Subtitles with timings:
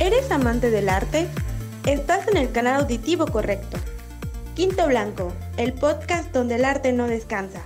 [0.00, 1.28] ¿Eres amante del arte?
[1.86, 3.78] Estás en el canal auditivo correcto.
[4.56, 7.62] Quinto Blanco, el podcast donde el arte no descansa.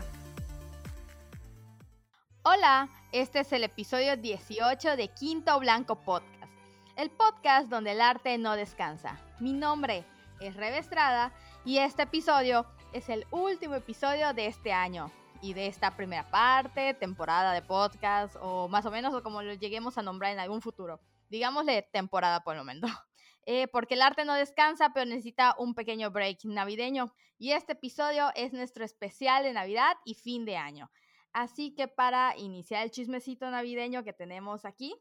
[2.42, 6.52] Hola, este es el episodio 18 de Quinto Blanco Podcast,
[6.96, 9.18] el podcast donde el arte no descansa.
[9.40, 10.04] Mi nombre
[10.40, 11.32] es Rebe Estrada
[11.64, 15.10] y este episodio es el último episodio de este año
[15.40, 19.54] y de esta primera parte, temporada de podcast o más o menos o como lo
[19.54, 21.00] lleguemos a nombrar en algún futuro.
[21.28, 22.86] Digámosle temporada por el momento.
[23.50, 27.14] Eh, porque el arte no descansa, pero necesita un pequeño break navideño.
[27.38, 30.90] Y este episodio es nuestro especial de Navidad y fin de año.
[31.32, 34.94] Así que para iniciar el chismecito navideño que tenemos aquí,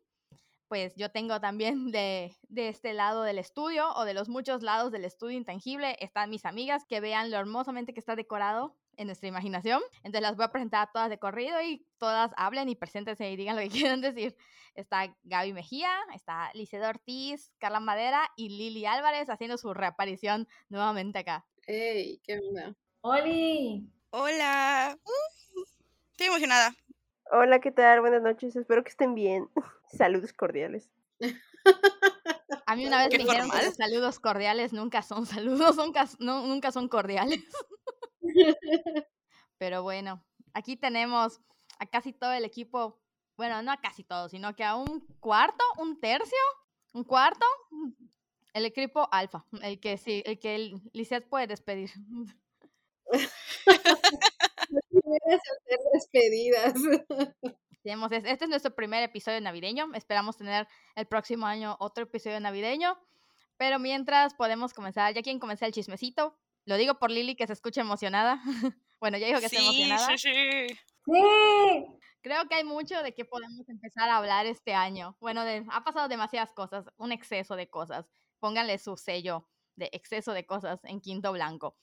[0.70, 4.94] pues yo tengo también de, de, este lado del estudio o de los muchos lados
[4.94, 9.30] del estudio intangible, están mis amigas que vean lo hermosamente que está decorado en nuestra
[9.30, 9.82] imaginación.
[9.98, 13.36] Entonces las voy a presentar a todas de corrido y todas hablen y preséntense y
[13.36, 14.36] digan lo que quieran decir.
[14.76, 21.20] Está Gaby Mejía, está Liceda Ortiz, Carla Madera y Lili Álvarez haciendo su reaparición nuevamente
[21.20, 21.46] acá.
[21.66, 22.20] ¡Ey!
[22.24, 22.76] ¡Qué onda!
[23.02, 23.90] ¡Holi!
[24.12, 24.98] Hola.
[25.04, 25.62] Uh,
[26.12, 26.76] estoy emocionada.
[27.32, 28.02] Hola, ¿qué tal?
[28.02, 28.56] Buenas noches.
[28.56, 29.50] Espero que estén bien.
[29.98, 30.90] Saludos cordiales.
[32.66, 36.46] A mí una vez me dijeron que los saludos cordiales nunca son saludos, nunca, no,
[36.46, 37.44] nunca son cordiales.
[39.58, 40.24] Pero bueno,
[40.54, 41.42] aquí tenemos
[41.80, 43.00] a casi todo el equipo,
[43.38, 46.38] bueno, no a casi todo, sino que a un cuarto, un tercio,
[46.94, 47.46] un cuarto,
[48.54, 51.92] el equipo alfa, el que sí, el que el Lisette puede despedir.
[55.94, 56.74] despedidas.
[57.84, 59.94] Este es nuestro primer episodio navideño.
[59.94, 62.98] Esperamos tener el próximo año otro episodio navideño.
[63.58, 66.38] Pero mientras podemos comenzar, ya quien comenzar el chismecito.
[66.68, 68.42] Lo digo por Lili que se escucha emocionada.
[69.00, 70.06] bueno, ya dijo que está emocionada.
[70.06, 70.68] Sí, sí.
[71.06, 71.86] Sí.
[72.22, 75.16] Creo que hay mucho de qué podemos empezar a hablar este año.
[75.22, 78.06] Bueno, ha pasado demasiadas cosas, un exceso de cosas.
[78.40, 81.78] Pónganle su sello de exceso de cosas en Quinto Blanco.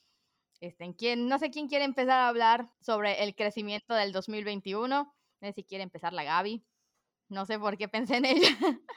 [0.61, 4.87] Este, ¿quién, no sé quién quiere empezar a hablar sobre el crecimiento del 2021.
[4.87, 6.63] No sé si quiere empezar la Gaby.
[7.31, 8.49] No sé por qué pensé en ella.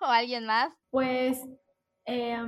[0.00, 0.72] o alguien más.
[0.88, 1.38] Pues
[2.06, 2.38] eh,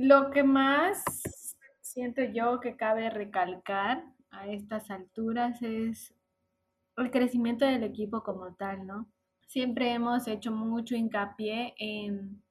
[0.00, 1.02] lo que más
[1.80, 6.14] siento yo que cabe recalcar a estas alturas es
[6.96, 9.10] el crecimiento del equipo como tal, ¿no?
[9.48, 12.44] Siempre hemos hecho mucho hincapié en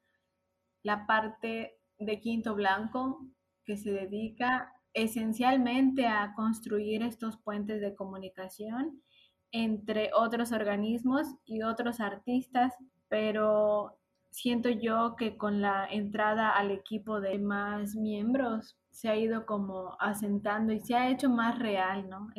[0.83, 3.25] la parte de Quinto Blanco
[3.63, 9.01] que se dedica esencialmente a construir estos puentes de comunicación
[9.53, 12.73] entre otros organismos y otros artistas,
[13.07, 13.97] pero
[14.37, 19.97] siento yo que con la entrada al equipo de más miembros se ha ido como
[19.99, 22.29] asentando y se ha hecho más real, ¿no?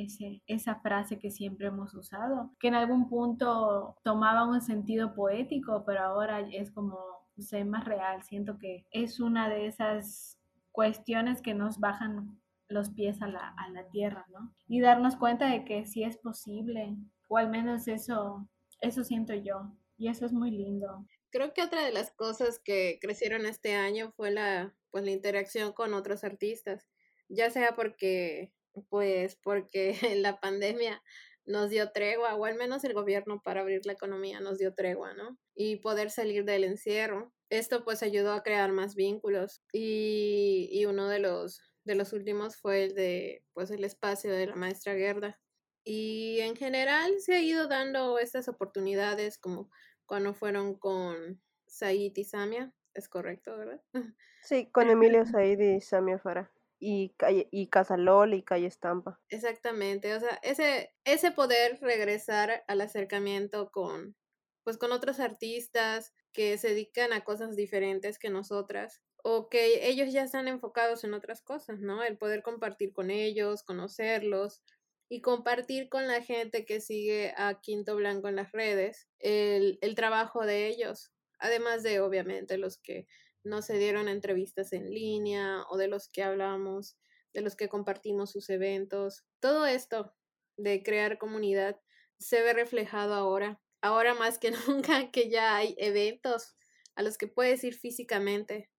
[0.47, 6.04] Esa frase que siempre hemos usado, que en algún punto tomaba un sentido poético, pero
[6.04, 6.98] ahora es como,
[7.36, 8.22] no más real.
[8.22, 10.38] Siento que es una de esas
[10.70, 14.53] cuestiones que nos bajan los pies a la, a la tierra, ¿no?
[14.69, 18.48] Y darnos cuenta de que sí es posible, o al menos eso,
[18.80, 22.99] eso siento yo, y eso es muy lindo creo que otra de las cosas que
[23.00, 26.87] crecieron este año fue la, pues, la interacción con otros artistas,
[27.28, 28.53] ya sea porque,
[28.89, 31.03] pues, porque la pandemia
[31.47, 35.15] nos dio tregua, o al menos el gobierno para abrir la economía nos dio tregua,
[35.15, 35.39] ¿no?
[35.55, 37.33] Y poder salir del encierro.
[37.50, 42.56] Esto pues ayudó a crear más vínculos y, y uno de los, de los últimos
[42.56, 45.41] fue el de, pues, el espacio de la maestra Gerda.
[45.84, 49.71] Y en general se ha ido dando estas oportunidades como
[50.09, 53.81] cuando fueron con Said y Samia, es correcto, ¿verdad?
[54.41, 56.51] Sí, con Emilio Said y Samia Farah.
[56.81, 59.21] Y, calle, y Casalol y Calle Estampa.
[59.31, 64.17] Exactamente, o sea, ese, ese poder regresar al acercamiento con,
[64.63, 70.13] pues con otros artistas que se dedican a cosas diferentes que nosotras o que ellos
[70.13, 72.05] ya están enfocados en otras cosas, ¿no?
[72.05, 74.63] El poder compartir con ellos, conocerlos,
[75.09, 79.95] y compartir con la gente que sigue a Quinto Blanco en las redes el, el
[79.95, 83.07] trabajo de ellos, además de obviamente los que
[83.45, 86.99] no se dieron entrevistas en línea o de los que hablamos,
[87.33, 89.25] de los que compartimos sus eventos.
[89.41, 90.15] Todo esto
[90.57, 91.81] de crear comunidad
[92.19, 96.57] se ve reflejado ahora, ahora más que nunca que ya hay eventos
[96.95, 98.71] a los que puedes ir físicamente.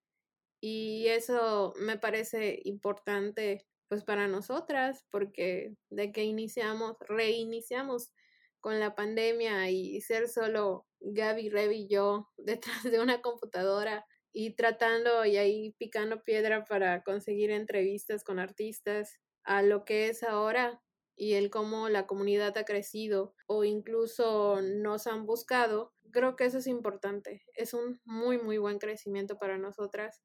[0.62, 8.14] Y eso me parece importante pues para nosotras, porque de que iniciamos, reiniciamos
[8.62, 14.56] con la pandemia y ser solo Gaby, Revi y yo detrás de una computadora y
[14.56, 20.82] tratando y ahí picando piedra para conseguir entrevistas con artistas a lo que es ahora
[21.16, 26.60] y el cómo la comunidad ha crecido o incluso nos han buscado, creo que eso
[26.60, 27.44] es importante.
[27.56, 30.22] Es un muy, muy buen crecimiento para nosotras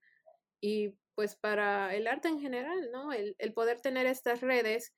[0.61, 3.13] y pues para el arte en general, ¿no?
[3.13, 4.93] El, el poder tener estas redes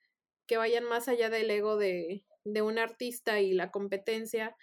[0.46, 4.56] que vayan más allá del ego de, un artista y la competencia,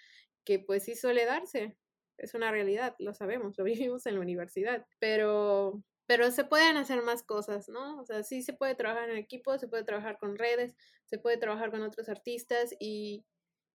[0.44, 1.76] que pues sí suele darse.
[2.18, 7.00] Es una realidad, lo sabemos, lo vivimos en la universidad, pero pero se pueden hacer
[7.02, 7.98] más cosas, ¿no?
[7.98, 11.38] O sea, sí se puede trabajar en equipo, se puede trabajar con redes, se puede
[11.38, 13.24] trabajar con otros artistas y,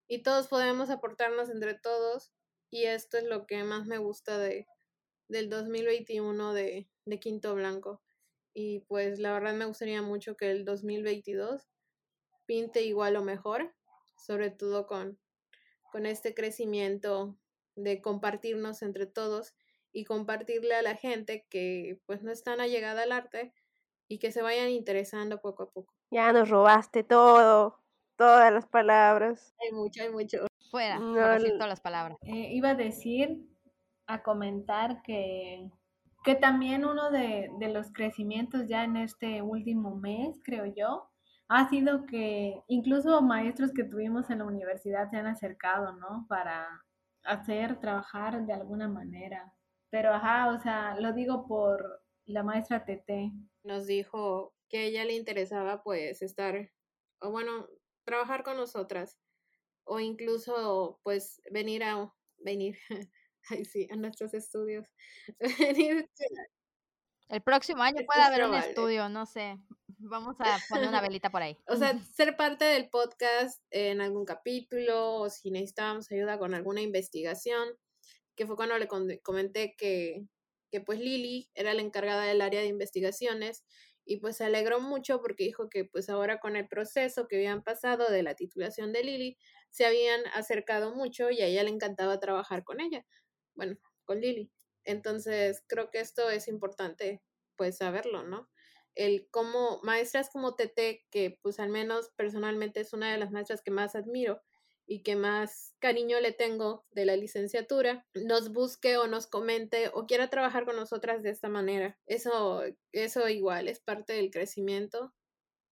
[0.07, 2.31] y todos podemos aportarnos entre todos
[2.69, 4.67] y esto es lo que más me gusta de,
[5.27, 8.01] del 2021 de, de Quinto Blanco.
[8.53, 11.67] Y pues la verdad me gustaría mucho que el 2022
[12.45, 13.73] pinte igual o mejor,
[14.17, 15.19] sobre todo con,
[15.91, 17.38] con este crecimiento
[17.75, 19.53] de compartirnos entre todos
[19.91, 23.53] y compartirle a la gente que pues no están allegada al arte
[24.07, 25.94] y que se vayan interesando poco a poco.
[26.12, 27.79] Ya nos robaste todo,
[28.15, 29.53] todas las palabras.
[29.62, 30.45] Hay mucho, hay mucho.
[30.71, 32.17] Fuera, No, por decir el- todas las palabras.
[32.23, 33.47] Eh, iba a decir,
[34.07, 35.69] a comentar que,
[36.24, 41.10] que también uno de, de los crecimientos ya en este último mes, creo yo,
[41.48, 46.25] ha sido que incluso maestros que tuvimos en la universidad se han acercado, ¿no?
[46.30, 46.68] Para
[47.24, 49.51] hacer, trabajar de alguna manera.
[49.89, 53.31] Pero, ajá, o sea, lo digo por la maestra Tete.
[53.63, 56.72] Nos dijo que a ella le interesaba pues estar,
[57.22, 57.68] o bueno,
[58.06, 59.18] trabajar con nosotras
[59.86, 62.77] o incluso pues venir a, venir,
[63.50, 64.88] ay sí, a nuestros estudios.
[65.60, 66.10] venir
[67.30, 69.60] El próximo año puede haber un estudio, no sé.
[70.00, 71.56] Vamos a poner una velita por ahí.
[71.68, 76.81] O sea, ser parte del podcast en algún capítulo o si necesitábamos ayuda con alguna
[76.81, 77.69] investigación,
[78.36, 78.88] que fue cuando le
[79.22, 80.25] comenté que,
[80.72, 83.63] que pues Lili era la encargada del área de investigaciones
[84.06, 87.62] y pues se alegró mucho porque dijo que pues ahora con el proceso que habían
[87.63, 89.38] pasado de la titulación de Lili
[89.69, 93.06] se habían acercado mucho y a ella le encantaba trabajar con ella,
[93.56, 94.51] bueno, con Lili.
[94.84, 97.22] Entonces creo que esto es importante
[97.56, 98.50] pues saberlo, ¿no?
[99.00, 103.62] el cómo maestras como Tete, que pues al menos personalmente es una de las maestras
[103.62, 104.42] que más admiro
[104.86, 110.06] y que más cariño le tengo de la licenciatura, nos busque o nos comente o
[110.06, 111.98] quiera trabajar con nosotras de esta manera.
[112.07, 115.13] Eso, eso igual es parte del crecimiento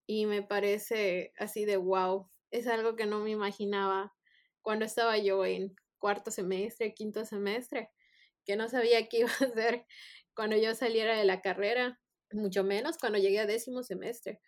[0.06, 2.30] y me parece así de wow.
[2.50, 4.14] Es algo que no me imaginaba
[4.62, 7.90] cuando estaba yo en cuarto semestre, quinto semestre,
[8.44, 9.86] que no sabía qué iba a hacer
[10.34, 12.00] cuando yo saliera de la carrera
[12.32, 14.40] mucho menos cuando llegué a décimo semestre.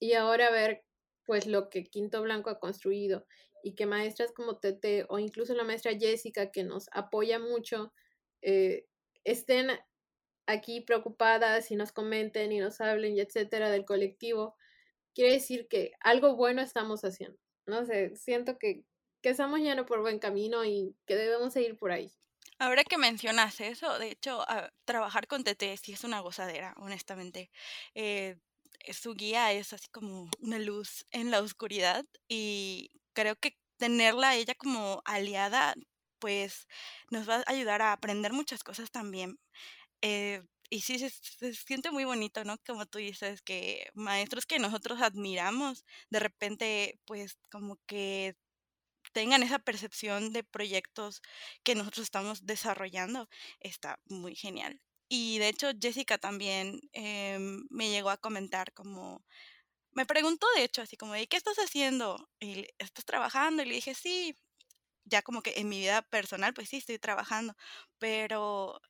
[0.00, 0.84] Y ahora ver
[1.24, 3.26] pues lo que Quinto Blanco ha construido
[3.62, 7.92] y que maestras como Tete o incluso la maestra Jessica que nos apoya mucho
[8.40, 8.86] eh,
[9.24, 9.70] estén
[10.46, 14.56] aquí preocupadas y nos comenten y nos hablen y etcétera del colectivo,
[15.14, 17.38] quiere decir que algo bueno estamos haciendo.
[17.66, 18.84] No sé, siento que,
[19.22, 22.12] que estamos yendo por buen camino y que debemos seguir por ahí.
[22.58, 27.50] Ahora que mencionas eso, de hecho, a- trabajar con TT sí es una gozadera, honestamente.
[27.94, 28.36] Eh,
[28.92, 34.54] su guía es así como una luz en la oscuridad y creo que tenerla ella
[34.54, 35.74] como aliada,
[36.18, 36.66] pues
[37.10, 39.38] nos va a ayudar a aprender muchas cosas también.
[40.02, 42.56] Eh, y sí, se, se siente muy bonito, ¿no?
[42.66, 48.36] Como tú dices, que maestros que nosotros admiramos, de repente, pues como que
[49.12, 51.22] tengan esa percepción de proyectos
[51.64, 53.28] que nosotros estamos desarrollando,
[53.60, 54.80] está muy genial.
[55.08, 59.24] Y de hecho, Jessica también em, me llegó a comentar como,
[59.92, 62.28] me preguntó de hecho así como, ¿y qué estás haciendo?
[62.40, 63.62] Y ¿estás trabajando?
[63.62, 64.36] Y le dije, sí,
[65.04, 67.54] ya como que en mi vida personal, pues sí, estoy trabajando,
[67.98, 68.80] pero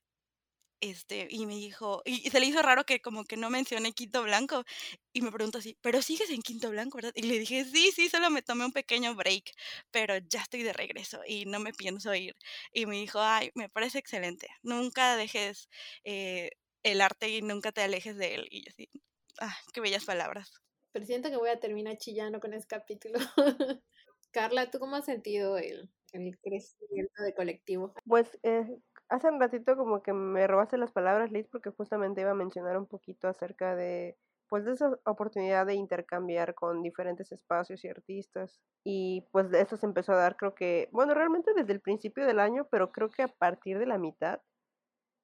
[0.81, 4.23] este, y me dijo, y se le hizo raro que como que no mencioné Quinto
[4.23, 4.65] Blanco,
[5.13, 7.13] y me preguntó así, pero sigues en Quinto Blanco, ¿verdad?
[7.15, 9.53] Y le dije, sí, sí, solo me tomé un pequeño break,
[9.91, 12.37] pero ya estoy de regreso y no me pienso ir.
[12.73, 15.69] Y me dijo, ay, me parece excelente, nunca dejes
[16.05, 16.51] eh,
[16.83, 18.49] el arte y nunca te alejes de él.
[18.51, 18.89] Y yo así,
[19.41, 20.51] ah, qué bellas palabras.
[20.93, 23.19] Pero siento que voy a terminar chillando con ese capítulo.
[24.31, 27.95] Carla, ¿tú cómo has sentido el, el crecimiento de colectivo?
[28.07, 28.67] Pues eh,
[29.09, 32.77] hace un ratito como que me robaste las palabras, Liz, porque justamente iba a mencionar
[32.79, 38.61] un poquito acerca de, pues, de esa oportunidad de intercambiar con diferentes espacios y artistas.
[38.85, 42.27] Y pues de eso se empezó a dar, creo que, bueno, realmente desde el principio
[42.27, 44.41] del año, pero creo que a partir de la mitad,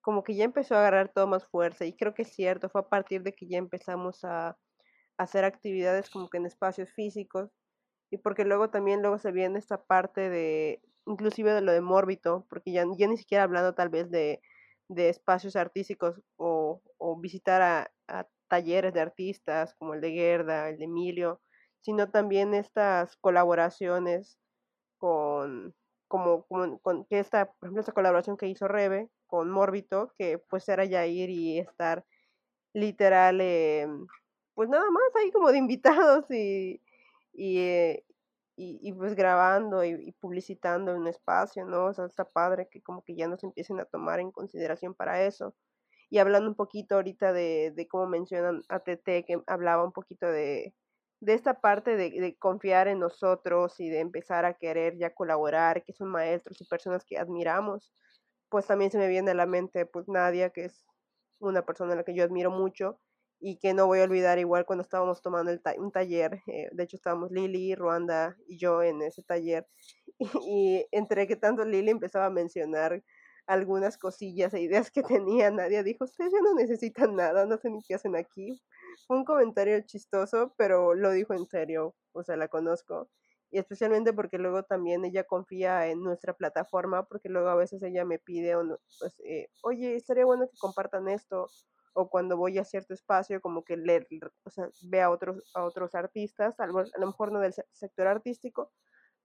[0.03, 1.85] como que ya empezó a agarrar todo más fuerza.
[1.87, 4.59] Y creo que es cierto, fue a partir de que ya empezamos a
[5.19, 7.51] hacer actividades como que en espacios físicos
[8.11, 12.47] y porque luego también luego se viene esta parte de inclusive de lo de mórbito
[12.49, 14.41] porque ya, ni siquiera hablando tal vez de,
[14.89, 16.81] de espacios artísticos o,
[17.21, 21.41] visitar a, talleres de artistas como el de Gerda, el de Emilio,
[21.81, 24.39] sino también estas colaboraciones
[24.99, 25.75] con
[26.09, 30.69] como, con que esta, por ejemplo, esta colaboración que hizo Rebe con Mórbito, que pues
[30.69, 32.05] era ya ir y estar
[32.75, 34.07] literal, em,
[34.55, 36.81] pues nada más ahí como de invitados y,
[37.33, 38.05] y, eh,
[38.57, 41.87] y, pues grabando y, publicitando un espacio, ¿no?
[41.87, 45.25] O sea, está padre que como que ya nos empiecen a tomar en consideración para
[45.25, 45.55] eso.
[46.11, 50.27] Y hablando un poquito ahorita de, de cómo mencionan a TT, que hablaba un poquito
[50.27, 50.75] de,
[51.21, 55.83] de esta parte de, de, confiar en nosotros y de empezar a querer ya colaborar,
[55.85, 57.93] que son maestros y personas que admiramos,
[58.51, 60.85] pues también se me viene a la mente pues Nadia, que es
[61.41, 63.01] una persona a la que yo admiro mucho
[63.47, 66.83] y que no voy a olvidar igual cuando estábamos tomando el un taller, eh, de
[66.83, 69.67] hecho estábamos Lili, Ruanda y yo en ese taller
[70.49, 73.03] y, entre que tanto Lili empezaba a mencionar
[73.47, 77.69] algunas cosillas e ideas que tenía, Nadia dijo, ustedes ya no necesitan nada, no sé
[77.69, 78.63] ni qué hacen aquí.
[79.07, 83.11] Fue un comentario chistoso, pero lo dijo en serio, o sea, la conozco.
[83.51, 88.07] Y especialmente porque luego también ella confía en nuestra plataforma, porque luego a veces ella
[88.07, 88.55] me pide,
[88.99, 91.49] pues, eh, oye, estaría bueno que compartan esto,
[91.95, 94.07] o cuando voy a cierto espacio, como que leer,
[94.45, 98.73] o sea, ve a otros, a otros artistas, a lo, mejor no del sector artístico,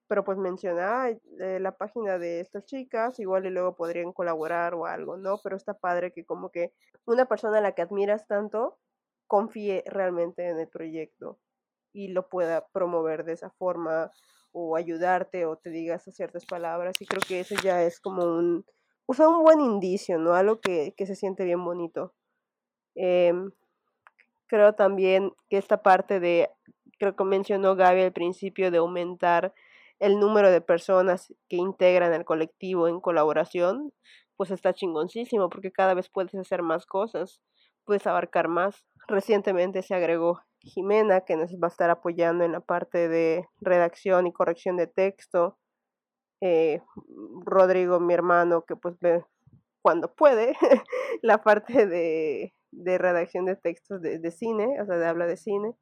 [0.07, 4.85] pero pues menciona eh, la página de estas chicas, igual y luego podrían colaborar o
[4.85, 5.39] algo, ¿no?
[5.43, 6.73] Pero está padre que como que
[7.05, 8.79] una persona a la que admiras tanto
[9.27, 11.39] confíe realmente en el proyecto
[11.93, 14.11] y lo pueda promover de esa forma
[14.51, 18.23] o ayudarte o te diga esas ciertas palabras y creo que eso ya es como
[18.25, 18.65] un,
[19.07, 20.33] o sea, un buen indicio, ¿no?
[20.33, 22.13] Algo que, que se siente bien bonito.
[22.95, 23.51] Em,
[24.47, 26.49] creo también que esta parte de,
[26.97, 29.53] creo que mencionó Gaby al principio, de aumentar
[29.99, 33.93] el número de personas que integran el colectivo en colaboración,
[34.37, 37.41] pues está chingoncísimo porque cada vez puedes hacer más cosas,
[37.83, 38.85] puedes abarcar más.
[39.07, 44.27] Recientemente se agregó Jimena, que nos va a estar apoyando en la parte de redacción
[44.27, 45.57] y corrección de texto.
[46.41, 46.81] Eh,
[47.45, 49.25] Rodrigo, mi hermano, que pues ve
[49.81, 50.55] cuando puede
[51.21, 55.75] la parte de de redacción de textos de, cine, o sea, de habla de cine.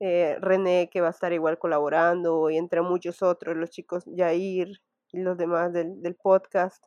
[0.00, 4.68] Eh, René, que va a estar igual colaborando, y entre muchos otros, los chicos Jair
[5.12, 6.84] y los demás del, del podcast.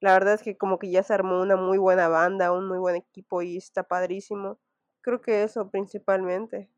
[0.00, 2.78] La verdad es que como que ya se armó una muy buena banda, un muy
[2.78, 4.58] buen equipo y está padrísimo.
[5.00, 6.68] Creo que eso principalmente.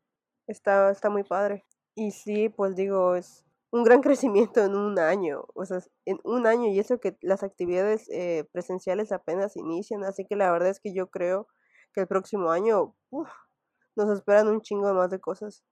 [0.47, 1.65] Está, está muy padre.
[1.95, 5.45] Y sí, pues digo, es un gran crecimiento en un año.
[5.55, 10.03] O sea, en un año y eso que las actividades eh, presenciales apenas inician.
[10.03, 11.47] Así que la verdad es que yo creo
[11.95, 12.93] que el próximo año
[13.95, 15.63] nos esperan un chingo más de cosas.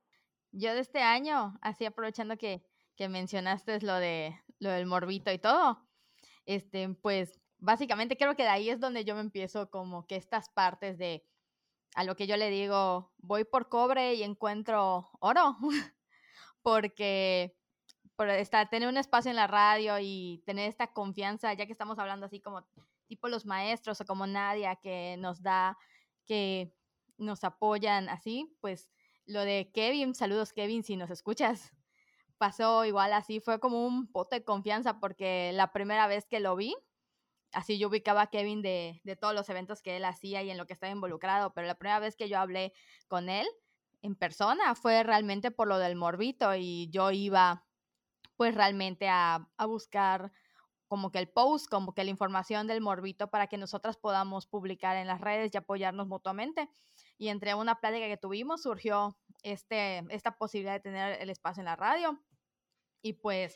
[0.52, 2.64] Yo de este año, así aprovechando que,
[2.96, 5.86] que mencionaste lo de lo del morbito y todo,
[6.46, 10.50] este, pues básicamente creo que de ahí es donde yo me empiezo como que estas
[10.50, 11.26] partes de
[11.96, 15.58] a lo que yo le digo, voy por cobre y encuentro oro,
[16.64, 17.56] porque
[18.16, 22.00] por estar, tener un espacio en la radio y tener esta confianza, ya que estamos
[22.00, 22.66] hablando así como
[23.08, 25.78] tipo los maestros o como Nadia que nos da
[26.26, 26.74] que
[27.18, 28.92] nos apoyan así, pues
[29.26, 31.72] lo de Kevin, saludos Kevin, si nos escuchas,
[32.38, 36.56] pasó igual así, fue como un pote de confianza porque la primera vez que lo
[36.56, 36.76] vi,
[37.52, 40.58] así yo ubicaba a Kevin de, de todos los eventos que él hacía y en
[40.58, 42.74] lo que estaba involucrado, pero la primera vez que yo hablé
[43.08, 43.48] con él
[44.02, 47.66] en persona fue realmente por lo del morbito y yo iba
[48.36, 50.32] pues realmente a, a buscar
[50.94, 54.96] como que el post, como que la información del morbito para que nosotras podamos publicar
[54.96, 56.70] en las redes y apoyarnos mutuamente.
[57.18, 61.66] Y entre una plática que tuvimos surgió este, esta posibilidad de tener el espacio en
[61.66, 62.24] la radio.
[63.02, 63.56] Y pues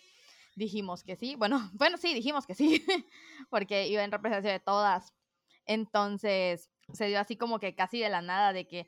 [0.55, 1.35] dijimos que sí.
[1.35, 2.83] Bueno, bueno, sí, dijimos que sí,
[3.51, 5.13] porque iba en representación de todas.
[5.67, 8.87] Entonces se dio así como que casi de la nada de que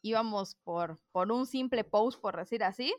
[0.00, 2.94] íbamos por, por un simple post, por decir así,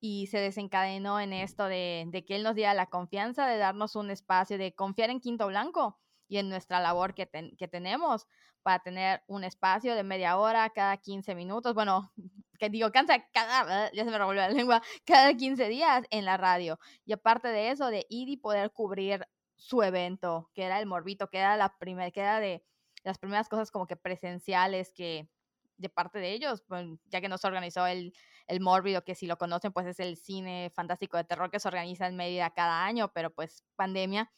[0.00, 4.10] y se desencadenó en esto de, que él nos diera la confianza de darnos un
[4.10, 7.28] espacio, de confiar en Quinto Blanco y en nuestra labor que,
[7.58, 8.26] que tenemos
[8.62, 12.12] para tener un espacio de media hora cada 15 minutos, bueno,
[12.58, 16.36] que digo, cansa cada, ya se me revolvió la lengua, cada 15 días en la
[16.36, 16.78] radio.
[17.04, 19.26] Y aparte de eso, de ir y poder cubrir
[19.56, 22.64] su evento, que era el Morbito, que era la primera, que era de
[23.02, 25.28] las primeras cosas como que presenciales que,
[25.80, 26.62] de parte de ellos,
[27.06, 28.12] ya que nos organizó el,
[28.46, 31.68] el Mórbido, que si lo conocen, pues es el cine fantástico de terror que se
[31.68, 34.30] organiza en Mérida cada año, pero pues pandemia,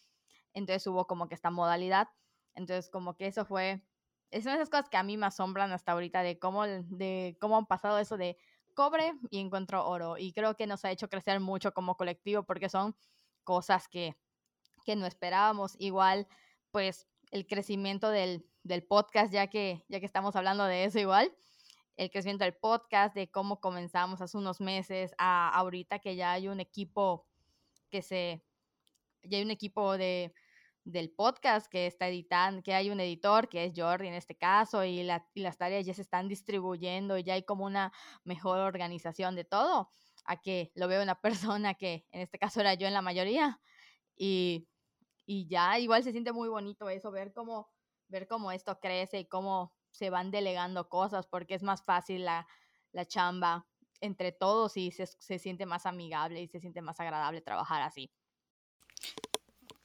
[0.54, 2.08] entonces hubo como que esta modalidad,
[2.54, 3.82] entonces como que eso fue,
[4.30, 7.36] es una de esas cosas que a mí me asombran hasta ahorita de cómo, de
[7.40, 8.38] cómo han pasado eso de
[8.74, 12.68] cobre y encuentro oro, y creo que nos ha hecho crecer mucho como colectivo porque
[12.68, 12.94] son
[13.42, 14.16] cosas que,
[14.84, 16.28] que no esperábamos, igual
[16.70, 21.34] pues el crecimiento del, del podcast, ya que, ya que estamos hablando de eso igual,
[21.96, 26.48] el crecimiento del podcast, de cómo comenzamos hace unos meses a ahorita que ya hay
[26.48, 27.26] un equipo
[27.90, 28.44] que se
[29.24, 30.34] ya hay un equipo de,
[30.84, 34.84] del podcast que está editando, que hay un editor, que es Jordi en este caso,
[34.84, 37.92] y, la, y las tareas ya se están distribuyendo y ya hay como una
[38.24, 39.90] mejor organización de todo,
[40.24, 43.60] a que lo veo una persona que en este caso era yo en la mayoría,
[44.16, 44.68] y,
[45.26, 47.70] y ya igual se siente muy bonito eso, ver cómo,
[48.08, 52.46] ver cómo esto crece y cómo se van delegando cosas, porque es más fácil la,
[52.92, 53.66] la chamba
[54.00, 58.10] entre todos y se, se siente más amigable y se siente más agradable trabajar así.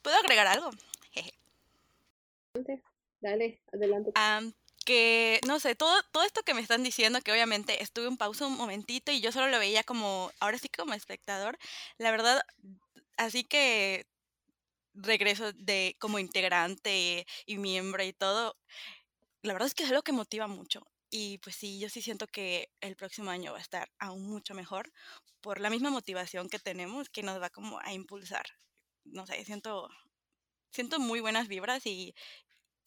[0.02, 0.72] ¿Puedo agregar algo?
[3.22, 4.12] Dale, adelante.
[4.86, 8.46] que, no sé, todo, todo esto que me están diciendo, que obviamente estuve en pausa
[8.46, 11.58] un momentito y yo solo lo veía como, ahora sí como espectador,
[11.98, 12.42] la verdad,
[13.18, 14.06] así que
[14.98, 18.58] regreso de como integrante y miembro y todo,
[19.44, 20.84] la verdad es que es algo que motiva mucho.
[21.10, 24.54] Y pues sí, yo sí siento que el próximo año va a estar aún mucho
[24.54, 24.92] mejor
[25.42, 28.46] por la misma motivación que tenemos que nos va como a impulsar.
[29.06, 29.90] No sé, siento,
[30.72, 32.16] siento muy buenas vibras y,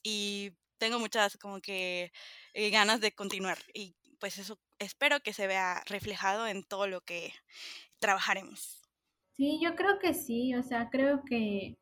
[0.04, 2.12] y tengo muchas como que
[2.54, 3.58] eh, ganas de continuar.
[3.74, 7.34] Y pues eso espero que se vea reflejado en todo lo que
[8.00, 8.82] trabajaremos.
[9.32, 11.78] Sí, yo creo que sí, o sea, creo que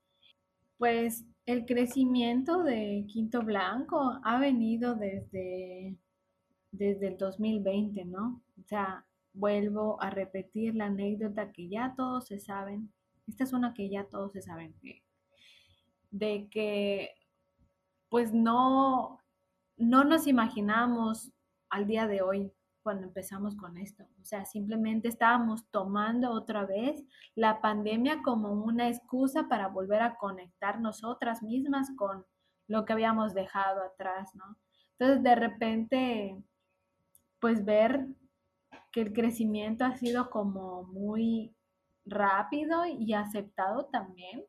[0.79, 5.97] pues el crecimiento de Quinto Blanco ha venido desde,
[6.71, 8.43] desde el 2020, ¿no?
[8.59, 12.93] O sea, vuelvo a repetir la anécdota que ya todos se saben.
[13.27, 14.75] Esta es una que ya todos se saben.
[16.11, 17.11] De que,
[18.09, 19.21] pues no,
[19.77, 21.33] no nos imaginamos
[21.71, 22.53] al día de hoy
[22.89, 24.05] cuando empezamos con esto.
[24.19, 27.05] O sea, simplemente estábamos tomando otra vez
[27.35, 32.25] la pandemia como una excusa para volver a conectar nosotras mismas con
[32.67, 34.57] lo que habíamos dejado atrás, ¿no?
[34.93, 36.43] Entonces, de repente,
[37.41, 38.07] pues ver
[38.91, 41.55] que el crecimiento ha sido como muy
[42.07, 44.47] rápido y aceptado también.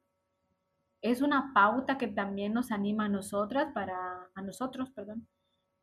[1.02, 5.28] Es una pauta que también nos anima a nosotras para, a nosotros, perdón,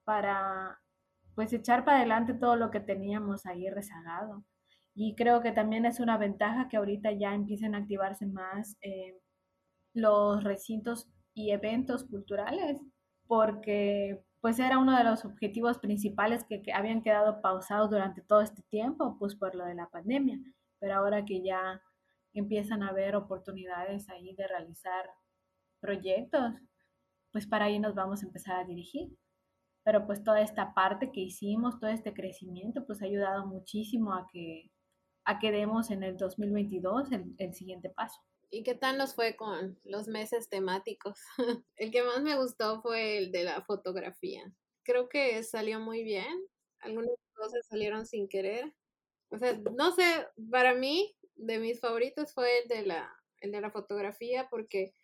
[0.04, 0.80] para
[1.36, 4.44] pues echar para adelante todo lo que teníamos ahí rezagado.
[4.94, 9.20] Y creo que también es una ventaja que ahorita ya empiecen a activarse más eh,
[9.92, 12.80] los recintos y eventos culturales,
[13.26, 18.40] porque pues era uno de los objetivos principales que, que, habían quedado pausados durante todo
[18.40, 20.38] este tiempo, pues por lo de la pandemia.
[20.78, 21.82] Pero ahora que ya
[22.32, 25.10] empiezan a haber oportunidades ahí de realizar
[25.80, 26.54] proyectos,
[27.32, 29.10] pues para ahí nos vamos a empezar a dirigir
[29.86, 34.26] pero pues toda esta parte que hicimos, todo este crecimiento, pues ha ayudado muchísimo a
[34.32, 34.72] que,
[35.24, 38.20] a que demos en el 2022 el, el siguiente paso.
[38.50, 41.20] ¿Y qué tal nos fue con los meses temáticos?
[41.76, 44.52] el que más me gustó fue el de la fotografía.
[44.82, 46.34] Creo que salió muy bien.
[46.80, 48.74] Algunas cosas salieron sin querer.
[49.30, 53.08] O sea, no sé, para mí, de mis favoritos fue el de la,
[53.40, 54.94] el de la fotografía porque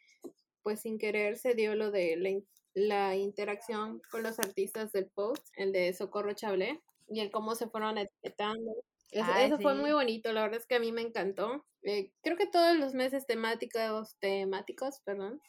[0.65, 2.31] pues sin querer se dio lo de la
[2.75, 7.69] la interacción con los artistas del post, el de Socorro Chablé, y el cómo se
[7.69, 8.73] fueron etiquetando.
[9.11, 11.67] Eso, fue muy bonito, la verdad es que a mí me encantó.
[11.83, 15.41] Eh, creo que todos los meses temáticos, temáticos, perdón,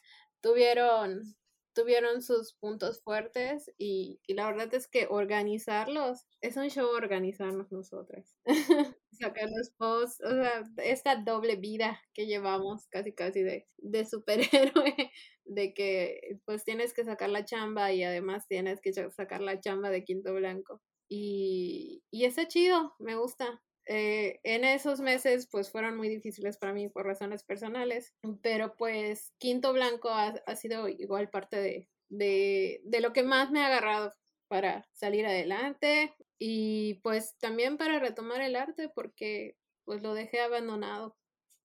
[0.41, 1.35] tuvieron,
[1.73, 8.35] tuvieron sus puntos fuertes y, la verdad es que organizarlos, es un show organizarnos nosotras.
[9.11, 14.95] Sacar los posts, o sea, esta doble vida que llevamos casi casi de, de superhéroe
[15.45, 19.89] de que pues tienes que sacar la chamba y además tienes que sacar la chamba
[19.89, 20.81] de Quinto Blanco.
[21.09, 23.61] Y, y está chido, me gusta.
[23.85, 29.33] Eh, en esos meses pues fueron muy difíciles para mí por razones personales, pero pues
[29.39, 34.13] Quinto Blanco ha, sido igual parte de, de, de lo que más me ha agarrado
[34.47, 41.17] para salir adelante y pues también para retomar el arte porque pues lo dejé abandonado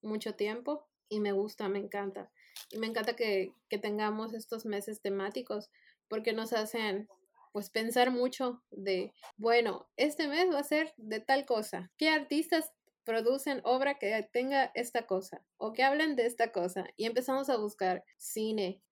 [0.02, 2.30] mucho tiempo y me gusta, me encanta.
[2.70, 5.70] Y me encanta que, que tengamos estos meses temáticos
[6.08, 7.08] porque nos hacen
[7.52, 11.90] pues pensar mucho de, bueno, este mes va a ser de tal cosa.
[11.96, 12.72] ¿Qué artistas
[13.04, 16.86] producen obra que tenga esta cosa o que hablen de esta cosa?
[16.96, 18.82] Y empezamos a buscar cine.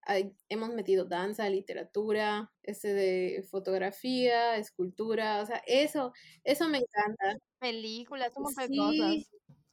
[0.49, 6.13] hemos metido danza, literatura, este de fotografía, escultura, o sea, eso,
[6.45, 7.39] eso me encanta.
[7.59, 9.27] Películas, un montón de cosas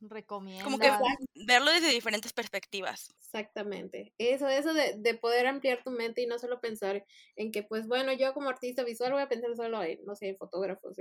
[0.09, 0.63] recomiendo.
[0.63, 0.91] Como que
[1.35, 3.13] verlo desde diferentes perspectivas.
[3.17, 4.13] Exactamente.
[4.17, 7.87] Eso, eso de, de, poder ampliar tu mente y no solo pensar en que, pues
[7.87, 10.97] bueno, yo como artista visual voy a pensar solo en, no sé, en fotógrafos,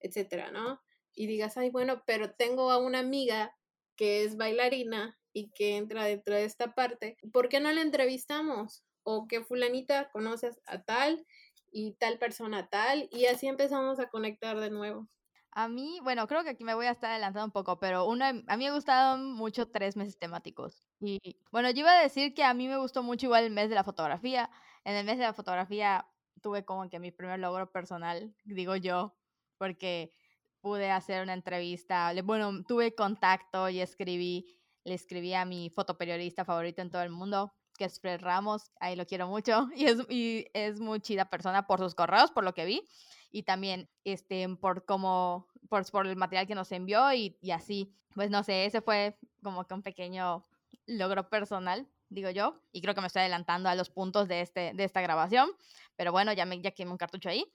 [0.00, 0.80] etcétera, ¿no?
[1.14, 3.56] Y digas, ay, bueno, pero tengo a una amiga
[3.96, 8.84] que es bailarina y que entra dentro de esta parte, ¿por qué no la entrevistamos?
[9.02, 11.26] O que fulanita conoces a tal
[11.70, 15.08] y tal persona tal, y así empezamos a conectar de nuevo.
[15.58, 18.26] A mí, bueno, creo que aquí me voy a estar adelantando un poco, pero uno,
[18.26, 20.86] a mí me gustaron mucho tres meses temáticos.
[21.00, 21.18] Y
[21.50, 23.74] bueno, yo iba a decir que a mí me gustó mucho igual el mes de
[23.74, 24.50] la fotografía.
[24.84, 26.06] En el mes de la fotografía
[26.42, 29.16] tuve como que mi primer logro personal, digo yo,
[29.56, 30.12] porque
[30.60, 36.82] pude hacer una entrevista, bueno, tuve contacto y escribí, le escribí a mi fotoperiodista favorito
[36.82, 40.48] en todo el mundo, que es Fred Ramos, ahí lo quiero mucho, y es, y
[40.52, 42.82] es muy chida persona por sus correos, por lo que vi,
[43.30, 47.94] y también este, por como, por, por el material que nos envió y, y así,
[48.14, 50.44] pues no sé, ese fue como que un pequeño
[50.86, 54.72] logro personal digo yo, y creo que me estoy adelantando a los puntos de, este,
[54.74, 55.50] de esta grabación,
[55.96, 57.52] pero bueno, ya, me, ya quemé un cartucho ahí.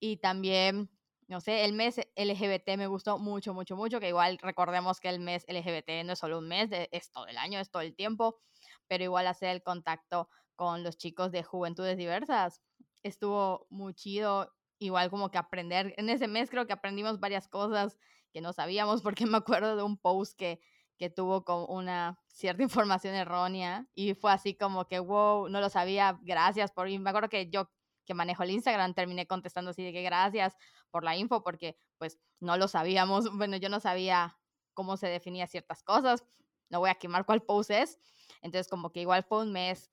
[0.00, 0.90] Y también,
[1.28, 5.20] no sé, el mes LGBT me gustó mucho, mucho, mucho, que igual recordemos que el
[5.20, 8.40] mes LGBT no es solo un mes, es todo el año, es todo el tiempo,
[8.88, 12.62] pero igual hacer el contacto con los chicos de juventudes diversas
[13.02, 14.52] estuvo muy chido,
[14.84, 17.98] igual como que aprender, en ese mes creo que aprendimos varias cosas
[18.32, 20.60] que no sabíamos, porque me acuerdo de un post que
[21.02, 25.68] que tuvo con una cierta información errónea y fue así como que, wow, no lo
[25.68, 26.88] sabía, gracias por...
[26.88, 27.68] Y me acuerdo que yo
[28.04, 30.56] que manejo el Instagram terminé contestando así de que gracias
[30.90, 34.38] por la info porque pues no lo sabíamos, bueno, yo no sabía
[34.74, 36.22] cómo se definía ciertas cosas,
[36.68, 37.98] no voy a quemar cuál post es,
[38.40, 39.90] entonces como que igual fue un mes,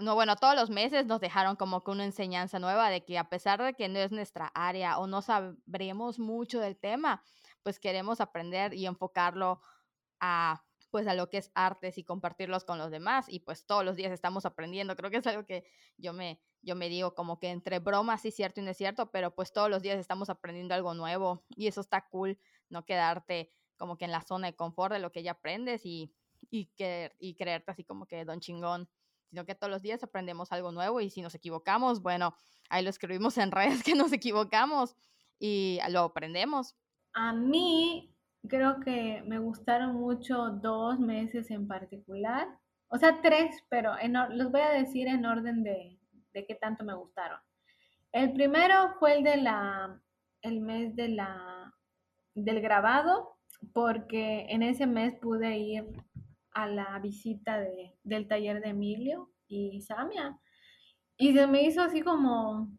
[0.00, 3.28] no, bueno, todos los meses nos dejaron como que una enseñanza nueva de que a
[3.28, 7.22] pesar de que no es nuestra área o no sabremos mucho del tema,
[7.62, 9.60] pues queremos aprender y enfocarlo
[10.20, 13.84] a pues a lo que es artes y compartirlos con los demás y pues todos
[13.84, 14.96] los días estamos aprendiendo.
[14.96, 15.64] Creo que es algo que
[15.96, 19.10] yo me, yo me digo como que entre bromas sí cierto y no es cierto,
[19.10, 23.50] pero pues todos los días estamos aprendiendo algo nuevo y eso está cool, no quedarte
[23.76, 26.12] como que en la zona de confort de lo que ya aprendes y,
[26.50, 28.88] y, que, y creerte así como que don chingón,
[29.30, 32.34] sino que todos los días aprendemos algo nuevo y si nos equivocamos, bueno,
[32.68, 34.96] ahí lo escribimos en redes que nos equivocamos
[35.38, 36.76] y lo aprendemos.
[37.14, 38.14] A mí
[38.48, 42.48] creo que me gustaron mucho dos meses en particular,
[42.88, 43.94] o sea, tres, pero
[44.30, 45.98] los voy a decir en orden de,
[46.32, 47.38] de qué tanto me gustaron.
[48.12, 50.00] El primero fue el de la,
[50.42, 51.72] el mes de la,
[52.34, 53.36] del grabado,
[53.72, 55.84] porque en ese mes pude ir
[56.52, 60.38] a la visita de, del taller de Emilio y Samia.
[61.16, 62.70] Y se me hizo así como,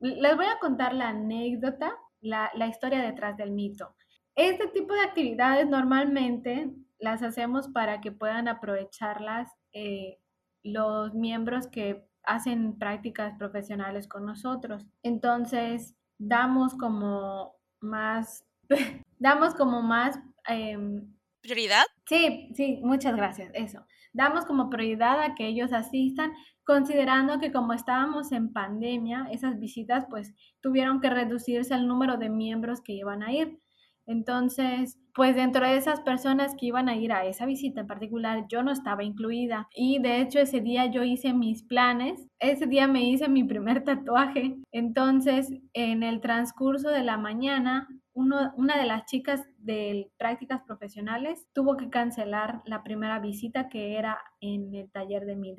[0.00, 3.94] les voy a contar la anécdota, la, la historia detrás del mito.
[4.34, 10.18] Este tipo de actividades normalmente las hacemos para que puedan aprovecharlas eh,
[10.62, 14.86] los miembros que hacen prácticas profesionales con nosotros.
[15.02, 18.44] Entonces, damos como más,
[19.18, 20.18] damos como más...
[20.48, 21.13] Em,
[21.44, 21.84] ¿Prioridad?
[22.06, 23.84] Sí, sí, muchas gracias, eso.
[24.14, 26.32] Damos como prioridad a que ellos asistan,
[26.64, 32.30] considerando que como estábamos en pandemia, esas visitas pues tuvieron que reducirse el número de
[32.30, 33.58] miembros que iban a ir.
[34.06, 38.46] Entonces, pues dentro de esas personas que iban a ir a esa visita en particular,
[38.48, 39.68] yo no estaba incluida.
[39.74, 42.26] Y de hecho ese día yo hice mis planes.
[42.38, 44.56] Ese día me hice mi primer tatuaje.
[44.72, 51.76] Entonces, en el transcurso de la mañana, una de las chicas de prácticas profesionales tuvo
[51.76, 55.54] que cancelar la primera visita que era en el taller de mi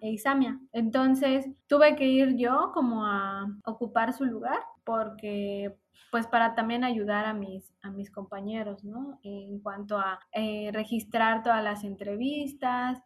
[0.00, 0.58] Isamia.
[0.72, 5.76] Entonces tuve que ir yo como a ocupar su lugar porque
[6.10, 9.20] pues para también ayudar a mis, a mis compañeros, ¿no?
[9.22, 12.98] En cuanto a eh, registrar todas las entrevistas,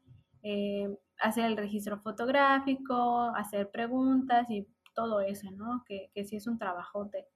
[0.42, 0.88] eh,
[1.20, 5.82] hacer el registro fotográfico, hacer preguntas y todo eso, ¿no?
[5.86, 7.26] Que, que sí es un trabajote.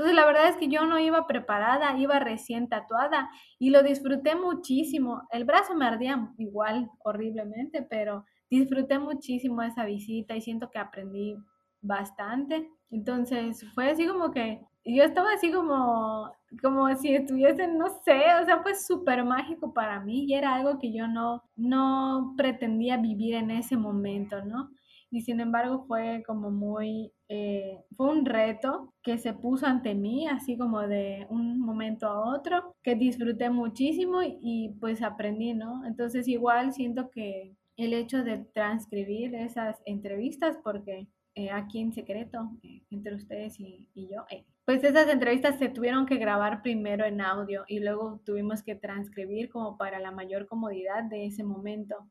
[0.00, 4.34] Entonces la verdad es que yo no iba preparada, iba recién tatuada y lo disfruté
[4.34, 5.28] muchísimo.
[5.30, 11.36] El brazo me ardía igual horriblemente, pero disfruté muchísimo esa visita y siento que aprendí
[11.82, 12.66] bastante.
[12.90, 16.32] Entonces fue así como que yo estaba así como,
[16.62, 20.78] como si estuviese, no sé, o sea, fue súper mágico para mí y era algo
[20.78, 24.70] que yo no, no pretendía vivir en ese momento, ¿no?
[25.10, 30.26] Y sin embargo fue como muy, eh, fue un reto que se puso ante mí,
[30.26, 35.86] así como de un momento a otro, que disfruté muchísimo y, pues aprendí, ¿no?
[35.86, 42.50] Entonces igual siento que el hecho de transcribir esas entrevistas, porque eh, aquí en secreto,
[42.64, 44.24] eh, entre ustedes y, y yo,
[44.64, 49.50] pues esas entrevistas se tuvieron que grabar primero en audio y luego tuvimos que transcribir
[49.50, 52.10] como para la mayor comodidad de ese momento.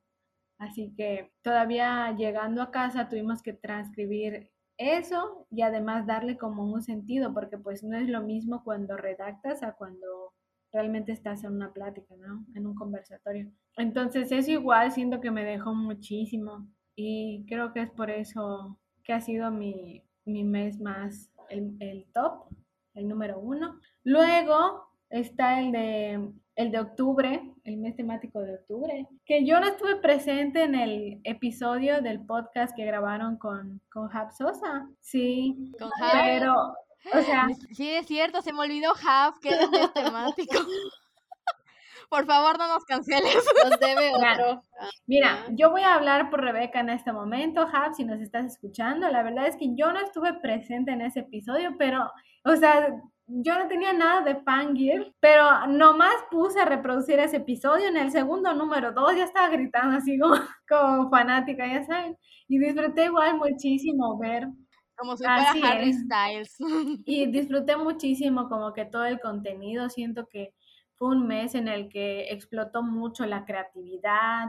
[0.57, 6.81] Así que todavía llegando a casa tuvimos que transcribir eso y además darle como un
[6.81, 10.33] sentido, porque pues no es lo mismo cuando redactas a cuando
[10.71, 12.45] realmente estás en una plática, ¿no?
[12.55, 13.51] En un conversatorio.
[13.77, 19.13] Entonces eso igual siento que me dejó muchísimo y creo que es por eso que
[19.13, 22.45] ha sido mi, mi mes más el, top,
[22.93, 23.79] el número uno.
[24.03, 29.67] Luego está el de, el de octubre, el mes temático de octubre, que yo no
[29.67, 34.89] estuve presente en el episodio del podcast que grabaron con, con Hab Sosa.
[34.99, 36.53] Sí, Con pero,
[37.13, 40.53] o sea, Sí, es cierto, se me olvidó Half, que era el mes temático.
[42.09, 43.37] Por favor, no nos canceles.
[43.63, 44.63] Nos debe Mira, otro.
[45.07, 49.07] Mira, yo voy a hablar por Rebeca en este momento, Hab, si nos estás escuchando.
[49.07, 52.11] La verdad es que yo no estuve presente en ese episodio, pero,
[52.43, 57.87] o sea, yo no tenía nada de fangirl, pero nomás puse a reproducir ese episodio.
[57.87, 60.35] En el segundo número dos ya estaba gritando así como,
[60.67, 62.17] como fanática, ya saben.
[62.47, 64.47] Y disfruté igual muchísimo ver
[64.95, 66.01] Como si fuera Harry es.
[66.01, 66.55] Styles.
[67.05, 69.89] y disfruté muchísimo como que todo el contenido.
[69.89, 70.55] Siento que
[70.95, 74.47] fue un mes en el que explotó mucho la creatividad,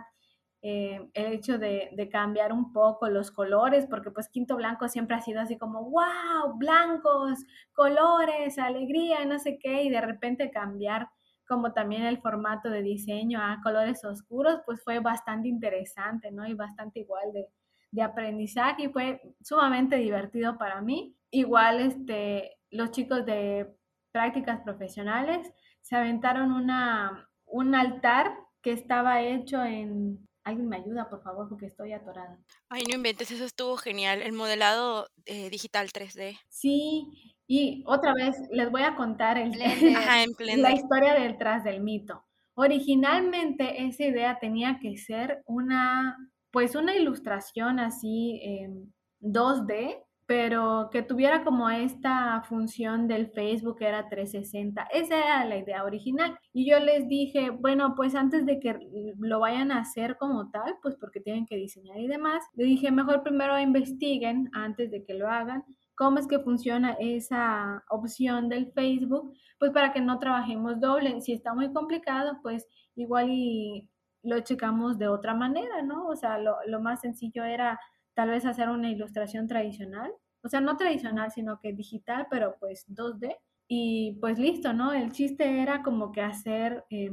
[0.62, 5.20] eh, el hecho de, cambiar un poco los colores, porque pues Quinto Blanco siempre ha
[5.20, 11.08] sido así como, wow, blancos, colores, alegría, no sé qué, y de repente cambiar
[11.48, 16.46] como también el formato de diseño a colores oscuros, pues fue bastante interesante, ¿no?
[16.46, 17.48] Y bastante igual de,
[17.90, 21.16] de aprendizaje y fue sumamente divertido para mí.
[21.30, 23.74] Igual este, los chicos de
[24.12, 30.28] prácticas profesionales se aventaron una, un altar que estaba hecho en...
[30.44, 32.38] Alguien me ayuda, por favor, porque estoy atorada.
[32.68, 34.22] Ay, no inventes, eso estuvo genial.
[34.22, 36.38] El modelado eh, digital 3D.
[36.48, 39.52] Sí, y otra vez les voy a contar el.
[39.96, 42.24] Ajá, la historia detrás del mito.
[42.54, 46.16] Originalmente esa idea tenía que ser una,
[46.50, 53.88] pues una ilustración así en 2D, pero que tuviera como esta función del Facebook que
[53.88, 54.84] era 360.
[54.92, 56.38] Esa era la idea original.
[56.52, 58.78] Y yo les dije, bueno, pues antes de que
[59.18, 62.92] lo vayan a hacer como tal, pues porque tienen que diseñar y demás, le dije,
[62.92, 65.64] mejor primero investiguen antes de que lo hagan
[65.96, 71.20] cómo es que funciona esa opción del Facebook, pues para que no trabajemos doble.
[71.22, 73.90] Si está muy complicado, pues igual y
[74.22, 76.06] lo checamos de otra manera, ¿no?
[76.06, 77.80] O sea, lo, lo más sencillo era
[78.20, 82.84] tal vez hacer una ilustración tradicional, o sea, no tradicional, sino que digital, pero pues
[82.86, 83.34] 2D.
[83.66, 84.92] Y pues listo, ¿no?
[84.92, 87.10] El chiste era como que hacer eh,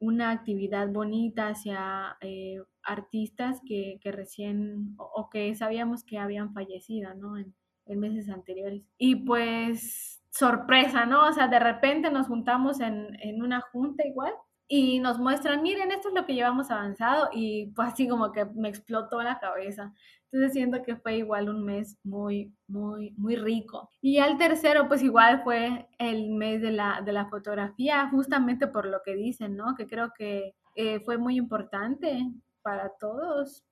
[0.00, 6.52] una actividad bonita hacia eh, artistas que, que recién o, o, que sabíamos que habían
[6.52, 7.38] fallecido, ¿no?
[7.38, 7.54] En,
[7.86, 8.82] en meses anteriores.
[8.98, 11.28] Y pues sorpresa, ¿no?
[11.28, 14.32] O sea, de repente nos juntamos en, en, una junta igual
[14.66, 18.44] y nos muestran, miren, esto es lo que llevamos avanzado y pues así como que
[18.46, 19.92] me explotó la cabeza.
[20.34, 23.88] Entonces siento que fue igual un mes muy, muy, muy rico.
[24.02, 28.86] Y al tercero, pues igual fue el mes de la, de la fotografía, justamente por
[28.86, 29.76] lo que dicen, ¿no?
[29.76, 33.62] Que creo que eh, fue muy importante para todos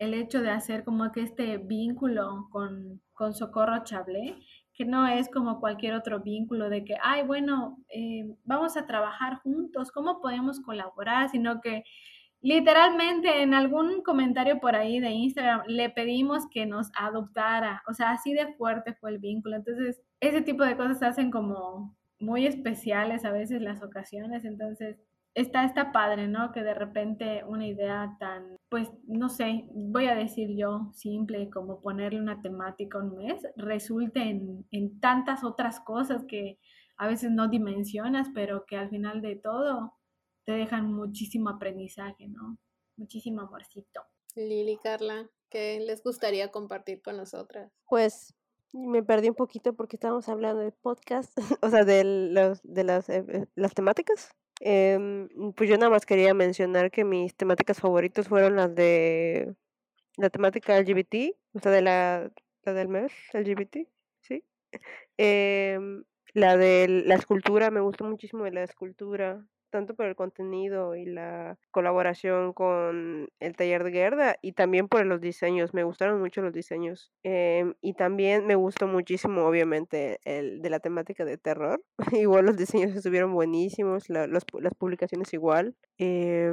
[0.00, 4.40] el hecho de hacer como que este vínculo con, con Socorro Chablé,
[4.74, 9.36] que no es como cualquier otro vínculo de que, ay, bueno, eh, vamos a trabajar
[9.36, 11.28] juntos, ¿cómo podemos colaborar?
[11.28, 11.84] Sino que
[12.40, 18.12] literalmente en algún comentario por ahí de Instagram le pedimos que nos adoptara, o sea,
[18.12, 19.56] así de fuerte fue el vínculo.
[19.56, 24.98] Entonces, ese tipo de cosas hacen como muy especiales a veces las ocasiones, entonces
[25.34, 26.52] está, está padre, ¿no?
[26.52, 31.80] Que de repente una idea tan, pues, no sé, voy a decir yo, simple, como
[31.80, 36.58] ponerle una temática un mes, resulte en, en tantas otras cosas que
[36.96, 39.94] a veces no dimensionas, pero que al final de todo
[40.48, 42.56] te dejan muchísimo aprendizaje, ¿no?
[42.96, 44.00] Muchísimo amorcito.
[44.34, 47.70] Lili, Carla, ¿qué les gustaría compartir con nosotras?
[47.86, 48.34] Pues
[48.72, 53.10] me perdí un poquito porque estábamos hablando de podcast, o sea, de, los, de las,
[53.10, 54.34] eh, las temáticas.
[54.60, 59.54] Eh, pues yo nada más quería mencionar que mis temáticas favoritas fueron las de
[60.16, 62.32] la temática LGBT, o sea, de la,
[62.62, 63.86] la del mes LGBT,
[64.22, 64.42] ¿sí?
[65.18, 65.78] Eh,
[66.32, 71.04] la de la escultura, me gustó muchísimo de la escultura, tanto por el contenido y
[71.04, 76.42] la colaboración con el taller de Gerda y también por los diseños, me gustaron mucho
[76.42, 77.12] los diseños.
[77.24, 81.82] Eh, y también me gustó muchísimo, obviamente, el de la temática de terror.
[82.12, 84.44] igual los diseños estuvieron buenísimos, las
[84.78, 85.74] publicaciones igual.
[85.98, 86.52] Eh,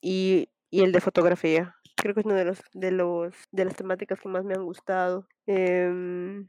[0.00, 1.74] y, el de fotografía.
[1.96, 4.64] Creo que es uno de los de los de las temáticas que más me han
[4.64, 5.26] gustado.
[5.46, 6.44] Eh,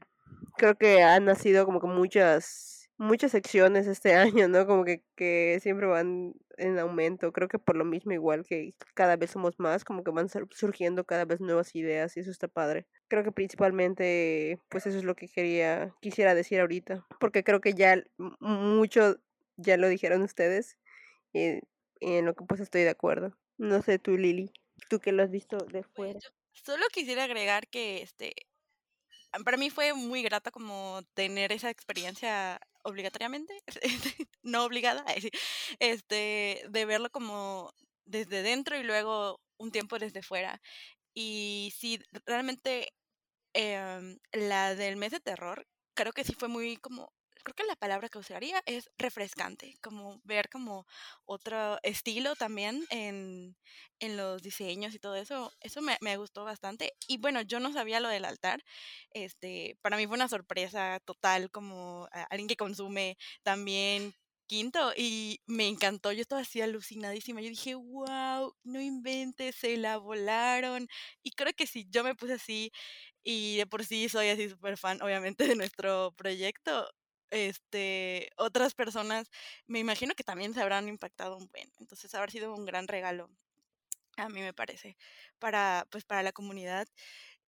[0.58, 4.66] creo que han nacido como que muchas muchas secciones este año, ¿no?
[4.66, 7.32] Como que, que siempre van en aumento.
[7.32, 11.04] Creo que por lo mismo, igual que cada vez somos más, como que van surgiendo
[11.04, 12.86] cada vez nuevas ideas y eso está padre.
[13.08, 17.74] Creo que principalmente, pues eso es lo que quería, quisiera decir ahorita, porque creo que
[17.74, 18.02] ya
[18.40, 19.16] mucho
[19.56, 20.78] ya lo dijeron ustedes
[21.32, 21.60] y,
[22.00, 23.36] y en lo que pues estoy de acuerdo.
[23.56, 24.52] No sé tú, Lili,
[24.88, 26.20] tú que lo has visto de fuera.
[26.52, 28.34] Solo quisiera agregar que este
[29.44, 33.54] para mí fue muy grato como tener esa experiencia obligatoriamente,
[34.42, 35.04] no obligada,
[35.80, 37.72] este, de verlo como
[38.06, 40.60] desde dentro y luego un tiempo desde fuera.
[41.14, 42.90] Y sí, realmente
[43.54, 47.12] em, la del mes de terror, creo que sí fue muy como
[47.48, 50.86] creo que la palabra que usaría es refrescante, como ver como
[51.24, 53.56] otro estilo también en,
[54.00, 55.52] en los diseños y todo eso.
[55.60, 56.94] Eso me, me, gustó bastante.
[57.06, 58.62] Y bueno, yo no sabía lo del altar.
[59.12, 64.14] Este, para mí fue una sorpresa total como alguien que consume también
[64.48, 69.98] quinto y me encantó, yo estaba así alucinadísima, yo dije, wow, no inventes, se la
[69.98, 70.88] volaron
[71.22, 72.72] y creo que si yo me puse así
[73.22, 76.88] y de por sí soy así súper fan obviamente de nuestro proyecto,
[77.30, 79.30] este, otras personas
[79.66, 83.30] me imagino que también se habrán impactado un buen, entonces habrá sido un gran regalo,
[84.16, 84.96] a mí me parece,
[85.38, 86.88] para, pues para la comunidad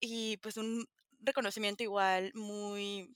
[0.01, 0.89] y pues un
[1.21, 3.15] reconocimiento igual muy,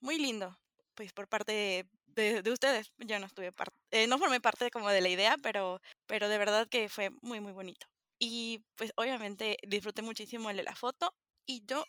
[0.00, 0.58] muy lindo,
[0.94, 2.92] pues por parte de, de, ustedes.
[2.98, 6.38] Yo no estuve parte, eh, no formé parte como de la idea, pero, pero de
[6.38, 7.86] verdad que fue muy, muy bonito.
[8.18, 11.14] Y pues obviamente disfruté muchísimo el de la foto
[11.46, 11.84] y yo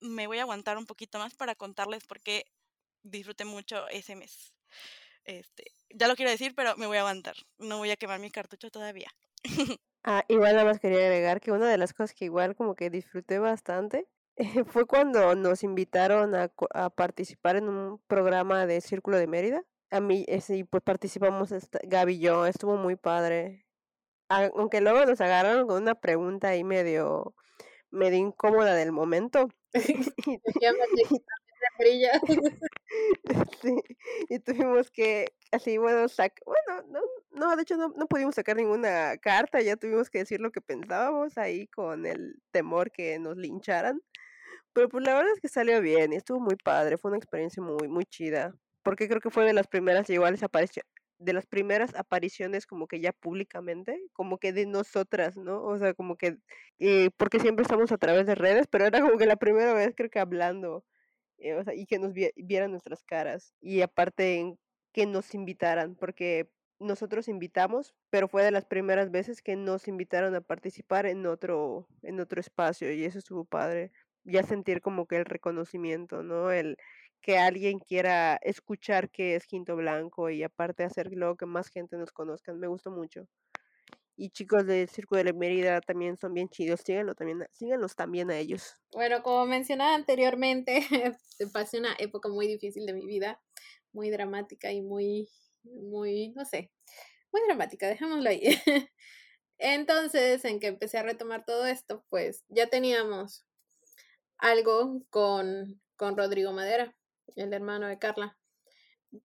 [0.00, 2.44] me voy a aguantar un poquito más para contarles por qué
[3.02, 4.52] disfruté mucho ese mes.
[5.24, 7.34] Este, ya lo quiero decir, pero me voy a aguantar.
[7.58, 9.10] No voy a quemar mi cartucho todavía.
[10.04, 12.90] ah, igual nada más quería agregar que una de las cosas que igual como que
[12.90, 14.08] disfruté bastante
[14.66, 19.62] fue cuando nos invitaron a, a, participar en un programa de Círculo de Mérida.
[19.90, 21.50] A mí, sí, pues participamos
[21.82, 23.66] Gaby y yo, estuvo muy padre.
[24.28, 27.34] Aunque luego nos agarraron con una pregunta ahí medio,
[27.90, 29.48] medio incómoda del momento.
[33.62, 33.74] sí,
[34.28, 37.00] y tuvimos que, así, bueno, sac bueno, no,
[37.32, 40.60] no, de hecho no, no pudimos sacar ninguna carta, ya tuvimos que decir lo que
[40.60, 44.00] pensábamos ahí con el temor que nos lincharan.
[44.72, 47.62] Pero pues la verdad es que salió bien y estuvo muy padre, fue una experiencia
[47.62, 48.54] muy, muy chida.
[48.82, 50.88] Porque creo que fue de las primeras iguales apariciones
[51.22, 55.62] de las primeras apariciones como que ya públicamente, como que de nosotras, ¿no?
[55.62, 56.38] O sea, como que,
[56.78, 59.94] eh, porque siempre estamos a través de redes, pero era como que la primera vez
[59.96, 60.84] creo que hablando,
[61.42, 63.54] eh, y que nos vieran nuestras caras.
[63.60, 64.56] Y aparte
[64.92, 70.34] que nos invitaran, porque nosotros invitamos, pero fue de las primeras veces que nos invitaron
[70.34, 73.92] a participar en otro, en otro espacio, y eso estuvo padre
[74.24, 76.52] ya sentir como que el reconocimiento, ¿no?
[76.52, 76.76] El
[77.20, 81.96] que alguien quiera escuchar que es Quinto Blanco y aparte hacer luego que más gente
[81.96, 83.26] nos conozcan, me gustó mucho.
[84.16, 88.30] Y chicos del Circo de la Mérida también son bien chidos, síganlo también, síganlos también
[88.30, 88.76] a ellos.
[88.92, 90.80] Bueno, como mencionaba anteriormente,
[91.52, 93.40] pasé una época muy difícil de mi vida,
[93.92, 95.28] muy dramática y muy,
[95.64, 96.70] muy, no sé,
[97.32, 98.42] muy dramática, dejémoslo ahí.
[99.58, 103.46] Entonces, en que empecé a retomar todo esto, pues ya teníamos
[104.36, 106.94] algo con, con Rodrigo Madera,
[107.36, 108.36] el hermano de Carla,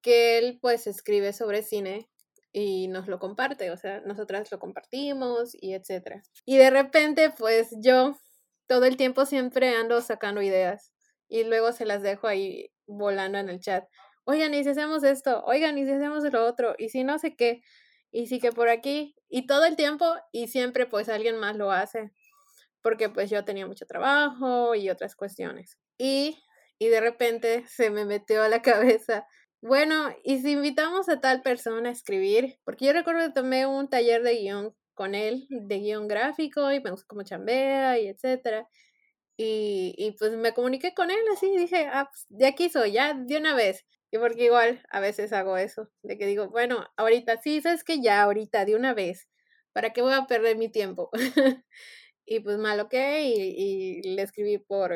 [0.02, 2.10] que él pues escribe sobre cine
[2.58, 6.24] y nos lo comparte, o sea, nosotras lo compartimos y etcétera.
[6.46, 8.18] Y de repente pues yo
[8.68, 10.92] todo el tiempo siempre ando sacando ideas
[11.28, 13.86] y luego se las dejo ahí volando en el chat.
[14.26, 17.36] Oigan, y si hacemos esto, oigan, y si hacemos lo otro, y si no sé
[17.36, 17.62] qué,
[18.12, 21.72] y si que por aquí, y todo el tiempo, y siempre pues alguien más lo
[21.72, 22.12] hace
[22.88, 25.78] porque pues yo tenía mucho trabajo y otras cuestiones.
[25.98, 26.42] Y,
[26.80, 29.28] y de repente se me metió a la cabeza,
[29.62, 32.60] bueno, ¿y si invitamos a tal persona a escribir?
[32.64, 36.82] Porque yo recuerdo que tomé un taller de guion con él, de guion gráfico, y
[36.82, 38.68] me gustó cómo chambea y etcétera.
[39.38, 43.14] Y, y pues me comuniqué con él así, dije, ah, pues de aquí soy, ya,
[43.14, 43.86] de una vez.
[44.12, 48.02] Y porque igual a veces hago eso, de que digo, bueno, ahorita sí, sabes que
[48.02, 49.28] ya, ahorita, de una vez,
[49.74, 51.10] ¿para qué voy a perder mi tiempo?
[52.30, 54.94] Y pues mal, ok, y, le escribí por,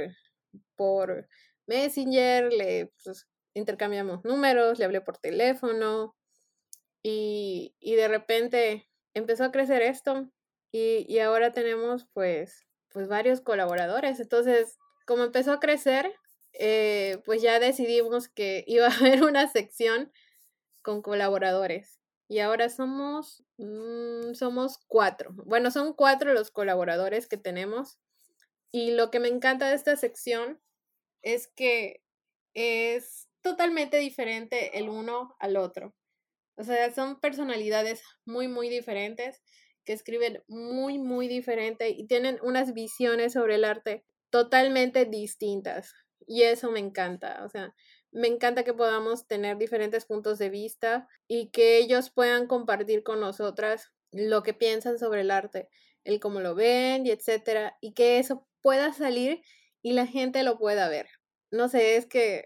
[0.75, 1.29] por
[1.65, 6.15] Messenger, le pues, intercambiamos números, le hablé por teléfono
[7.03, 10.29] y, y de repente empezó a crecer esto
[10.71, 14.19] y, y, ahora tenemos pues, pues varios colaboradores.
[14.19, 16.13] Entonces, como empezó a crecer,
[16.53, 20.11] eh, pues ya decidimos que iba a haber una sección
[20.81, 21.99] con colaboradores
[22.31, 25.31] y ahora somos, mm, somos cuatro.
[25.45, 27.99] Bueno, son cuatro los colaboradores que tenemos.
[28.71, 30.61] Y lo que me encanta de esta sección
[31.23, 32.01] es que
[32.53, 35.95] es totalmente diferente el uno al otro.
[36.55, 39.41] O sea, son personalidades muy, muy diferentes
[39.83, 45.93] que escriben muy, muy diferente y tienen unas visiones sobre el arte totalmente distintas.
[46.27, 47.43] Y eso me encanta.
[47.43, 47.73] O sea,
[48.11, 53.19] me encanta que podamos tener diferentes puntos de vista y que ellos puedan compartir con
[53.19, 55.69] nosotras lo que piensan sobre el arte,
[56.03, 59.41] el cómo lo ven y etcétera, y que eso pueda salir
[59.81, 61.07] y la gente lo pueda ver.
[61.51, 62.45] no sé, es que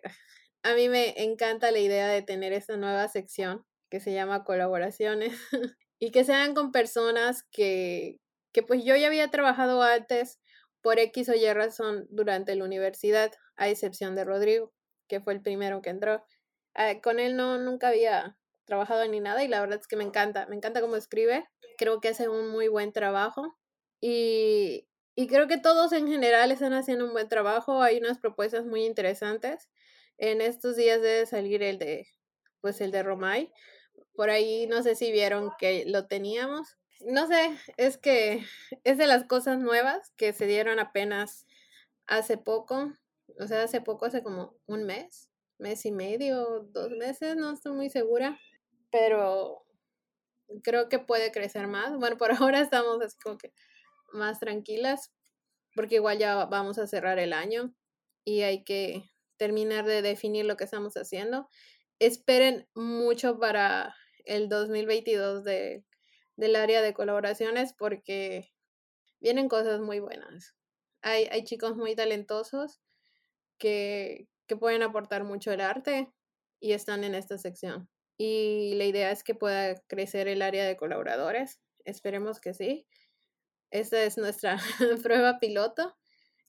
[0.66, 5.32] a mí me encanta la idea de tener esta nueva sección que se llama colaboraciones
[6.00, 8.20] y que sean con personas que,
[8.52, 10.40] que pues yo ya había trabajado antes
[10.82, 14.74] por X o Y razón durante la universidad, a excepción de Rodrigo,
[15.08, 16.26] que fue el primero que entró.
[16.74, 18.36] Ah, con él no, nunca había
[18.66, 21.46] trabajado ni nada y la verdad es que me encanta, me encanta cómo escribe,
[21.78, 23.56] creo que hace un muy buen trabajo
[24.02, 28.66] y, y creo que todos en general están haciendo un buen trabajo, hay unas propuestas
[28.66, 29.70] muy interesantes.
[30.18, 32.08] En estos días debe salir el de,
[32.62, 33.52] pues el de Romay.
[34.14, 36.78] Por ahí no sé si vieron que lo teníamos.
[37.02, 38.46] No sé, es que
[38.84, 41.46] es de las cosas nuevas que se dieron apenas
[42.08, 42.94] hace poco.
[43.40, 47.74] O sea, hace poco, hace como un mes, mes y medio, dos meses, no estoy
[47.74, 48.40] muy segura.
[48.92, 49.66] Pero
[50.64, 51.98] creo que puede crecer más.
[51.98, 53.54] Bueno, por ahora estamos así como que
[54.14, 55.12] más tranquilas,
[55.76, 57.74] porque igual ya vamos a cerrar el año
[58.24, 59.04] y hay que
[59.38, 61.50] terminar de definir lo que estamos haciendo.
[62.00, 65.84] Esperen mucho para el 2022 de,
[66.36, 68.52] del área de colaboraciones porque
[69.20, 70.56] vienen cosas muy buenas.
[71.02, 72.82] Hay, hay chicos muy talentosos
[73.58, 76.12] que, que pueden aportar mucho el arte
[76.60, 77.90] y están en esta sección.
[78.18, 81.60] Y la idea es que pueda crecer el área de colaboradores.
[81.84, 82.88] Esperemos que sí.
[83.72, 84.58] Esta es nuestra
[85.04, 85.98] prueba piloto,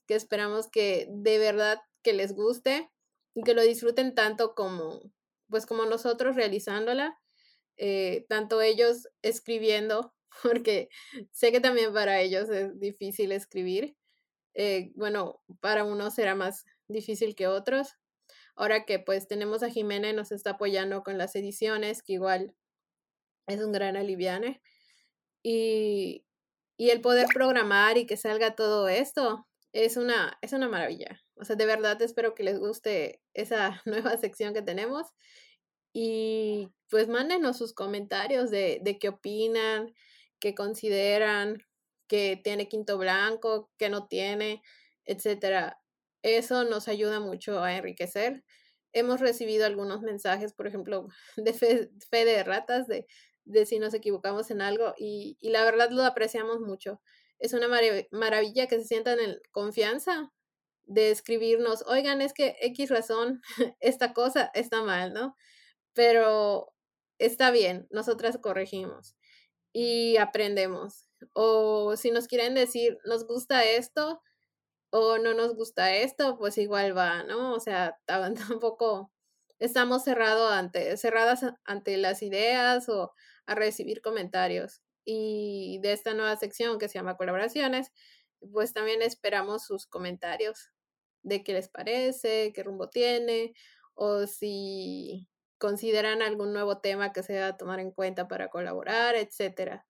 [0.07, 2.89] que esperamos que de verdad que les guste
[3.35, 5.01] y que lo disfruten tanto como,
[5.49, 7.19] pues como nosotros realizándola,
[7.77, 10.89] eh, tanto ellos escribiendo, porque
[11.31, 13.95] sé que también para ellos es difícil escribir.
[14.55, 17.95] Eh, bueno, para unos será más difícil que otros.
[18.55, 22.55] Ahora que pues tenemos a Jimena y nos está apoyando con las ediciones, que igual
[23.47, 24.61] es un gran aliviane.
[25.43, 26.25] Y,
[26.75, 29.47] y el poder programar y que salga todo esto
[29.85, 31.23] es una, es una maravilla.
[31.35, 35.07] O sea, de verdad espero que les guste esa nueva sección que tenemos.
[35.93, 39.93] Y pues mándenos sus comentarios de, de qué opinan,
[40.39, 41.63] qué consideran,
[42.07, 44.61] que tiene quinto blanco, que no tiene,
[45.05, 45.79] etcétera.
[46.23, 48.43] Eso nos ayuda mucho a enriquecer.
[48.93, 51.07] Hemos recibido algunos mensajes, por ejemplo,
[51.37, 53.05] de fe, fe de ratas, de
[53.47, 57.01] de si nos equivocamos en algo y, la verdad lo apreciamos mucho.
[57.39, 57.67] Es una
[58.11, 60.31] maravilla que se sientan en confianza
[60.85, 63.41] de escribirnos, oigan, es que X razón,
[63.79, 65.35] esta cosa está mal, ¿no?
[65.93, 66.73] Pero
[67.19, 69.15] está bien, nosotras corregimos
[69.73, 71.07] y aprendemos.
[71.33, 74.21] O si nos quieren decir, nos gusta esto
[74.91, 77.53] o no nos gusta esto, pues igual va, ¿no?
[77.53, 79.11] O sea, tampoco
[79.59, 83.13] estamos cerrado ante, cerradas ante las ideas o
[83.45, 84.81] a recibir comentarios.
[85.09, 87.93] Y de esta nueva sección que se llama colaboraciones,
[88.51, 90.71] pues también esperamos sus comentarios
[91.23, 93.53] de qué les parece, qué rumbo tiene,
[93.93, 99.87] o si consideran algún nuevo tema que se deba tomar en cuenta para colaborar, etcétera.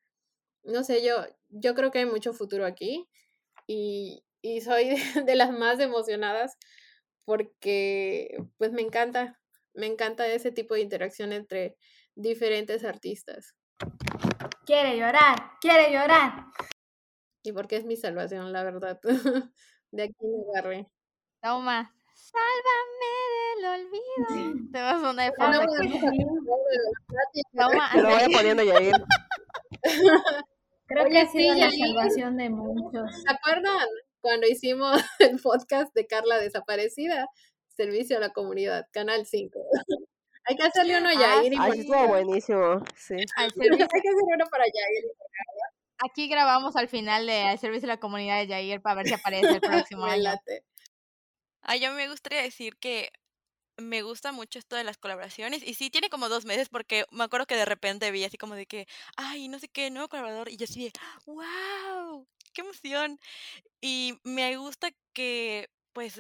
[0.63, 3.09] No sé, yo, yo creo que hay mucho futuro aquí
[3.65, 6.57] y, y soy de las más emocionadas
[7.25, 9.39] porque pues me encanta,
[9.73, 11.75] me encanta ese tipo de interacción entre
[12.15, 13.55] diferentes artistas.
[14.67, 16.47] Quiere llorar, quiere llorar.
[17.41, 18.99] Y porque es mi salvación, la verdad.
[19.91, 20.91] de aquí me agarré.
[21.41, 23.13] Toma, sálvame
[23.55, 24.69] del olvido.
[24.73, 25.59] Te vas a una de fondo.
[27.57, 27.91] Toma.
[27.93, 28.93] Te lo voy poniendo Yair.
[30.85, 33.23] Creo que ha sido la salvación de muchos.
[33.23, 33.87] ¿Se acuerdan
[34.19, 37.25] cuando hicimos el podcast de Carla Desaparecida?
[37.69, 39.61] Servicio a la comunidad, Canal 5.
[40.47, 41.53] Hay que hacerle uno a ah, Yair.
[41.59, 42.83] Ah, estuvo buenísimo.
[42.95, 43.15] Sí.
[43.35, 45.11] Hay que hacer uno para Yair.
[45.99, 49.49] Aquí grabamos al final de servicio de la comunidad de Yair para ver si aparece
[49.49, 50.31] el próximo año.
[51.61, 53.11] Ah, yo me gustaría decir que
[53.75, 57.25] me gusta mucho esto de las colaboraciones y sí tiene como dos meses porque me
[57.25, 58.87] acuerdo que de repente vi así como de que,
[59.17, 60.93] ay, no sé qué, nuevo colaborador y yo así de,
[61.25, 63.19] wow, qué emoción.
[63.81, 66.17] Y me gusta que pues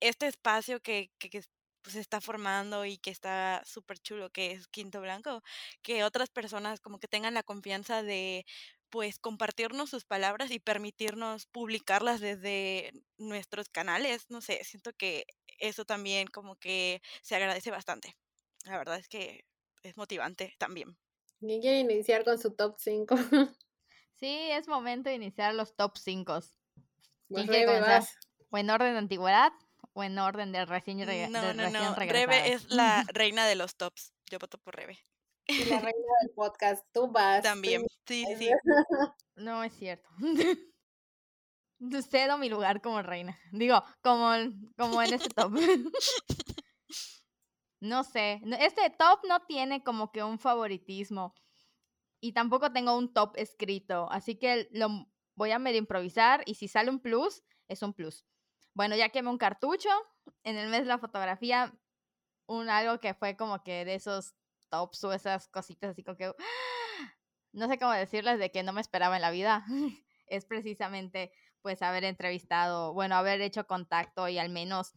[0.00, 1.42] este espacio que, que, que
[1.84, 5.42] pues se está formando y que está súper chulo, que es Quinto Blanco,
[5.82, 8.46] que otras personas como que tengan la confianza de
[8.88, 14.30] pues compartirnos sus palabras y permitirnos publicarlas desde nuestros canales.
[14.30, 15.26] No sé, siento que
[15.58, 18.16] eso también como que se agradece bastante.
[18.64, 19.44] La verdad es que
[19.82, 20.96] es motivante también.
[21.40, 23.14] ¿Quién quiere iniciar con su top 5?
[24.14, 26.40] sí, es momento de iniciar los top 5.
[27.28, 28.04] ¿Quién quiere comenzar?
[28.48, 29.52] ¿O en orden de antigüedad?
[29.94, 31.94] O en orden de recién, re no, no, no.
[31.94, 34.12] Rebe es la reina de los tops.
[34.30, 34.98] Yo voto por Rebe.
[35.46, 37.42] Y la reina del podcast, tú vas.
[37.42, 38.50] También, sí, sí.
[39.36, 40.08] No es cierto.
[42.10, 43.38] cedo mi lugar como reina.
[43.52, 44.30] Digo, como,
[44.76, 45.52] como en este top.
[47.80, 51.34] no sé, este top no tiene como que un favoritismo
[52.20, 54.88] y tampoco tengo un top escrito, así que lo
[55.36, 58.24] voy a medio improvisar y si sale un plus, es un plus.
[58.74, 59.88] Bueno, ya quemé un cartucho,
[60.42, 61.72] en el mes de la fotografía,
[62.46, 64.34] un algo que fue como que de esos
[64.68, 66.32] tops o esas cositas así como que,
[67.52, 69.64] no sé cómo decirles de que no me esperaba en la vida,
[70.26, 74.92] es precisamente pues haber entrevistado, bueno, haber hecho contacto y al menos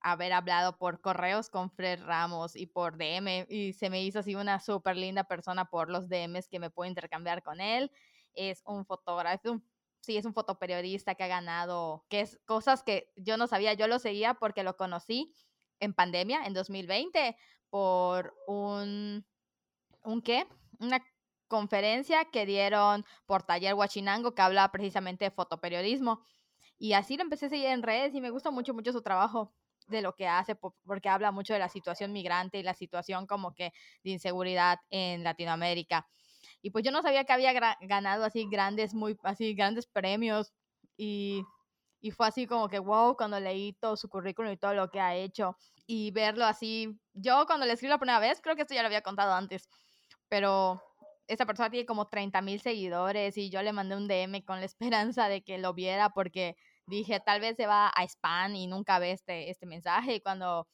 [0.00, 4.34] haber hablado por correos con Fred Ramos y por DM y se me hizo así
[4.34, 7.90] una súper linda persona por los DMs que me puedo intercambiar con él.
[8.34, 9.62] Es un fotógrafo,
[10.04, 13.88] sí, es un fotoperiodista que ha ganado, que es cosas que yo no sabía, yo
[13.88, 15.32] lo seguía porque lo conocí
[15.80, 17.36] en pandemia, en 2020,
[17.70, 19.26] por un,
[20.04, 20.46] ¿un qué?
[20.78, 21.04] Una
[21.48, 26.24] conferencia que dieron por Taller Huachinango que habla precisamente de fotoperiodismo.
[26.78, 29.54] Y así lo empecé a seguir en redes y me gusta mucho, mucho su trabajo
[29.86, 33.54] de lo que hace porque habla mucho de la situación migrante y la situación como
[33.54, 36.08] que de inseguridad en Latinoamérica.
[36.64, 37.52] Y pues yo no sabía que había
[37.82, 40.54] ganado así grandes, muy, así grandes premios
[40.96, 41.44] y,
[42.00, 44.98] y fue así como que wow cuando leí todo su currículum y todo lo que
[44.98, 46.98] ha hecho y verlo así.
[47.12, 49.68] Yo cuando le escribí la primera vez, creo que esto ya lo había contado antes,
[50.30, 50.82] pero
[51.26, 54.64] esa persona tiene como 30 mil seguidores y yo le mandé un DM con la
[54.64, 56.56] esperanza de que lo viera porque
[56.86, 60.14] dije, tal vez se va a spam y nunca ve este, este mensaje.
[60.14, 60.66] Y cuando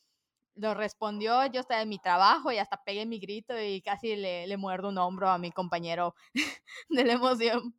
[0.55, 4.47] lo respondió, yo estaba en mi trabajo y hasta pegué mi grito y casi le,
[4.47, 6.15] le muerdo un hombro a mi compañero
[6.89, 7.75] de la emoción.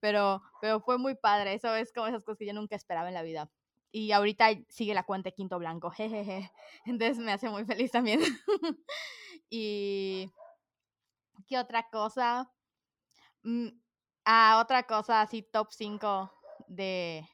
[0.00, 3.14] Pero, pero fue muy padre, eso es como esas cosas que yo nunca esperaba en
[3.14, 3.50] la vida.
[3.90, 6.50] Y ahorita sigue la cuenta de Quinto Blanco, jejeje.
[6.84, 8.20] Entonces me hace muy feliz también.
[9.50, 10.30] y
[11.48, 12.52] ¿Qué otra cosa?
[13.42, 13.68] Mm,
[14.26, 16.30] ah, otra cosa así, top 5
[16.66, 17.26] de,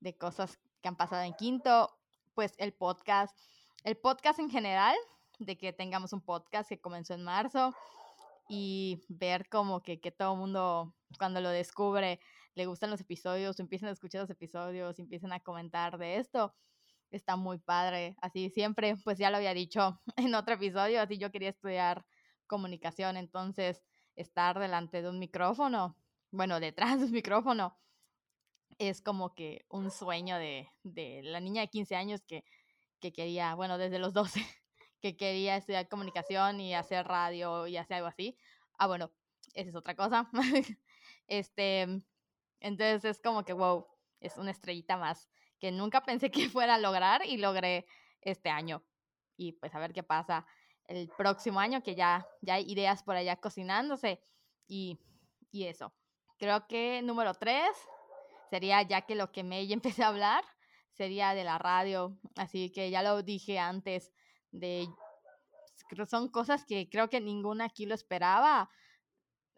[0.00, 1.98] de cosas que han pasado en quinto,
[2.34, 3.36] pues el podcast.
[3.82, 4.94] El podcast en general,
[5.38, 7.74] de que tengamos un podcast que comenzó en marzo
[8.46, 12.20] y ver como que, que todo el mundo cuando lo descubre
[12.54, 16.54] le gustan los episodios, empiezan a escuchar los episodios, empiezan a comentar de esto.
[17.10, 18.16] Está muy padre.
[18.20, 22.04] Así siempre, pues ya lo había dicho en otro episodio, así yo quería estudiar
[22.46, 23.82] comunicación, entonces
[24.14, 25.96] estar delante de un micrófono,
[26.32, 27.78] bueno, detrás de un micrófono,
[28.78, 32.44] es como que un sueño de, de la niña de 15 años que,
[33.00, 34.46] que quería, bueno, desde los 12,
[35.00, 38.36] que quería estudiar comunicación y hacer radio y hacer algo así.
[38.78, 39.12] Ah, bueno,
[39.54, 40.30] esa es otra cosa.
[41.26, 42.02] este,
[42.60, 43.86] entonces es como que, wow,
[44.20, 45.28] es una estrellita más
[45.60, 47.86] que nunca pensé que fuera a lograr y logré
[48.22, 48.82] este año.
[49.36, 50.46] Y pues a ver qué pasa
[50.86, 54.20] el próximo año, que ya, ya hay ideas por allá cocinándose
[54.66, 54.98] y,
[55.52, 55.94] y eso.
[56.36, 57.70] Creo que número tres
[58.50, 60.44] sería ya que lo que me empecé a hablar
[61.00, 64.12] sería de la radio, así que ya lo dije antes
[64.52, 64.86] de
[66.06, 68.68] son cosas que creo que ninguna aquí lo esperaba.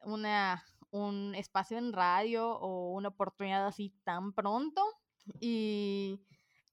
[0.04, 4.82] Una, un espacio en radio o una oportunidad así tan pronto.
[5.40, 6.20] Y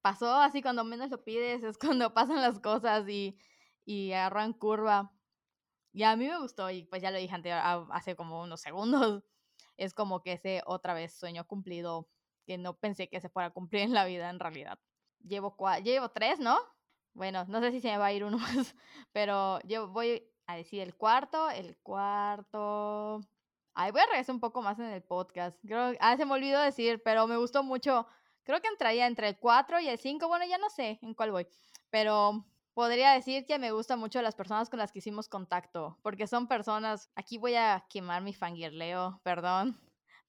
[0.01, 3.37] pasó así cuando menos lo pides, es cuando pasan las cosas y
[3.89, 5.11] y agarran curva.
[5.93, 7.35] Y a mí me gustó, y pues ya lo dije
[7.91, 9.23] hace como unos segundos,
[9.77, 12.07] es como que ese otra vez sueño cumplido
[12.49, 14.79] que no pensé que se fuera a cumplir en la vida en realidad.
[15.19, 16.57] Llevo, llevo tres, ¿no?
[17.13, 18.75] Bueno, no sé si se me va a ir uno más,
[19.11, 23.21] pero yo voy a decir el cuarto, el cuarto...
[23.75, 25.59] Ay, voy a regresar un poco más en el podcast.
[25.63, 28.07] Creo, ah, se me olvidó decir, pero me gustó mucho.
[28.41, 30.27] Creo que entraría entre el 4 y el 5.
[30.27, 31.47] Bueno, ya no sé en cuál voy.
[31.91, 36.25] Pero podría decir que me gustan mucho las personas con las que hicimos contacto, porque
[36.25, 39.79] son personas, aquí voy a quemar mi fangirleo, perdón,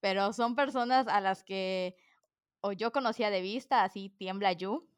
[0.01, 1.97] pero son personas a las que
[2.61, 4.89] o yo conocía de vista, así tiembla you,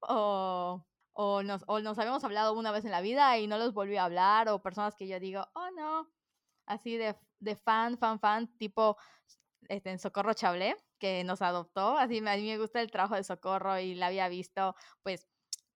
[0.00, 3.72] o, o, nos, o nos habíamos hablado una vez en la vida y no los
[3.72, 6.08] volví a hablar, o personas que yo digo, oh no,
[6.66, 8.96] así de, de fan, fan, fan, tipo
[9.68, 13.24] este, en Socorro Chablé, que nos adoptó, así a mí me gusta el trabajo de
[13.24, 15.26] Socorro y la había visto, pues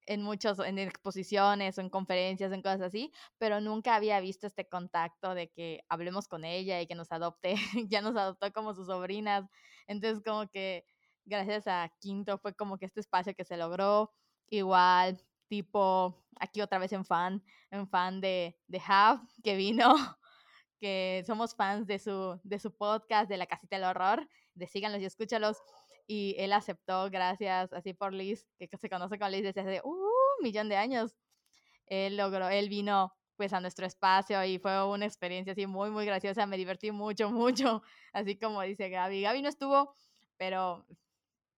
[0.06, 4.68] en muchos, en exposiciones o en conferencias, en cosas así, pero nunca había visto este
[4.68, 7.54] contacto de que hablemos con ella y que nos adopte,
[7.88, 9.44] ya nos adoptó como sus sobrinas,
[9.86, 10.84] entonces como que
[11.24, 14.12] gracias a Quinto fue como que este espacio que se logró,
[14.48, 19.94] igual tipo aquí otra vez en fan, en fan de, de Hub, que vino,
[20.80, 25.00] que somos fans de su, de su podcast, de La Casita del Horror, de síganlos
[25.02, 25.58] y escúchalos
[26.12, 29.96] y él aceptó gracias así por Liz, que se conoce con Liz desde hace un
[29.96, 31.16] uh, millón de años.
[31.86, 36.04] Él logró, él vino pues a nuestro espacio y fue una experiencia así muy, muy
[36.04, 37.82] graciosa, me divertí mucho, mucho,
[38.12, 39.22] así como dice Gaby.
[39.22, 39.94] Gaby no estuvo
[40.36, 40.84] pero,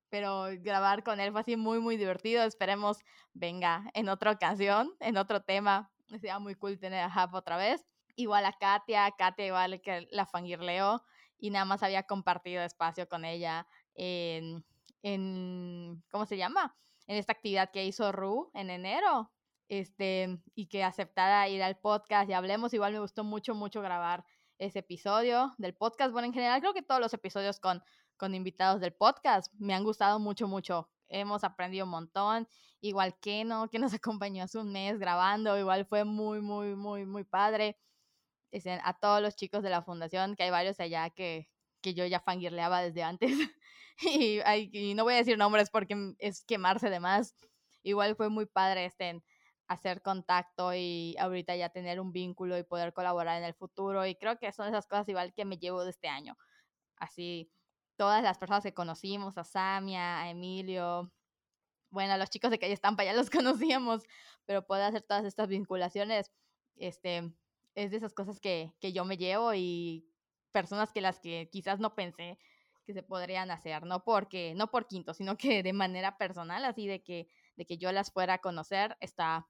[0.09, 2.45] pero grabar con él fue así muy, muy divertido.
[2.45, 2.99] Esperemos
[3.33, 5.91] venga en otra ocasión, en otro tema.
[6.07, 7.85] Sería muy cool tener a Hub otra vez.
[8.14, 11.03] Igual a Katia, Katia igual que la fangirleó
[11.37, 13.66] y nada más había compartido espacio con ella
[13.97, 14.64] en,
[15.03, 16.76] en ¿cómo se llama?
[17.09, 19.33] En esta actividad que hizo Ru en enero
[19.68, 22.74] este, y que aceptara ir al podcast y hablemos.
[22.74, 24.24] Igual me gustó mucho, mucho grabar
[24.58, 26.12] ese episodio del podcast.
[26.12, 27.82] Bueno, en general creo que todos los episodios con,
[28.16, 30.88] con invitados del podcast me han gustado mucho, mucho.
[31.08, 32.48] Hemos aprendido un montón.
[32.80, 37.06] Igual que no, que nos acompañó hace un mes grabando, igual fue muy, muy, muy,
[37.06, 37.78] muy padre.
[38.50, 41.48] Este, a todos los chicos de la fundación, que hay varios allá que,
[41.80, 43.30] que yo ya fangirleaba desde antes.
[44.00, 44.40] y,
[44.72, 47.34] y, no voy a decir nombres porque es quemarse de más.
[47.82, 49.22] Igual fue muy padre este,
[49.73, 54.07] hacer contacto y ahorita ya tener un vínculo y poder colaborar en el futuro.
[54.07, 56.37] Y creo que son esas cosas igual que me llevo de este año.
[56.97, 57.51] Así,
[57.97, 61.12] todas las personas que conocimos, a Samia, a Emilio,
[61.91, 64.03] bueno, a los chicos de Calle Estampa ya los conocíamos,
[64.47, 66.33] pero poder hacer todas estas vinculaciones,
[66.77, 67.33] este,
[67.75, 70.09] es de esas cosas que, que yo me llevo y
[70.53, 72.39] personas que las que quizás no pensé
[72.85, 76.87] que se podrían hacer, no porque, no por quinto, sino que de manera personal, así
[76.87, 79.49] de que, de que yo las fuera a conocer, está,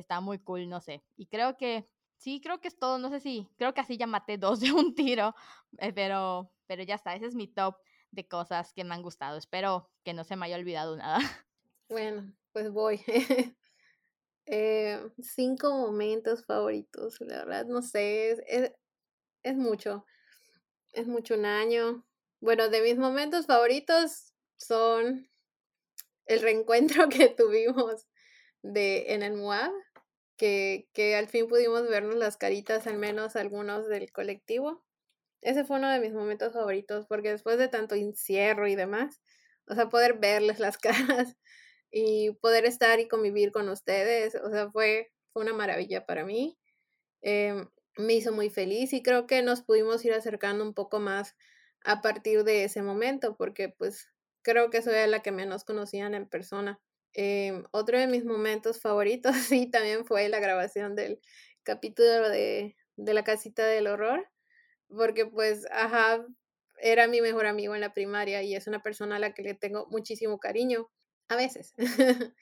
[0.00, 1.02] está muy cool, no sé.
[1.16, 4.06] Y creo que, sí, creo que es todo, no sé si, creo que así ya
[4.06, 5.34] maté dos de un tiro,
[5.78, 7.76] eh, pero, pero ya está, ese es mi top
[8.10, 9.36] de cosas que me han gustado.
[9.36, 11.18] Espero que no se me haya olvidado nada.
[11.90, 13.02] Bueno, pues voy.
[14.44, 18.72] eh, cinco momentos favoritos, la verdad, no sé, es,
[19.42, 20.04] es, mucho,
[20.92, 22.04] es mucho un año.
[22.40, 25.30] Bueno, de mis momentos favoritos son
[26.26, 28.06] el reencuentro que tuvimos
[28.62, 29.72] de en el MUAB,
[30.38, 34.84] que, que al fin pudimos vernos las caritas, al menos algunos del colectivo.
[35.42, 39.20] Ese fue uno de mis momentos favoritos, porque después de tanto encierro y demás,
[39.68, 41.36] o sea, poder verles las caras
[41.90, 46.58] y poder estar y convivir con ustedes, o sea, fue, fue una maravilla para mí.
[47.22, 51.36] Em, me hizo muy feliz y creo que nos pudimos ir acercando un poco más
[51.84, 54.08] a partir de ese momento, porque pues
[54.42, 56.80] creo que soy la que menos conocían en persona.
[57.14, 61.20] Eh, otro de mis momentos favoritos, sí, también fue la grabación del
[61.62, 64.28] capítulo de, de la casita del horror,
[64.88, 66.26] porque pues, ajá,
[66.80, 69.54] era mi mejor amigo en la primaria y es una persona a la que le
[69.54, 70.90] tengo muchísimo cariño,
[71.28, 71.74] a veces.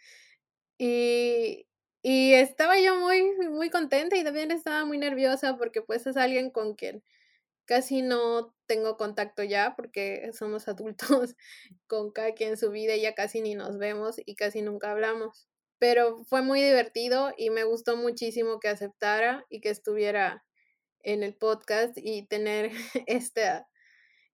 [0.78, 1.66] y,
[2.02, 6.50] y estaba yo muy, muy contenta y también estaba muy nerviosa porque pues es alguien
[6.50, 7.02] con quien
[7.66, 11.34] casi no tengo contacto ya porque somos adultos
[11.86, 14.92] con cada quien en su vida y ya casi ni nos vemos y casi nunca
[14.92, 15.48] hablamos.
[15.78, 20.44] Pero fue muy divertido y me gustó muchísimo que aceptara y que estuviera
[21.02, 22.70] en el podcast y tener
[23.06, 23.68] esta,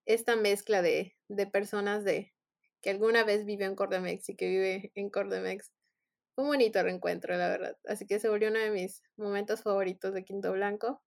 [0.07, 2.33] esta mezcla de, de personas de
[2.81, 5.73] que alguna vez vivió en Cordemex y que vive en Cordemex.
[6.35, 7.77] Fue un bonito reencuentro, la verdad.
[7.85, 11.03] Así que se volvió uno de mis momentos favoritos de Quinto Blanco.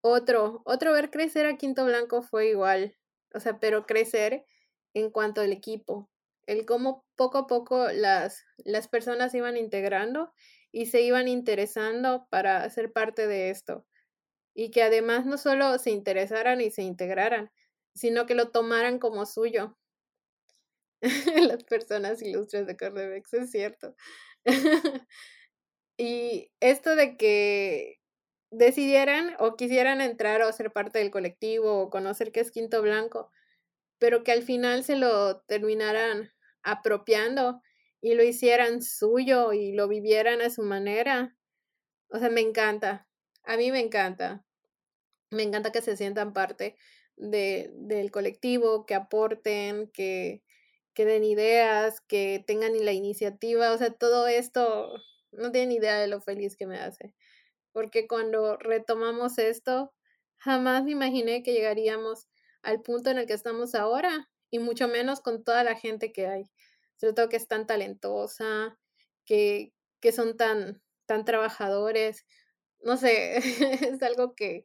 [0.00, 2.96] Otro, otro ver crecer a Quinto Blanco fue igual,
[3.34, 4.44] o sea, pero crecer
[4.94, 6.08] en cuanto al equipo,
[6.46, 10.32] el cómo poco a poco las, las personas iban integrando
[10.72, 13.86] y se iban interesando para ser parte de esto.
[14.54, 17.50] Y que además no solo se interesaran y se integraran,
[17.94, 19.76] sino que lo tomaran como suyo.
[21.48, 23.94] las personas ilustres de Cordebex, es cierto.
[25.98, 27.97] y esto de que
[28.50, 33.30] decidieran o quisieran entrar o ser parte del colectivo o conocer qué es Quinto Blanco,
[33.98, 36.32] pero que al final se lo terminaran
[36.62, 37.62] apropiando
[38.00, 41.36] y lo hicieran suyo y lo vivieran a su manera.
[42.10, 43.08] O sea, me encanta.
[43.44, 44.44] A mí me encanta.
[45.30, 46.76] Me encanta que se sientan parte
[47.16, 50.42] de, del colectivo, que aporten, que,
[50.94, 53.72] que den ideas, que tengan la iniciativa.
[53.72, 54.92] O sea, todo esto
[55.32, 57.14] no tienen idea de lo feliz que me hace
[57.78, 59.94] porque cuando retomamos esto,
[60.38, 62.26] jamás me imaginé que llegaríamos
[62.60, 66.26] al punto en el que estamos ahora, y mucho menos con toda la gente que
[66.26, 66.50] hay,
[66.96, 68.76] sobre todo que es tan talentosa,
[69.24, 72.26] que, que son tan, tan trabajadores,
[72.80, 73.36] no sé,
[73.94, 74.64] es algo que,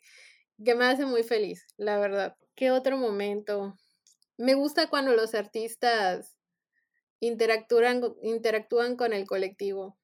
[0.65, 2.35] que me hace muy feliz, la verdad.
[2.55, 3.77] ¿Qué otro momento?
[4.37, 6.35] Me gusta cuando los artistas
[7.19, 9.99] interactúan, interactúan con el colectivo.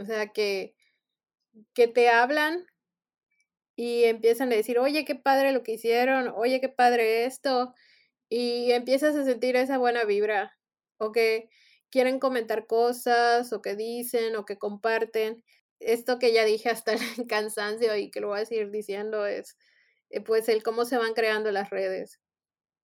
[0.00, 0.74] O sea, que,
[1.74, 2.66] que te hablan
[3.76, 7.74] y empiezan a decir, oye, qué padre lo que hicieron, oye, qué padre esto,
[8.28, 10.56] y empiezas a sentir esa buena vibra,
[10.98, 11.48] o que
[11.90, 15.44] quieren comentar cosas, o que dicen, o que comparten.
[15.80, 19.56] Esto que ya dije hasta el cansancio y que lo voy a seguir diciendo es,
[20.10, 22.20] eh, pues, el cómo se van creando las redes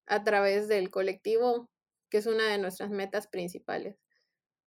[0.06, 1.70] a través del colectivo.
[2.10, 3.98] que es una de nuestras metas principales.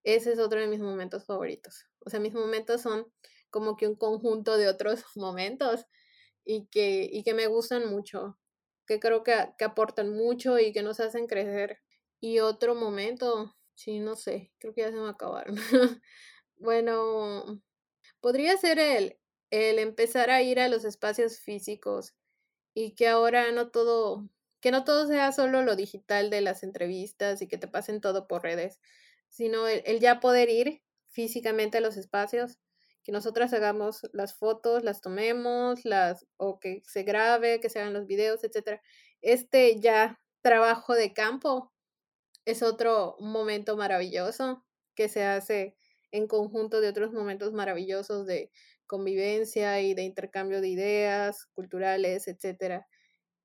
[0.05, 1.87] Ese es otro de mis momentos favoritos.
[2.01, 3.07] O sea, mis momentos son
[3.51, 5.87] como que un conjunto de otros momentos
[6.45, 8.39] y que, y que me gustan mucho,
[8.87, 11.81] que creo que, que aportan mucho y que nos hacen crecer.
[12.21, 15.57] Y otro momento, sí, no sé, creo que ya se me acabaron.
[16.57, 17.63] bueno,
[18.21, 19.19] podría ser el,
[19.51, 22.15] el empezar a ir a los espacios físicos
[22.75, 24.29] y que ahora no todo,
[24.61, 28.29] que no todo sea solo lo digital de las entrevistas y que te pasen todo
[28.29, 28.81] por redes,
[29.29, 32.59] sino el, ya poder ir físicamente a los espacios,
[33.05, 37.95] que nosotras hagamos las fotos, las tomemos, las, o que se grabe, que se hagan
[37.95, 38.83] los videos, etcétera.
[39.23, 41.73] Este ya trabajo de campo
[42.45, 45.77] es otro momento maravilloso que se hace
[46.13, 48.51] en conjunto de otros momentos maravillosos de
[48.87, 52.87] convivencia y de intercambio de ideas culturales, etcétera,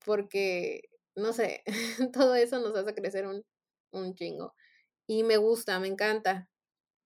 [0.06, 1.64] porque, no sé,
[2.14, 3.46] todo eso nos hace crecer un,
[3.92, 4.56] un chingo.
[5.08, 6.50] Y me gusta, me encanta.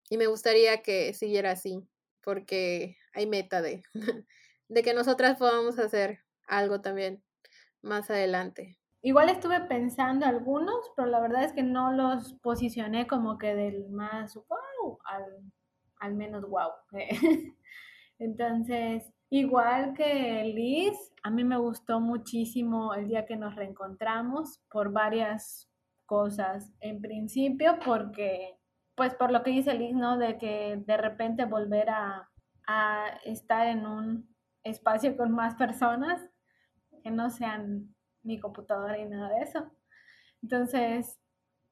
[0.09, 1.81] Y me gustaría que siguiera así,
[2.28, 3.84] porque hay meta de,
[4.67, 7.23] de que nosotras podamos hacer algo también
[7.82, 8.78] más adelante.
[9.01, 13.88] Igual estuve pensando algunos, pero la verdad es que no los posicioné como que del
[13.91, 15.23] más wow al,
[16.01, 16.71] al menos wow.
[18.19, 24.91] Entonces, igual que Liz, a mí me gustó muchísimo el día que nos reencontramos por
[24.91, 25.71] varias
[26.05, 26.73] cosas.
[26.82, 28.57] En principio, porque,
[28.97, 30.17] pues por lo que dice Liz, ¿no?
[30.17, 32.29] De que de repente volver a,
[32.67, 36.19] a estar en un espacio con más personas
[37.03, 39.71] que no sean mi computadora y nada de eso.
[40.41, 41.19] Entonces,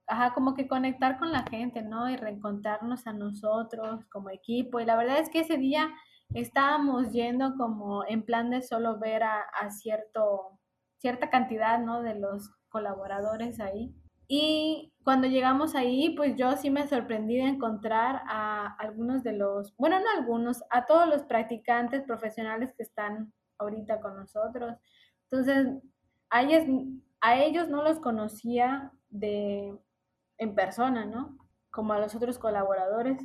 [0.06, 2.08] ajá, como que conectar con la gente, ¿no?
[2.10, 4.80] Y reencontrarnos a nosotros como equipo.
[4.80, 5.92] Y la verdad es que ese día
[6.36, 10.60] estábamos yendo como en plan de solo ver a, a cierto,
[11.00, 12.04] cierta cantidad, ¿no?
[12.04, 13.96] De los colaboradores ahí.
[14.28, 19.76] Y cuando llegamos ahí, pues yo sí me sorprendí de encontrar a algunos de los,
[19.78, 24.76] bueno, no algunos, a todos los practicantes profesionales que están ahorita con nosotros.
[25.30, 25.68] Entonces,
[26.30, 26.64] a ellos,
[27.22, 29.78] a ellos no los conocía de
[30.38, 31.38] en persona, ¿no?
[31.72, 33.22] Como a los otros colaboradores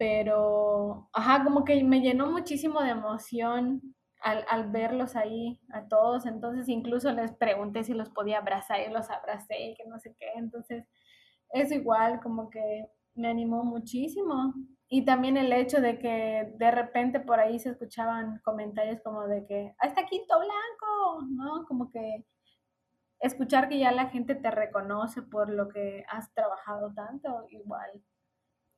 [0.00, 6.26] pero, ajá, como que me llenó muchísimo de emoción al, al, verlos ahí a todos,
[6.26, 10.14] entonces incluso les pregunté si los podía abrazar y los abracé y que no sé
[10.18, 10.86] qué, entonces
[11.50, 14.54] es igual como que me animó muchísimo.
[14.88, 19.46] Y también el hecho de que de repente por ahí se escuchaban comentarios como de
[19.46, 21.26] que, ¡ah, está Quinto Blanco!
[21.30, 21.64] ¿No?
[21.66, 22.24] Como que
[23.20, 28.02] escuchar que ya la gente te reconoce por lo que has trabajado tanto, igual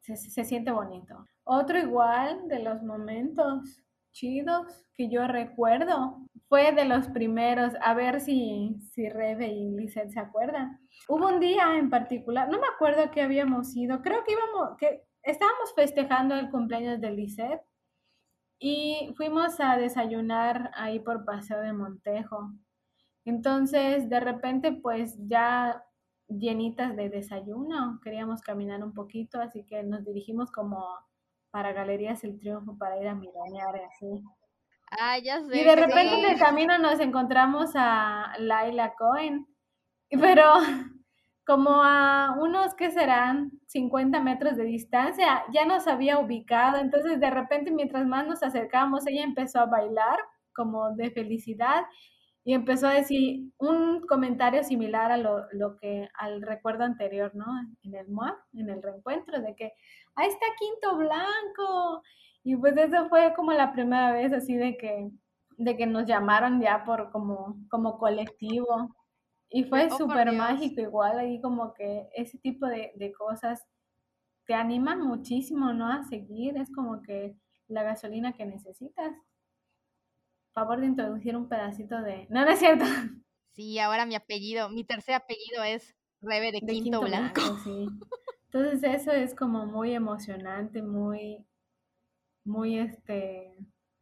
[0.01, 1.24] se, siente bonito.
[1.45, 3.82] Otro igual de los momentos
[4.12, 10.10] chidos que yo recuerdo fue de los primeros, a ver si, si Rebe y Lizeth
[10.10, 10.78] se acuerdan.
[11.08, 15.02] Hubo un día en particular, no me acuerdo que habíamos ido, creo que íbamos, que
[15.22, 17.62] estábamos festejando el cumpleaños de Lizeth
[18.58, 22.52] y fuimos a desayunar ahí por Paseo de Montejo.
[23.24, 25.82] Entonces, de repente, pues ya
[26.28, 30.84] llenitas de desayuno, queríamos caminar un poquito, así que nos dirigimos como
[31.53, 34.24] para Galerías El Triunfo para ir a mironear así.
[34.98, 35.61] Ah, ya sé.
[35.61, 39.46] Y de repente en el camino nos encontramos a Laila Cohen,
[40.11, 40.55] pero
[41.46, 47.30] como a unos que serán 50 metros de distancia, ya nos había ubicado, entonces de
[47.30, 50.18] repente mientras más nos acercamos, ella empezó a bailar
[50.55, 51.84] como de felicidad
[52.44, 57.46] y empezó a decir un comentario similar a lo, lo, que al recuerdo anterior, ¿no?
[57.82, 59.72] En el MOA, en el reencuentro, de que
[60.14, 62.02] ahí está Quinto Blanco.
[62.44, 65.10] Y pues eso fue como la primera vez así de que,
[65.58, 68.94] de que nos llamaron ya por como, como colectivo.
[69.48, 73.62] Y fue oh, súper mágico igual, ahí como que ese tipo de, de cosas
[74.46, 75.92] te animan muchísimo, ¿no?
[75.92, 77.36] A seguir, es como que
[77.68, 79.12] la gasolina que necesitas
[80.52, 82.26] favor de introducir un pedacito de...
[82.30, 82.84] No, no es cierto.
[83.52, 87.40] Sí, ahora mi apellido, mi tercer apellido es Rebe de, Quinto, Blanco.
[87.64, 87.86] sí.
[88.53, 91.46] Entonces eso es como muy emocionante, muy,
[92.44, 93.57] muy este,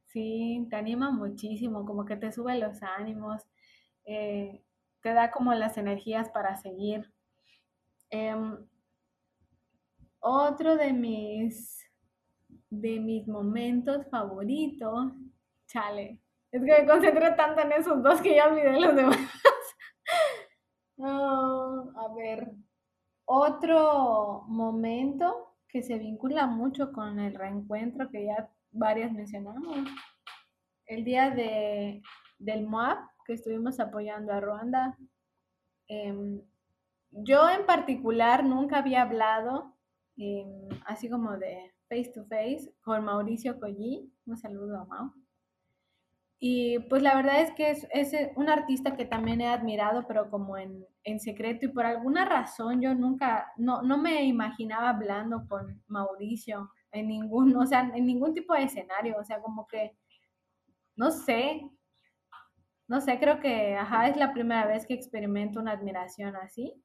[0.06, 3.46] sí, te anima muchísimo, como que te sube los ánimos,
[4.04, 4.64] eh,
[5.02, 7.12] te da como las energías para seguir.
[8.10, 8.56] Em,
[10.18, 11.86] otro de mis,
[12.70, 15.12] de mis momentos favoritos,
[15.68, 16.18] chale,
[16.50, 19.16] es que me concentré tanto en esos dos que ya olvidé los demás.
[20.98, 22.52] a ver,
[23.32, 29.88] otro momento que se vincula mucho con el reencuentro que ya varias mencionamos.
[30.86, 32.02] El día de,
[32.40, 34.98] del MOAB, que estuvimos apoyando a Ruanda.
[35.86, 36.42] Em,
[37.12, 39.76] yo en particular nunca había hablado
[40.16, 44.12] em, así como de face to face con Mauricio Collí.
[44.26, 45.12] Un saludo a Mau.
[46.42, 50.30] Y pues la verdad es que es, es un artista que también he admirado, pero
[50.30, 51.66] como en, en, secreto.
[51.66, 57.54] Y por alguna razón yo nunca, no, no me imaginaba hablando con Mauricio en ningún,
[57.56, 59.18] o sea, en ningún tipo de escenario.
[59.18, 59.98] O sea, como que,
[60.96, 61.70] no sé,
[62.88, 66.82] no sé, creo que, ajá, es la primera vez que experimento una admiración así.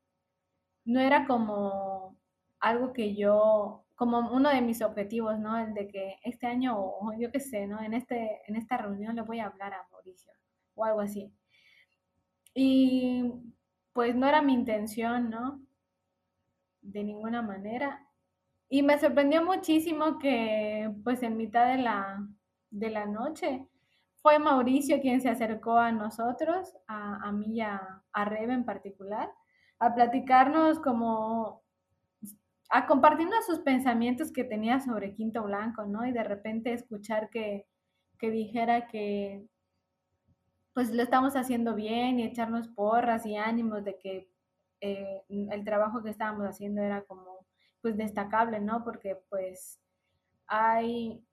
[0.85, 2.17] No era como
[2.59, 5.57] algo que yo, como uno de mis objetivos, ¿no?
[5.57, 7.81] El de que este año, o yo qué sé, ¿no?
[7.81, 10.31] En, este, en esta reunión le voy a hablar a Mauricio
[10.75, 11.33] o algo así.
[12.53, 13.23] Y
[13.93, 15.61] pues no era mi intención, ¿no?
[16.81, 18.05] De ninguna manera.
[18.69, 22.27] Y me sorprendió muchísimo que pues en mitad de la,
[22.71, 23.67] de la noche
[24.15, 28.65] fue Mauricio quien se acercó a nosotros, a, a mí y a, a Rebe en
[28.65, 29.31] particular,
[29.79, 31.64] a platicarnos como
[32.69, 36.05] a compartirnos sus pensamientos que tenía sobre Quinto Blanco, ¿no?
[36.05, 37.67] Y de repente escuchar que,
[38.17, 39.45] que dijera que
[40.73, 44.29] pues lo estamos haciendo bien y echarnos porras y ánimos de que
[44.81, 47.45] eh, el trabajo que estábamos haciendo era como
[47.81, 48.83] pues destacable, ¿no?
[48.83, 49.79] Porque pues
[50.47, 51.23] hay,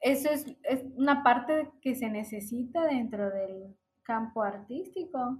[0.00, 5.38] eso es, es una parte que se necesita dentro del campo artístico,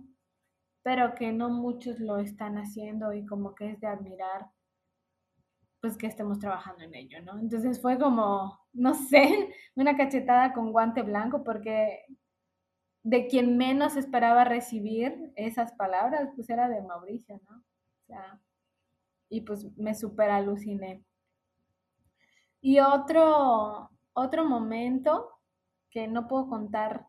[0.83, 4.51] pero que no muchos lo están haciendo y como que es de admirar
[5.83, 7.41] pues que estemos trabajando en ello, ¿no?
[7.41, 12.07] Entonces fue como, no sé, una cachetada con guante blanco porque
[13.03, 17.57] de quien menos esperaba recibir esas palabras, pues era de Mauricio, ¿no?
[17.57, 18.41] O sea,
[19.29, 21.05] y pues me super aluciné.
[22.61, 25.31] Y otro, otro momento
[25.91, 27.09] que no puedo contar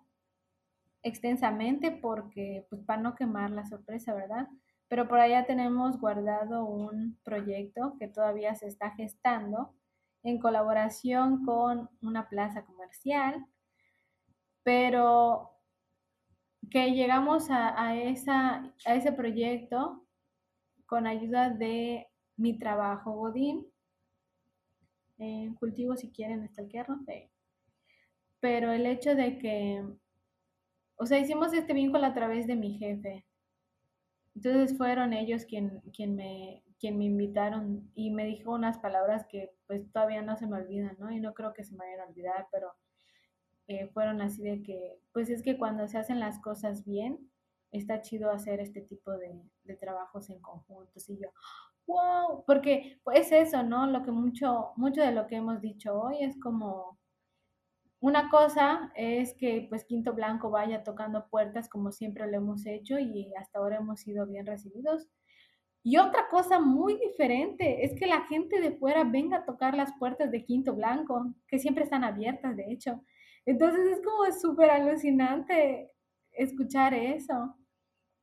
[1.03, 4.47] extensamente porque, pues para no quemar la sorpresa, ¿verdad?
[4.93, 9.73] Pero por allá tenemos guardado un proyecto que todavía se está gestando
[10.21, 13.43] en colaboración con una plaza comercial,
[14.61, 15.49] pero
[16.69, 20.05] que llegamos a, ese proyecto
[20.85, 22.05] con ayuda de
[22.37, 23.65] mi trabajo Godín.
[25.17, 27.31] En cultivo, si quieren stalkearnos, sé.
[28.39, 29.83] pero el hecho de que,
[30.97, 33.25] o sea, hicimos este vínculo a través de mi jefe,
[34.35, 39.51] entonces fueron ellos quien, quien, me, quien me invitaron y me dijo unas palabras que
[39.67, 41.11] pues todavía no se me olvidan, ¿no?
[41.11, 42.73] Y no creo que se me vayan a olvidar, pero
[43.67, 47.29] eh, fueron así de que, pues es que cuando se hacen las cosas bien,
[47.71, 51.09] está chido hacer este tipo de, de trabajos en conjuntos.
[51.09, 51.29] Y yo,
[51.87, 53.87] wow, porque pues eso, ¿no?
[53.87, 56.97] Lo que mucho, mucho de lo que hemos dicho hoy es como
[58.03, 62.99] una cosa es que pues Quinto Blanco vaya tocando puertas como siempre lo hemos hecho
[62.99, 65.07] y hasta ahora hemos sido bien recibidos.
[65.83, 69.93] Y otra cosa muy diferente es que la gente de fuera venga a tocar las
[69.97, 73.01] puertas de Quinto Blanco, que siempre están abiertas, de hecho.
[73.45, 75.89] Entonces es como súper alucinante
[76.33, 77.55] escuchar eso.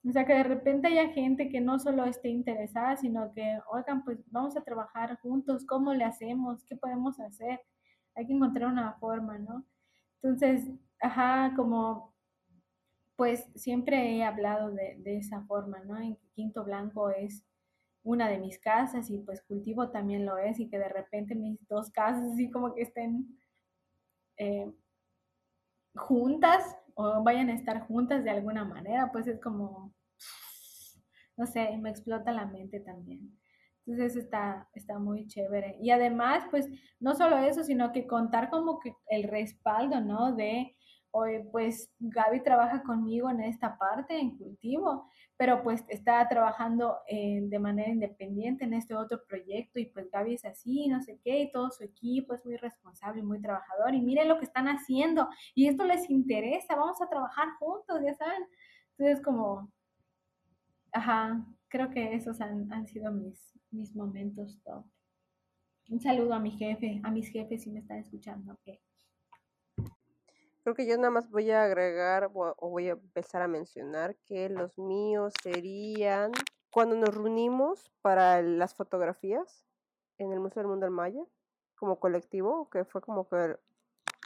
[0.07, 4.05] O sea, que de repente haya gente que no solo esté interesada, sino que, oigan,
[4.05, 6.67] pues vamos a trabajar juntos, ¿cómo le hacemos?
[6.67, 7.61] ¿Qué podemos hacer?
[8.21, 9.65] Hay que encontrar una forma, ¿no?
[10.23, 12.15] Entonces, ajá, como
[13.17, 15.99] pues siempre he hablado de, esa forma, ¿no?
[15.99, 17.45] En Quinto Blanco es
[18.03, 21.59] una de mis casas y pues cultivo también lo es y que de repente mis
[21.69, 23.39] dos casas así como que estén
[24.39, 24.73] eh,
[25.95, 29.95] juntas o vayan a estar juntas de alguna manera, pues es como,
[31.37, 33.40] no sé, me explota la mente también.
[33.91, 35.77] Entonces está, está muy chévere.
[35.81, 36.69] Y además, pues,
[37.01, 40.35] no solo eso, sino que contar como que el respaldo, ¿no?
[40.35, 40.77] De,
[41.13, 47.41] hoy pues Gaby trabaja conmigo en esta parte, en cultivo, pero pues está trabajando eh,
[47.43, 51.41] de manera independiente en este otro proyecto y pues Gaby es así, no sé qué,
[51.41, 54.69] y todo su equipo es muy responsable y muy trabajador y miren lo que están
[54.69, 58.45] haciendo y esto les interesa, vamos a trabajar juntos, ya saben.
[58.97, 59.73] Entonces como,
[60.93, 64.85] ajá, creo que esos han, han sido mis, mis momentos top.
[65.89, 68.57] Un saludo a mi jefe, a mis jefes si me están escuchando.
[70.63, 74.49] Creo que yo nada más voy a agregar o voy a empezar a mencionar que
[74.49, 76.33] los míos serían
[76.71, 79.67] cuando nos reunimos para las fotografías
[80.19, 81.23] en el Museo del Mundo del Maya
[81.75, 83.57] como colectivo, que fue como que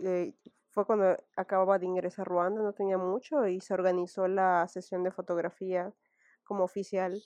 [0.02, 0.34] eh,
[0.70, 5.04] fue cuando acababa de ingresar a Ruanda, no tenía mucho y se organizó la sesión
[5.04, 5.92] de fotografía
[6.42, 7.22] como oficial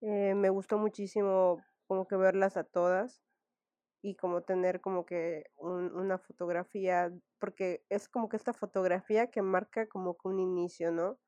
[0.00, 3.22] eh, me gustó muchísimo como que verlas a todas
[4.02, 9.88] y como tener como que una fotografía, porque es como que esta fotografía que marca
[9.88, 11.18] como que un inicio, ¿no?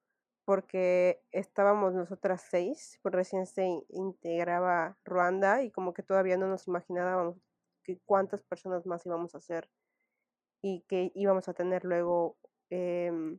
[0.51, 6.67] porque estábamos nosotras seis, pues recién se integraba Ruanda y como que todavía no nos
[6.67, 7.37] imaginábamos
[7.85, 9.71] que cuántas personas más íbamos a hacer
[10.61, 12.37] y que íbamos a tener luego
[12.69, 13.39] em,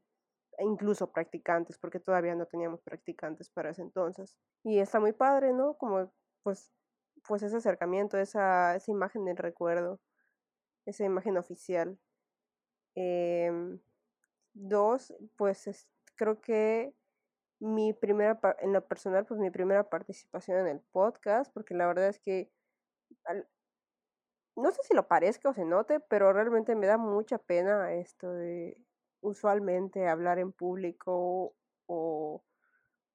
[0.63, 4.35] incluso practicantes, porque todavía no teníamos practicantes para ese entonces.
[4.63, 5.75] Y está muy padre, ¿no?
[5.77, 6.11] Como
[6.43, 6.71] pues,
[7.27, 9.99] pues ese acercamiento, esa, esa imagen del recuerdo,
[10.85, 11.97] esa imagen oficial.
[12.95, 13.79] Em,
[14.53, 16.93] dos, pues creo que
[17.59, 22.07] mi primera, en lo personal, pues mi primera participación en el podcast, porque la verdad
[22.09, 22.51] es que
[24.55, 28.31] no sé si lo parezca o se note, pero realmente me da mucha pena esto
[28.31, 28.77] de
[29.21, 31.55] usualmente hablar en público
[31.87, 32.43] o,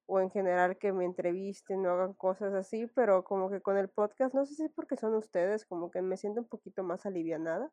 [0.07, 3.89] o en general que me entrevisten o hagan cosas así, pero como que con el
[3.89, 7.05] podcast, no sé si es porque son ustedes, como que me siento un poquito más
[7.05, 7.71] alivianada,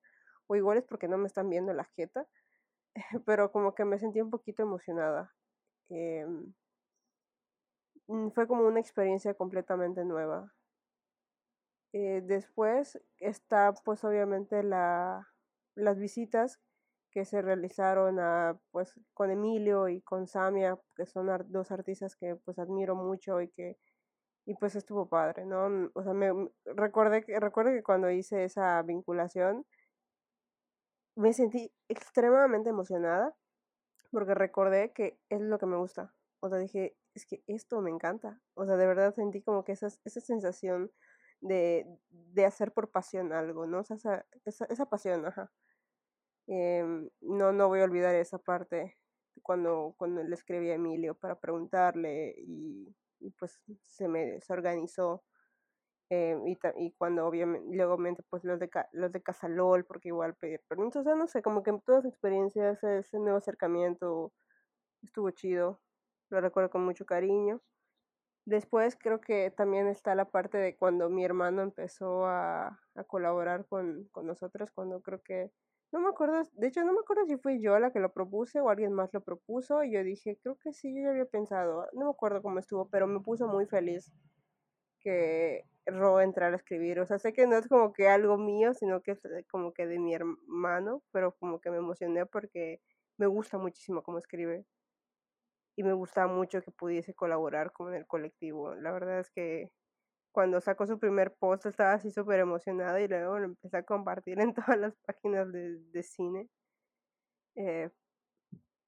[0.49, 2.27] o igual es porque no me están viendo la jeta,
[3.27, 5.33] pero como que me sentí un poquito emocionada.
[5.91, 6.55] Em,
[8.09, 10.53] mm, fue como una experiencia completamente nueva.
[11.93, 15.29] Eh, después está pues obviamente la,
[15.77, 16.61] las visitas
[17.15, 22.37] que se realizaron a, pues, con Emilio y con Samia, que son dos artistas que
[22.37, 23.79] pues admiro mucho y que
[24.47, 25.91] y pues estuvo padre, ¿no?
[25.95, 29.67] O sea, me recordé que recuerdo que cuando hice esa vinculación
[31.17, 33.35] me sentí extremadamente emocionada
[34.13, 36.15] porque recordé que es lo que me gusta.
[36.41, 38.41] O sea, dije, es que esto me encanta.
[38.55, 40.93] O sea, de verdad sentí como que esa, esa sensación
[41.41, 43.81] de, de hacer por pasión algo, ¿no?
[43.81, 45.53] Esa, esa, esa pasión, ajá.
[46.47, 48.97] Em, no, no voy a olvidar esa parte
[49.43, 52.95] cuando, cuando le escribí a Emilio para preguntarle y,
[53.39, 55.25] pues se me se organizó
[56.11, 57.99] em, y, y, cuando obviamente luego
[58.31, 61.63] pues los de los de Casalol porque igual pedir permiso o sea no sé como
[61.63, 64.33] que todas las experiencias ese nuevo acercamiento
[65.03, 65.81] estuvo chido
[66.31, 67.61] lo recuerdo con mucho cariño.
[68.47, 73.67] Después creo que también está la parte de cuando mi hermano empezó a, a colaborar
[73.67, 75.51] con, con nosotros cuando creo que
[75.95, 78.61] no me acuerdo, de hecho no me acuerdo si fui yo la que lo propuse
[78.61, 81.87] o alguien más lo propuso y yo dije, creo que sí, yo ya había pensado,
[81.93, 84.13] no me acuerdo cómo estuvo, pero me puso muy feliz
[84.99, 88.75] que Ro entrara a escribir, o sea, sé que no es como que algo mío,
[88.75, 92.81] sino que es como que de mi hermano, pero como que me emocioné porque
[93.17, 94.67] me gusta muchísimo cómo escribe
[95.77, 98.75] y me gusta mucho que pudiese colaborar con el colectivo.
[98.75, 99.71] La verdad es que
[100.35, 104.41] cuando sacó su primer post estaba así súper emocionada y luego lo empecé a compartir
[104.41, 106.49] en todas las páginas de, de cine.
[107.55, 107.89] Eh,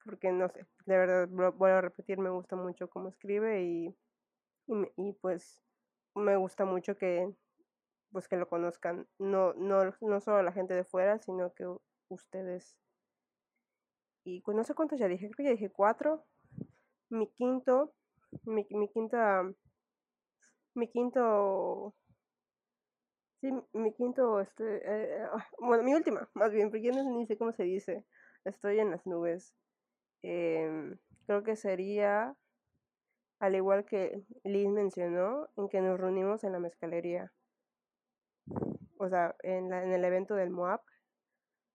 [0.05, 3.97] porque no sé, de verdad, vuelvo a repetir, me gusta mucho cómo escribe y,
[4.67, 5.63] y, y, pues
[6.17, 7.33] me gusta mucho que
[8.11, 11.65] pues que lo conozcan, no, no, no solo la gente de fuera, sino que
[12.09, 12.77] ustedes.
[14.25, 16.25] Y no sé cuántos ya dije, creo que ya dije cuatro.
[17.09, 17.93] Mi quinto,
[18.45, 19.45] mi, mi quinta
[20.77, 21.95] mi quinto
[23.41, 27.37] sí mi quinto este eh, ah, bueno mi última más bien porque yo no sé
[27.37, 28.05] cómo se dice
[28.45, 29.55] estoy en las nubes
[30.23, 32.37] em, creo que sería
[33.39, 37.33] al igual que Liz mencionó en que nos reunimos en la mezcalería.
[38.99, 40.83] O sea en, la, en el evento del MOAP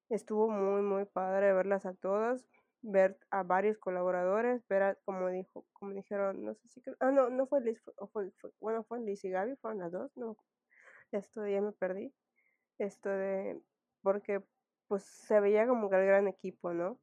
[0.10, 2.45] estuvo muy muy padre verlas a todas
[2.82, 7.29] ver a varios colaboradores, ver a, como dijo, como dijeron, no sé si, ah, no,
[7.29, 7.82] no fue Liz,
[8.59, 10.38] bueno, fue Liz y Gaby, fueron las dos, no,
[11.11, 12.13] esto ya me perdí,
[12.79, 13.61] esto de,
[14.01, 14.43] porque
[14.88, 16.99] pues se veía como que el gran equipo, ¿no?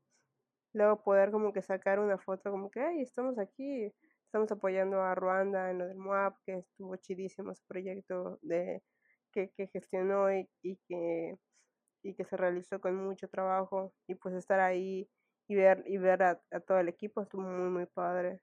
[0.74, 3.92] Luego poder como que sacar una foto como que, ay, estamos aquí,
[4.26, 8.82] estamos apoyando a Ruanda en lo del MOAP, que estuvo chidísimo ese proyecto de,
[9.32, 11.38] que, que gestionó y, y que
[12.02, 15.10] y que se realizó con mucho trabajo y pues estar ahí
[15.48, 18.40] y ver, y ver a, todo el equipo estuvo muy, muy padre.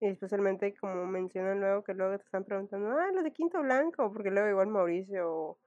[0.00, 4.12] Y especialmente como mencionan luego que luego te están preguntando, ah, los de Quinto Blanco,
[4.12, 5.58] porque luego igual Mauricio,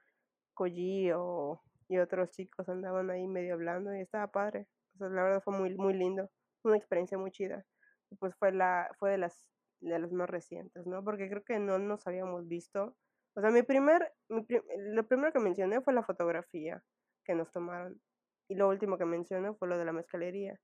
[0.54, 4.68] Colli o, y otros chicos andaban ahí medio hablando y estaba padre.
[4.96, 6.30] O sea, la verdad fue muy, muy lindo,
[6.64, 7.66] una experiencia muy chida.
[8.12, 9.48] Y pues fue, la, fue de, las,
[9.80, 11.04] de las más recientes, ¿no?
[11.04, 12.98] Porque creo que no nos habíamos visto.
[13.36, 14.46] O sea, mi primer, mi
[14.93, 16.84] lo primero que mencioné fue la fotografía
[17.24, 18.02] que nos tomaron.
[18.48, 20.60] Y lo último que menciono fue lo de la mezcalería,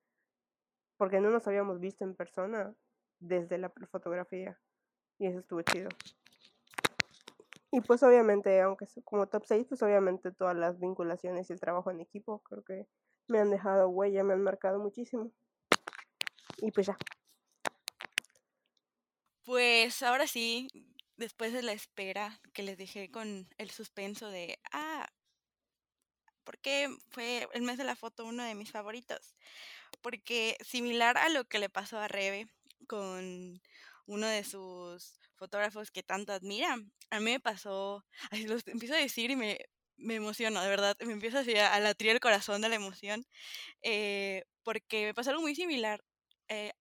[0.97, 2.75] porque no nos habíamos visto en persona
[3.19, 4.59] desde la fotografía
[5.17, 5.89] y eso estuvo chido.
[7.71, 11.89] Y pues obviamente, aunque como top 6, pues obviamente todas las vinculaciones y el trabajo
[11.89, 12.87] en equipo creo que
[13.27, 15.31] me han dejado huella, me han marcado muchísimo.
[16.57, 16.97] Y pues ya.
[19.45, 20.67] Pues ahora sí,
[21.15, 24.90] después de la espera que les dejé con el suspenso de, ah,
[26.43, 29.35] porque fue el mes de la foto uno de mis favoritos.
[30.01, 32.47] Porque similar a lo que le pasó a Rebe
[32.87, 33.61] con
[34.07, 36.77] uno de sus fotógrafos que tanto admira,
[37.09, 39.59] a mí me pasó, así lo empiezo a decir y me,
[39.97, 43.25] me emociono, de verdad, me empieza así a, a latir el corazón de la emoción,
[43.83, 46.03] eh, porque me pasó algo muy similar.
[46.49, 46.73] Eh,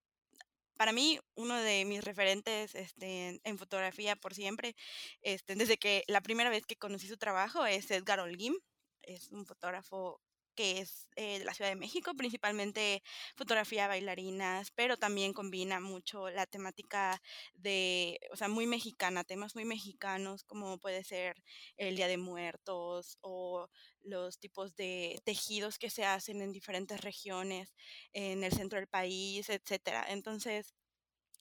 [0.77, 4.75] para mí, uno de mis referentes este, en fotografía por siempre,
[5.23, 8.55] este, desde que la primera vez que conocí su trabajo, es Edgar Holguín.
[9.03, 10.21] Es un fotógrafo
[10.55, 13.03] que es eh, de la Ciudad de México, principalmente
[13.37, 17.23] fotografía bailarinas, pero también combina mucho la temática
[17.55, 21.43] de, o sea, muy mexicana, temas muy mexicanos, como puede ser
[21.77, 23.69] el Día de Muertos o
[24.03, 27.75] los tipos de tejidos que se hacen en diferentes regiones,
[28.13, 30.05] en el centro del país, etcétera.
[30.09, 30.75] Entonces,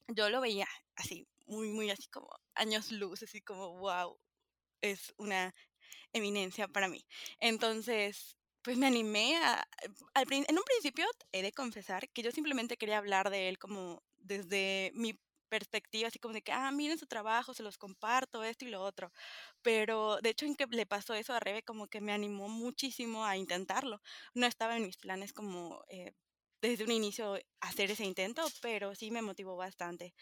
[0.07, 4.19] yo lo veía así, muy, muy así como años luz, así como, wow,
[4.81, 5.53] es una
[6.13, 7.05] eminencia para mí.
[7.39, 9.67] Entonces, pues me animé a,
[10.15, 14.91] en un principio he de confesar que yo simplemente quería hablar de él como desde
[14.95, 18.69] mi perspectiva, así como de que, ah, miren su trabajo, se los comparto, esto y
[18.69, 19.11] lo otro.
[19.61, 23.25] Pero de hecho en que le pasó eso a Rebe como que me animó muchísimo
[23.25, 24.01] a intentarlo.
[24.33, 26.13] No estaba en mis planes como eh,
[26.61, 30.13] desde un inicio hacer ese intento, pero sí me motivó bastante.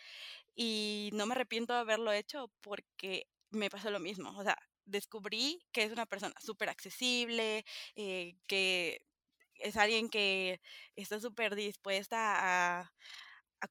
[0.55, 4.37] Y no me arrepiento de haberlo hecho porque me pasó lo mismo.
[4.37, 4.57] O sea,
[4.87, 7.65] descubrí que es una persona súper accesible,
[7.95, 9.01] eh, que
[9.55, 10.61] es alguien que
[10.95, 12.91] está súper dispuesta a,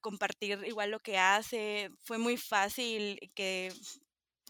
[0.01, 1.89] compartir igual lo que hace.
[2.03, 3.71] Fue muy fácil que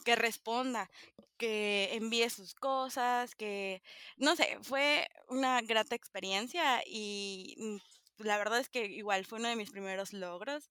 [0.05, 0.89] que responda,
[1.37, 3.81] que envíe sus cosas, que,
[4.15, 9.49] no sé, fue una grata experiencia y mm, la verdad es que igual fue uno
[9.49, 10.69] de mis primeros logros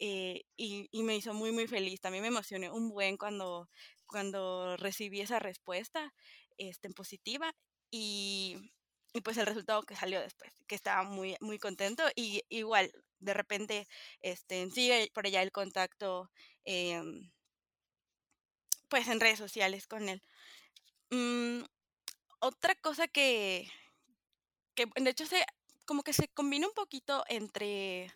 [0.00, 2.00] eh, y, y, me hizo muy, muy feliz.
[2.00, 3.68] También me emocioné un buen cuando,
[4.12, 6.14] cuando recibí esa respuesta
[6.58, 7.52] este, positiva
[7.90, 8.56] y,
[9.12, 13.34] y pues el resultado que salió después, que estaba muy, muy contento y igual de
[13.34, 13.88] repente
[14.20, 16.30] este, sigue por allá el contacto.
[16.64, 17.02] Eh,
[18.92, 20.20] pues en redes sociales con él.
[21.08, 21.62] Mm,
[22.40, 23.66] otra cosa que,
[24.74, 25.46] que de hecho se
[25.86, 28.12] como que se combina un poquito entre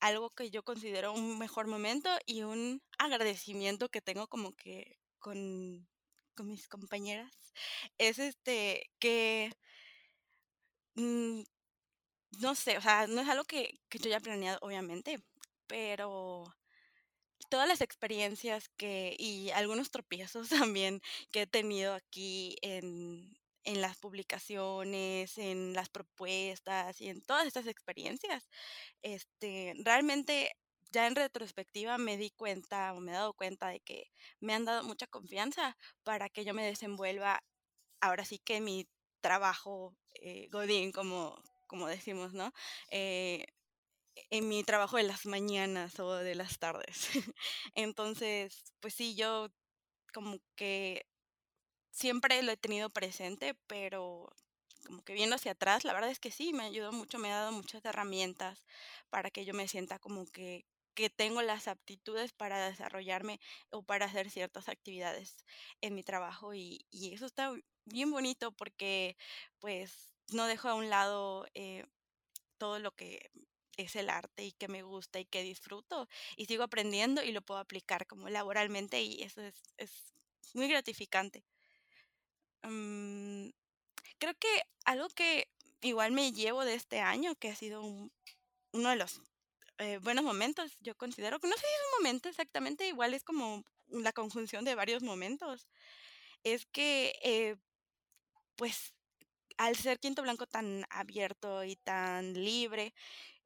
[0.00, 5.88] algo que yo considero un mejor momento y un agradecimiento que tengo como que con,
[6.34, 7.32] con mis compañeras
[7.96, 9.50] es este que
[10.96, 11.42] mm,
[12.40, 15.22] no sé, o sea, no es algo que, que yo haya planeado, obviamente,
[15.66, 16.54] pero
[17.48, 21.00] todas las experiencias que y algunos tropiezos también
[21.32, 23.32] que he tenido aquí en,
[23.64, 28.50] en las publicaciones, en las propuestas y en todas estas experiencias,
[29.02, 30.52] este, realmente
[30.94, 34.64] ya en retrospectiva me di cuenta o me he dado cuenta de que me han
[34.64, 37.42] dado mucha confianza para que yo me desenvuelva
[38.00, 38.88] ahora sí que mi
[39.20, 42.52] trabajo eh, Godín, como, como decimos, ¿no?
[42.90, 43.46] Eh,
[44.30, 47.08] en mi trabajo de las mañanas o de las tardes.
[47.74, 49.48] Entonces, pues sí, yo
[50.12, 51.06] como que
[51.90, 54.28] siempre lo he tenido presente, pero
[54.86, 57.36] como que viendo hacia atrás, la verdad es que sí, me ayudó mucho, me ha
[57.36, 58.66] dado muchas herramientas
[59.10, 63.40] para que yo me sienta como que, que tengo las aptitudes para desarrollarme
[63.70, 65.44] o para hacer ciertas actividades
[65.80, 67.52] en mi trabajo y, eso está
[67.84, 69.16] bien bonito porque
[69.60, 71.84] pues no dejo a un lado eh,
[72.58, 73.30] todo lo que
[73.76, 77.42] es el arte y que me gusta y que disfruto y sigo aprendiendo y lo
[77.42, 80.14] puedo aplicar como laboralmente y eso es, es
[80.54, 81.44] muy gratificante.
[82.62, 83.50] Mm,
[84.18, 85.48] creo que algo que
[85.82, 89.20] igual me llevo de este año, que ha sido uno de los
[89.78, 93.64] eh, buenos momentos, yo considero no sé si es un momento exactamente, igual es como
[93.88, 95.68] la conjunción de varios momentos,
[96.44, 97.56] es que eh,
[98.56, 98.94] pues
[99.58, 102.94] al ser Quinto Blanco tan abierto y tan libre,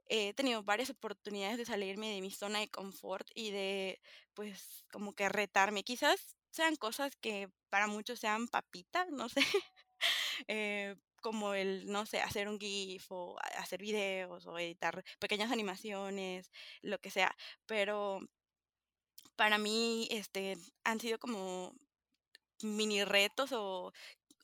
[0.09, 4.01] he tenido varias oportunidades de salirme de mi zona de confort y de,
[4.35, 5.85] pues, como que retarme.
[5.85, 9.41] Quizás sean cosas que para muchos sean papitas, no sé,
[10.49, 10.97] eh,
[11.29, 16.51] como el, no sé, hacer un GIF o hacer videos o editar pequeñas animaciones,
[16.83, 17.37] lo que sea.
[17.67, 18.21] Pero
[19.37, 21.73] para mí, este, han sido como
[22.63, 23.93] mini retos o,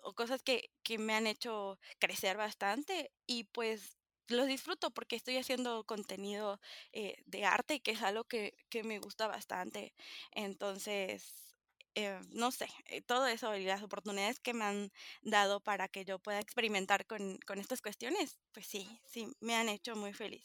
[0.02, 3.98] o cosas que, que me han hecho crecer bastante y pues
[4.28, 6.60] los disfruto porque estoy haciendo contenido
[6.92, 9.94] eh, de arte, que es algo que, que me gusta bastante.
[10.32, 11.53] Entonces,
[11.94, 14.92] eh, no sé, eh, todo eso y las oportunidades que me han
[15.22, 19.68] dado para que yo pueda experimentar con, con estas cuestiones, pues sí, sí, me han
[19.68, 20.44] hecho muy feliz.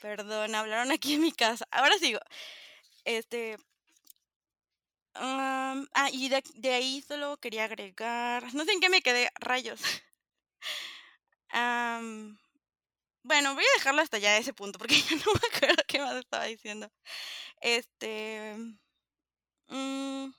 [0.00, 1.66] Perdón, hablaron aquí en mi casa.
[1.70, 2.20] Ahora sigo.
[3.04, 3.56] Este.
[5.14, 8.54] ah, y de, ahí solo quería agregar.
[8.54, 9.80] No sé en qué me quedé, rayos.
[13.22, 16.16] bueno, voy a dejarlo hasta ya ese punto porque ya no me acuerdo qué más
[16.16, 16.90] estaba diciendo.
[17.60, 18.56] Este.
[19.70, 20.32] Mm,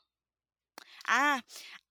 [1.07, 1.41] ah,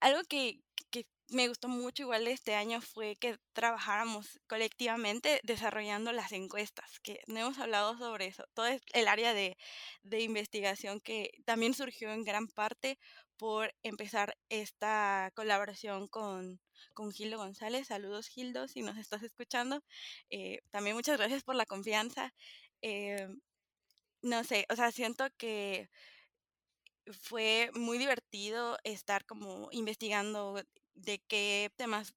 [0.01, 0.61] algo que,
[0.91, 7.21] que me gustó mucho igual este año fue que trabajáramos colectivamente desarrollando las encuestas, que
[7.27, 8.45] no hemos hablado sobre eso.
[8.55, 9.57] Todo el área de,
[10.03, 12.99] de investigación que también surgió en gran parte
[13.37, 16.61] por empezar esta colaboración con,
[16.95, 17.87] con Gildo González.
[17.89, 19.83] Saludos Gildo, si nos estás escuchando.
[20.31, 22.35] Eh, también muchas gracias por la confianza.
[22.83, 23.29] Eh,
[24.23, 25.91] no sé, o sea, siento que
[27.13, 30.63] fue muy divertido estar como investigando
[30.95, 32.15] de qué temas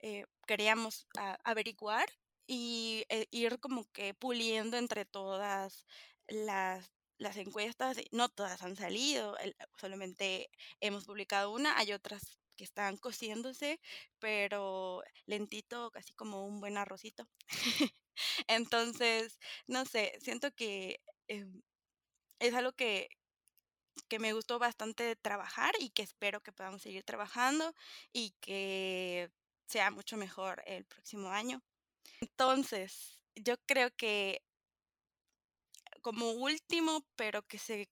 [0.00, 1.06] eh, queríamos
[1.44, 2.08] averiguar
[2.46, 5.86] y ir como que puliendo entre todas
[6.28, 6.90] las
[7.22, 9.36] las encuestas, no todas han salido,
[9.78, 10.50] solamente
[10.80, 13.80] hemos publicado una, hay otras que están cociéndose,
[14.18, 17.26] pero lentito, casi como un buen arrocito.
[18.48, 21.62] Entonces, no sé, siento que em,
[22.40, 23.08] es algo que,
[24.08, 27.74] que me gustó bastante trabajar y que espero que podamos seguir trabajando
[28.12, 29.30] y que
[29.66, 31.62] sea mucho mejor el próximo año.
[32.20, 34.42] Entonces, yo creo que
[36.02, 37.88] como último, pero que se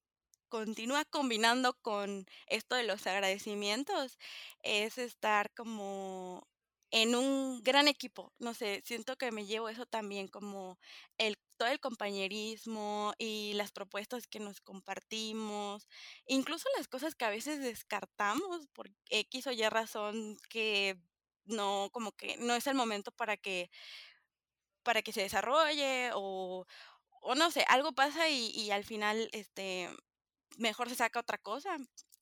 [0.49, 4.19] continúa combinando con esto de los agradecimientos,
[4.63, 6.47] es estar como
[6.93, 8.33] en un gran equipo.
[8.39, 10.79] No sé, siento que me llevo eso también como
[11.19, 15.89] el todo el compañerismo y las propuestas que nos compartimos,
[16.27, 20.97] incluso las cosas que a veces descartamos por X o Y razón que
[21.45, 23.69] no como que no es el momento para que
[24.87, 26.67] para que se desarrolle o
[27.23, 29.91] o no sé, algo pasa y, al final, este,
[30.59, 31.77] mejor se saca otra cosa.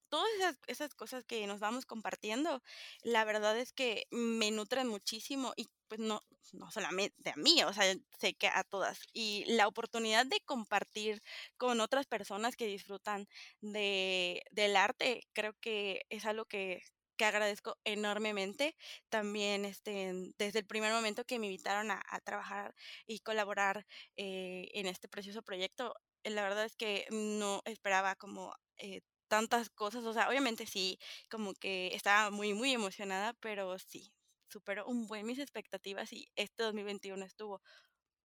[0.09, 2.63] Todas esas, esas cosas que nos vamos compartiendo,
[3.03, 6.21] la verdad es que me nutren muchísimo y pues no,
[6.53, 9.01] no solamente a mí, o sea, sé que a todas.
[9.13, 11.23] Y la oportunidad de compartir
[11.57, 13.29] con otras personas que disfrutan
[13.61, 16.83] de, del arte, creo que es algo que,
[17.17, 18.77] que agradezco enormemente.
[19.11, 22.75] También este, desde el primer momento que me invitaron a, trabajar
[23.07, 23.87] y colaborar
[24.17, 25.95] eh, en este precioso proyecto,
[26.25, 30.05] la verdad es que no esperaba como eh, tantas cosas.
[30.05, 30.99] O sea, obviamente sí,
[31.31, 34.13] como que estaba muy, muy emocionada, pero sí,
[34.49, 37.63] superó un buen mis expectativas y este 2021 estuvo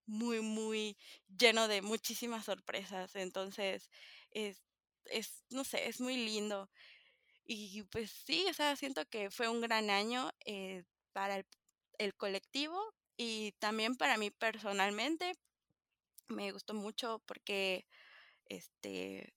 [0.05, 0.97] muy, muy
[1.37, 3.15] lleno de muchísimas sorpresas.
[3.15, 3.89] Entonces,
[4.31, 4.63] es,
[5.05, 6.69] es no sé, es muy lindo.
[7.45, 11.45] Y pues sí, o sea, siento que fue un gran año eh, para el,
[11.99, 12.79] el, colectivo
[13.17, 15.33] y también para mí personalmente.
[16.27, 17.85] Me gustó mucho porque,
[18.45, 19.33] este,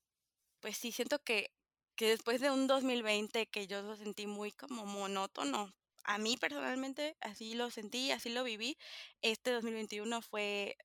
[0.60, 1.52] pues sí, siento que,
[1.96, 5.72] que después de un 2020 que yo lo sentí muy como monótono,
[6.04, 8.78] a mí personalmente así lo sentí, así lo viví,
[9.22, 10.76] este 2021 fue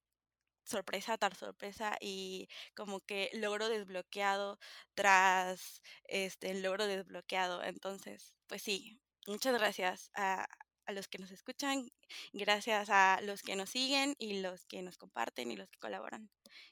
[0.64, 4.60] sorpresa tras sorpresa y como que logro desbloqueado
[4.96, 7.64] tras este logro desbloqueado.
[7.64, 10.48] Entonces, pues sí, muchas gracias a,
[10.86, 11.90] a los que nos escuchan,
[12.34, 16.30] gracias a los que nos siguen y los que nos comparten y los que colaboran.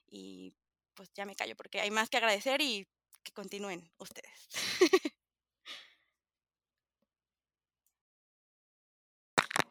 [0.08, 0.54] Y
[0.96, 2.88] pues ya me callo porque hay más que agradecer y
[3.24, 4.50] que continúen ustedes.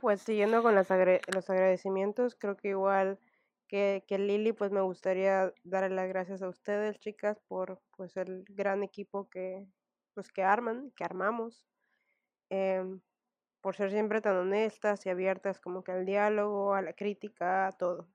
[0.01, 3.19] Pues siguiendo con los agradecimientos, creo que igual
[3.69, 8.45] que, que Lili, pues me gustaría darle las gracias a ustedes, chicas, por pues el
[8.49, 9.67] gran equipo que,
[10.15, 11.65] pues, que arman, que armamos,
[12.51, 13.01] em,
[13.61, 17.73] por ser siempre tan honestas y abiertas como que al diálogo, a la crítica, a
[17.73, 18.09] todo.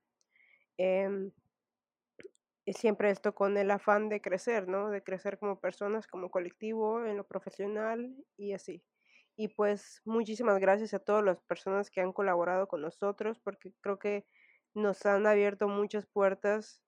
[0.78, 1.32] Em,
[2.72, 4.90] siempre esto con el afán de crecer, ¿no?
[4.90, 8.82] De crecer como personas, como colectivo, en lo profesional y así.
[9.36, 13.98] Y pues muchísimas gracias a todas las personas que han colaborado con nosotros, porque creo
[13.98, 14.24] que
[14.74, 16.82] nos han abierto muchas puertas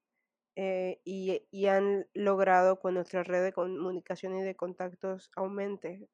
[0.57, 6.09] eh, y, han logrado con nuestra red de comunicación y de contactos aumente.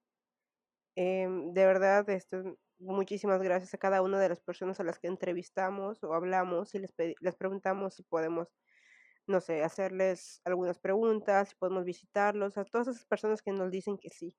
[0.96, 5.08] Em, de verdad, esto, muchísimas gracias a cada una de las personas a las que
[5.08, 8.48] entrevistamos o hablamos y les, les preguntamos si podemos,
[9.26, 13.98] no sé, hacerles algunas preguntas, si podemos visitarlos, a todas esas personas que nos dicen
[13.98, 14.36] que sí.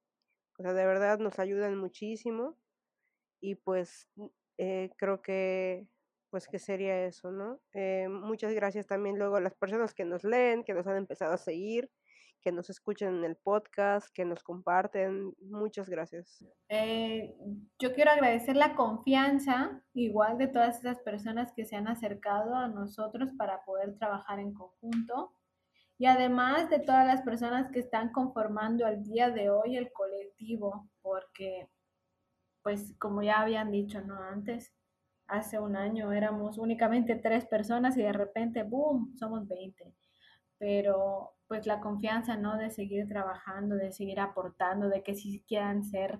[0.59, 2.57] O sea, de verdad nos ayudan muchísimo
[3.41, 4.09] y pues
[4.57, 5.87] eh, creo que
[6.29, 7.61] pues que sería eso, ¿no?
[7.73, 11.33] Eh, muchas gracias también luego a las personas que nos leen, que nos han empezado
[11.33, 11.91] a seguir,
[12.43, 15.33] que nos escuchan en el podcast, que nos comparten.
[15.39, 16.45] Muchas gracias.
[16.69, 17.35] Eh,
[17.79, 22.67] yo quiero agradecer la confianza, igual de todas esas personas que se han acercado a
[22.67, 25.33] nosotros para poder trabajar en conjunto.
[25.97, 30.89] Y además de todas las personas que están conformando al día de hoy el colectivo,
[31.01, 31.69] porque,
[32.61, 34.21] pues, como ya habían dicho, ¿no?
[34.21, 34.73] Antes,
[35.27, 39.93] hace un año éramos únicamente tres personas y de repente, ¡boom!, somos 20.
[40.57, 42.57] Pero pues la confianza, ¿no?
[42.57, 46.19] De seguir trabajando, de seguir aportando, de que si quieran ser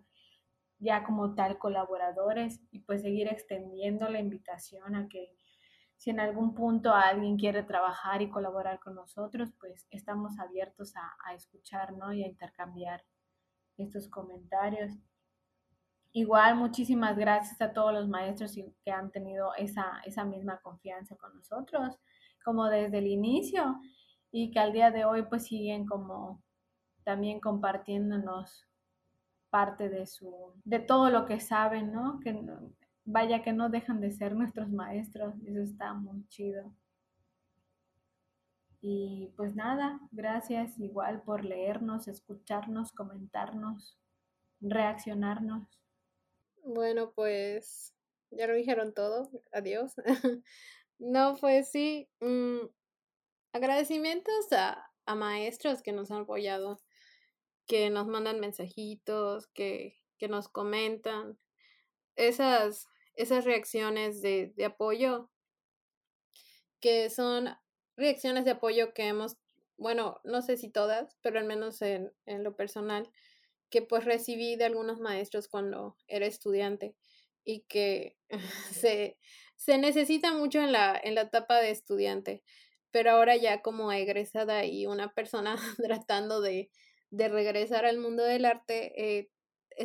[0.77, 5.35] ya como tal colaboradores y pues seguir extendiendo la invitación a que
[5.97, 11.33] si en algún punto alguien quiere trabajar y colaborar con nosotros, pues estamos abiertos a,
[11.33, 12.13] escuchar, ¿no?
[12.13, 13.03] Y a intercambiar
[13.77, 14.91] estos comentarios.
[16.11, 18.53] Igual, muchísimas gracias a todos los maestros
[18.85, 21.97] que han tenido esa, esa misma confianza con nosotros,
[22.45, 23.79] como desde el inicio,
[24.33, 26.41] y que al día de hoy pues siguen como
[27.03, 28.67] también compartiéndonos
[29.51, 32.19] parte de su, de todo lo que saben, ¿no?
[32.19, 32.43] Que
[33.05, 36.73] vaya que no dejan de ser nuestros maestros, eso está muy chido.
[38.81, 43.99] Y pues nada, gracias igual por leernos, escucharnos, comentarnos,
[44.61, 45.79] reaccionarnos.
[46.65, 47.93] Bueno, pues
[48.31, 49.29] ya lo dijeron todo.
[49.51, 49.93] Adiós.
[50.97, 52.09] no, pues sí.
[52.19, 52.65] Mm,
[53.53, 56.81] agradecimientos a, maestros que nos han apoyado,
[57.67, 61.37] que nos mandan mensajitos, que, que nos comentan.
[62.15, 65.29] Esas, esas reacciones de, de apoyo,
[66.79, 67.49] que son
[67.95, 69.37] reacciones de apoyo que hemos,
[69.77, 73.09] bueno, no sé si todas, pero al menos en, en lo personal,
[73.69, 76.95] que pues recibí de algunos maestros cuando era estudiante
[77.43, 78.17] y que
[78.71, 79.17] se,
[79.55, 82.43] se necesita mucho en la, en la etapa de estudiante,
[82.93, 86.69] pero ahora ya como egresada y una persona tratando de,
[87.09, 89.29] de regresar al mundo del arte, eh,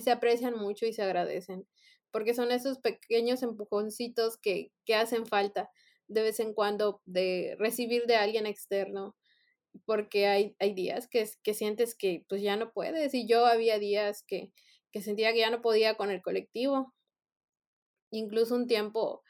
[0.00, 1.66] se aprecian mucho y se agradecen,
[2.12, 5.70] porque son esos pequeños empujoncitos que, que hacen falta
[6.06, 9.16] de vez en cuando de recibir de alguien externo
[9.86, 13.78] porque hay, hay días que, que sientes que pues ya no puedes y yo había
[13.78, 14.52] días que,
[14.92, 16.94] que sentía que ya no podía con el colectivo.
[18.10, 19.22] Incluso un tiempo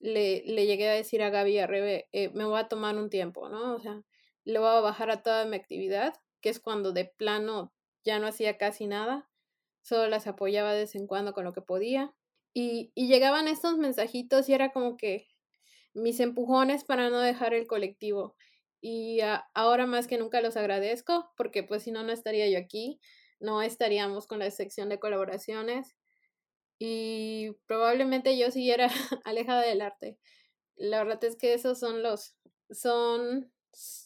[0.00, 3.10] le, le llegué a decir a Gaby a Rebe, eh, me voy a tomar un
[3.10, 3.74] tiempo, ¿no?
[3.74, 4.02] O sea,
[4.44, 7.72] le voy a bajar a toda mi actividad, que es cuando de plano
[8.04, 9.28] ya no hacía casi nada,
[9.82, 12.14] solo las apoyaba de vez en cuando con lo que podía.
[12.54, 15.28] Y, y llegaban estos mensajitos y era como que
[15.94, 18.36] mis empujones para no dejar el colectivo
[18.80, 19.20] y
[19.54, 23.00] ahora más que nunca los agradezco porque pues si no, no estaría yo aquí,
[23.38, 25.96] no estaríamos con la sección de colaboraciones
[26.80, 28.88] y probablemente yo siguiera
[29.24, 30.18] alejada del arte.
[30.76, 32.34] La verdad es que esos son los,
[32.70, 33.52] son,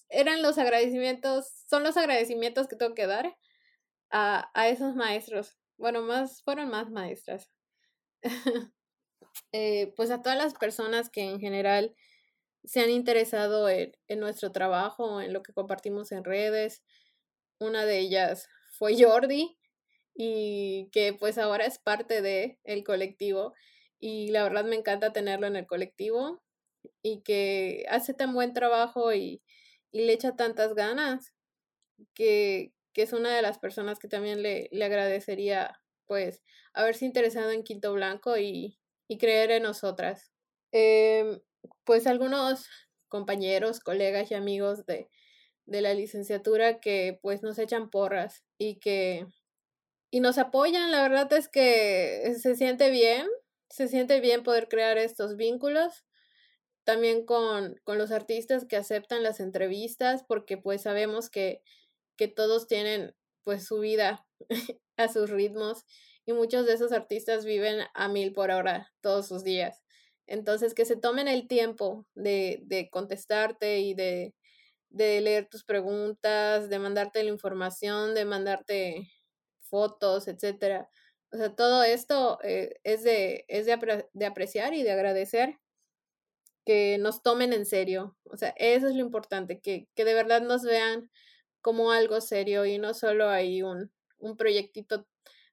[0.09, 3.37] eran los agradecimientos, son los agradecimientos que tengo que dar
[4.11, 5.57] a, a esos maestros.
[5.77, 7.49] Bueno, más, fueron más maestras.
[9.53, 11.95] eh, pues a todas las personas que en general
[12.65, 16.83] se han interesado en, nuestro trabajo, en lo que compartimos en redes.
[17.61, 19.57] Una de ellas fue Jordi
[20.15, 23.55] y que pues ahora es parte de el colectivo
[23.99, 26.43] y la verdad me encanta tenerlo en el colectivo
[27.03, 29.43] y que hace tan buen trabajo y,
[29.93, 31.33] le echa tantas ganas
[32.15, 36.43] que, que, es una de las personas que también le, le agradecería pues
[36.73, 38.77] haberse interesado en Quinto Blanco y,
[39.07, 40.33] y creer en nosotras.
[40.73, 41.41] Eh,
[41.85, 42.67] pues algunos
[43.09, 45.09] compañeros, colegas y amigos de,
[45.67, 49.27] de la licenciatura que pues nos echan porras y que
[50.15, 53.27] y nos apoyan, la verdad es que se siente bien,
[53.69, 56.05] se siente bien poder crear estos vínculos,
[56.85, 61.63] también con, con los artistas que aceptan las entrevistas, porque pues sabemos que,
[62.17, 64.25] que todos tienen pues su vida
[64.97, 65.85] a sus ritmos
[66.25, 69.83] y muchos de esos artistas viven a mil por hora todos sus días.
[70.29, 74.33] Entonces, que se tomen el tiempo de, de contestarte y de,
[74.91, 79.11] de leer tus preguntas, de mandarte la información, de mandarte
[79.75, 80.89] fotos, etcétera.
[81.33, 85.59] O sea, todo esto eh, es, de, es de, de, apreciar y de agradecer
[86.65, 88.17] que nos tomen en serio.
[88.23, 91.11] O sea, eso es lo importante, que, que de verdad nos vean
[91.61, 95.09] como algo serio y no solo hay un, un proyectito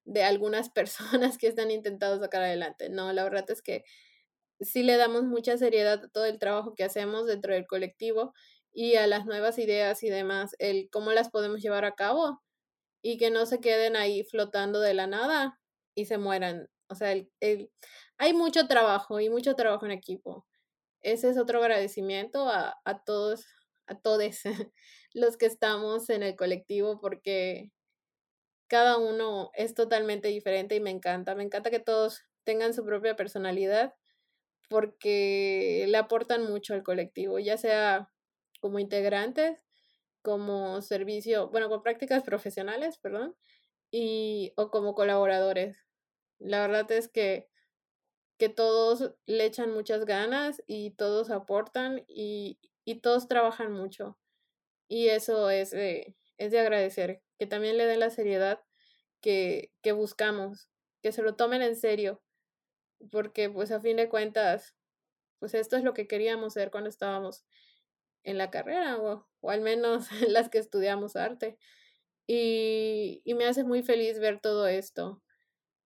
[0.05, 2.89] de algunas personas que están intentando sacar adelante.
[2.89, 3.83] No, la verdad es que
[4.59, 8.33] sí le damos mucha seriedad a todo el trabajo que hacemos dentro del colectivo
[8.71, 12.43] y a las nuevas ideas y demás, el cómo las podemos llevar a cabo
[13.01, 15.59] y que no se queden ahí flotando de la nada
[15.95, 16.69] y se mueran.
[16.87, 17.71] O sea, el, el,
[18.17, 20.45] hay mucho trabajo y mucho trabajo en equipo.
[21.01, 23.45] Ese es otro agradecimiento a, a todos,
[23.87, 24.41] a todos
[25.13, 27.71] los que estamos en el colectivo porque
[28.67, 31.35] cada uno es totalmente diferente y me encanta.
[31.35, 33.93] Me encanta que todos tengan su propia personalidad
[34.69, 38.09] porque le aportan mucho al colectivo, ya sea
[38.61, 39.59] como integrantes,
[40.21, 43.35] como servicio, bueno, con prácticas profesionales, perdón,
[43.91, 45.77] y o como colaboradores.
[46.39, 47.49] La verdad es que,
[48.37, 54.17] que todos le echan muchas ganas y todos aportan y, y todos trabajan mucho.
[54.87, 58.61] Y eso es de, es de agradecer, que también le den la seriedad
[59.21, 60.69] que, que buscamos,
[61.01, 62.21] que se lo tomen en serio,
[63.11, 64.75] porque pues a fin de cuentas,
[65.39, 67.45] pues esto es lo que queríamos ser cuando estábamos
[68.23, 71.57] en la carrera, o, o al menos las que estudiamos arte.
[72.27, 75.23] Y, y me hace muy feliz ver todo esto,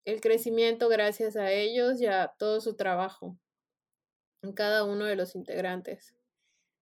[0.06, 3.38] el crecimiento gracias a ellos y a todo su trabajo
[4.42, 6.16] en cada uno de los integrantes.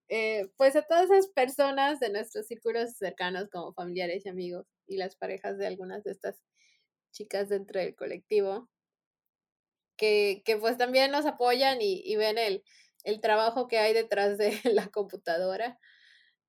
[0.08, 4.98] Eh, pues a todas esas personas de nuestros círculos cercanos como familiares y amigos y
[4.98, 6.42] las parejas de algunas de estas
[7.12, 8.70] chicas dentro del colectivo,
[9.96, 12.64] que, que pues también nos apoyan y, y ven el,
[13.04, 15.78] el trabajo que hay detrás de la computadora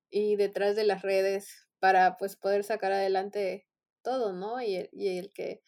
[0.10, 3.68] y detrás de las redes para pues poder sacar adelante
[4.02, 4.62] todo, ¿no?
[4.62, 5.62] Y el, y el que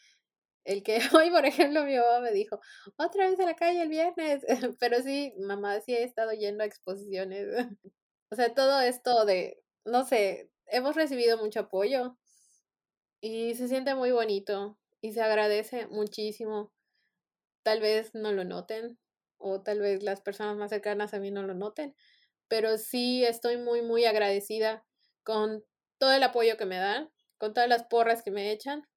[0.68, 2.60] el que hoy, por ejemplo, mi mamá me dijo,
[2.98, 4.46] otra vez a la calle el viernes,
[4.80, 7.48] pero sí, mamá, sí he estado yendo a exposiciones.
[8.32, 12.18] o sea, todo esto de, no sé, hemos recibido mucho apoyo
[13.22, 16.74] y se siente muy bonito y se agradece muchísimo.
[17.64, 18.98] Tal vez no lo noten
[19.38, 21.96] o tal vez las personas más cercanas a mí no lo noten,
[22.48, 24.86] pero sí estoy muy, muy agradecida
[25.24, 25.64] con
[26.00, 28.88] todo el apoyo que me dan, con todas las porras que me echan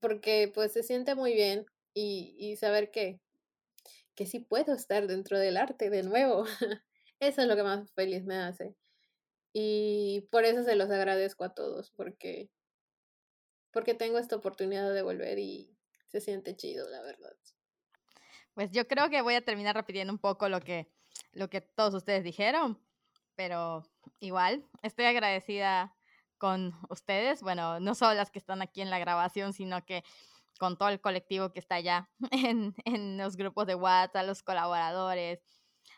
[0.00, 3.20] porque pues se siente muy bien y, y saber que,
[4.14, 6.44] que sí puedo estar dentro del arte de nuevo.
[7.20, 8.76] Eso es lo que más feliz me hace.
[9.52, 12.50] Y por eso se los agradezco a todos, porque,
[13.72, 15.76] porque tengo esta oportunidad de volver y
[16.08, 17.36] se siente chido, la verdad.
[18.60, 20.92] Pues yo creo que voy a terminar repitiendo un poco lo que,
[21.32, 22.78] lo que todos ustedes dijeron,
[23.34, 23.84] pero
[24.18, 25.96] igual estoy agradecida
[26.36, 30.04] con ustedes, bueno, no solo las que están aquí en la grabación, sino que
[30.58, 35.40] con todo el colectivo que está allá en, en los grupos de WhatsApp, los colaboradores,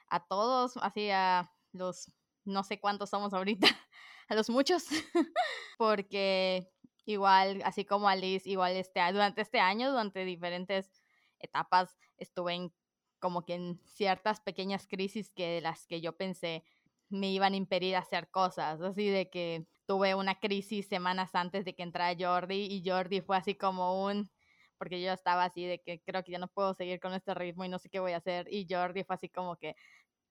[0.07, 2.13] a todos, así a los
[2.45, 3.67] no sé cuántos somos ahorita,
[4.29, 4.85] a los muchos,
[5.79, 6.71] porque
[7.07, 11.03] igual, así como Alice, igual este, durante este año, durante diferentes
[11.43, 12.73] etapas, estuve en
[13.19, 16.65] como que en ciertas pequeñas crisis que las que yo pensé
[17.09, 21.75] me iban a impedir hacer cosas, así de que tuve una crisis semanas antes de
[21.75, 24.31] que entrara Jordi y Jordi fue así como un,
[24.79, 27.65] porque yo estaba así de que creo que ya no puedo seguir con este ritmo
[27.65, 29.77] y no sé qué voy a hacer y Jordi fue así como que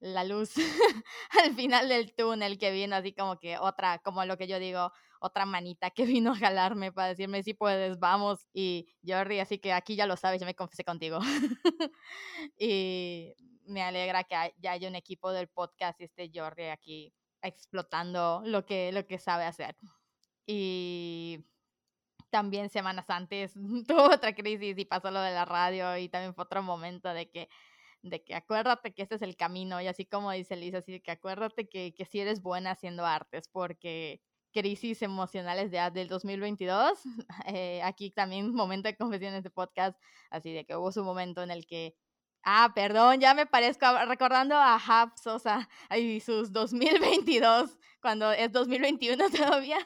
[0.01, 0.55] la luz
[1.43, 4.91] al final del túnel que vino así como que otra, como lo que yo digo,
[5.19, 8.47] otra manita que vino a jalarme para decirme si puedes, vamos.
[8.53, 11.19] Y Jordi, así que aquí ya lo sabes, yo me confesé contigo.
[12.57, 13.33] y
[13.65, 18.65] me alegra que ya haya un equipo del podcast y este Jordi aquí explotando lo
[18.65, 19.75] que, lo que sabe hacer.
[20.45, 21.45] Y
[22.31, 23.53] también semanas antes
[23.87, 27.29] tuvo otra crisis y pasó lo de la radio y también fue otro momento de
[27.29, 27.49] que
[28.03, 31.11] de que acuérdate que este es el camino y así como dice Lisa, así que
[31.11, 34.21] acuérdate que, que si eres buena haciendo artes porque
[34.51, 36.99] crisis emocionales de, del 2022,
[37.47, 39.97] eh, aquí también momento de confesiones de podcast,
[40.29, 41.95] así de que hubo su momento en el que
[42.43, 49.29] Ah, perdón, ya me parezco recordando a Hap Sosa y sus 2022, cuando es 2021
[49.29, 49.77] todavía.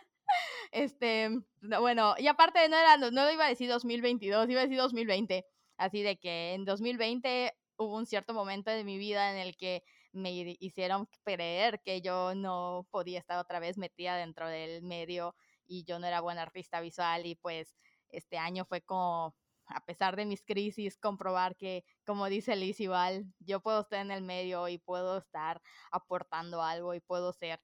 [0.71, 1.29] Este,
[1.61, 5.45] bueno, y aparte no era, no iba a decir 2022, iba a decir 2020.
[5.77, 9.83] Así de que en 2020 hubo un cierto momento de mi vida en el que
[10.11, 15.35] me hicieron creer que yo no podía estar otra vez metida dentro del medio
[15.65, 17.75] y yo no era buena artista visual y pues
[18.09, 19.35] este año fue como
[19.67, 24.11] a pesar de mis crisis, comprobar que, como dice Liz igual, yo puedo estar en
[24.11, 25.61] el medio y puedo estar
[25.91, 27.61] aportando algo y puedo ser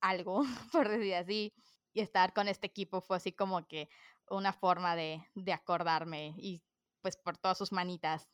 [0.00, 0.42] algo,
[0.72, 1.54] por decir así.
[1.92, 3.88] Y estar con este equipo fue así como que
[4.28, 6.62] una forma de, de acordarme y
[7.02, 8.28] pues por todas sus manitas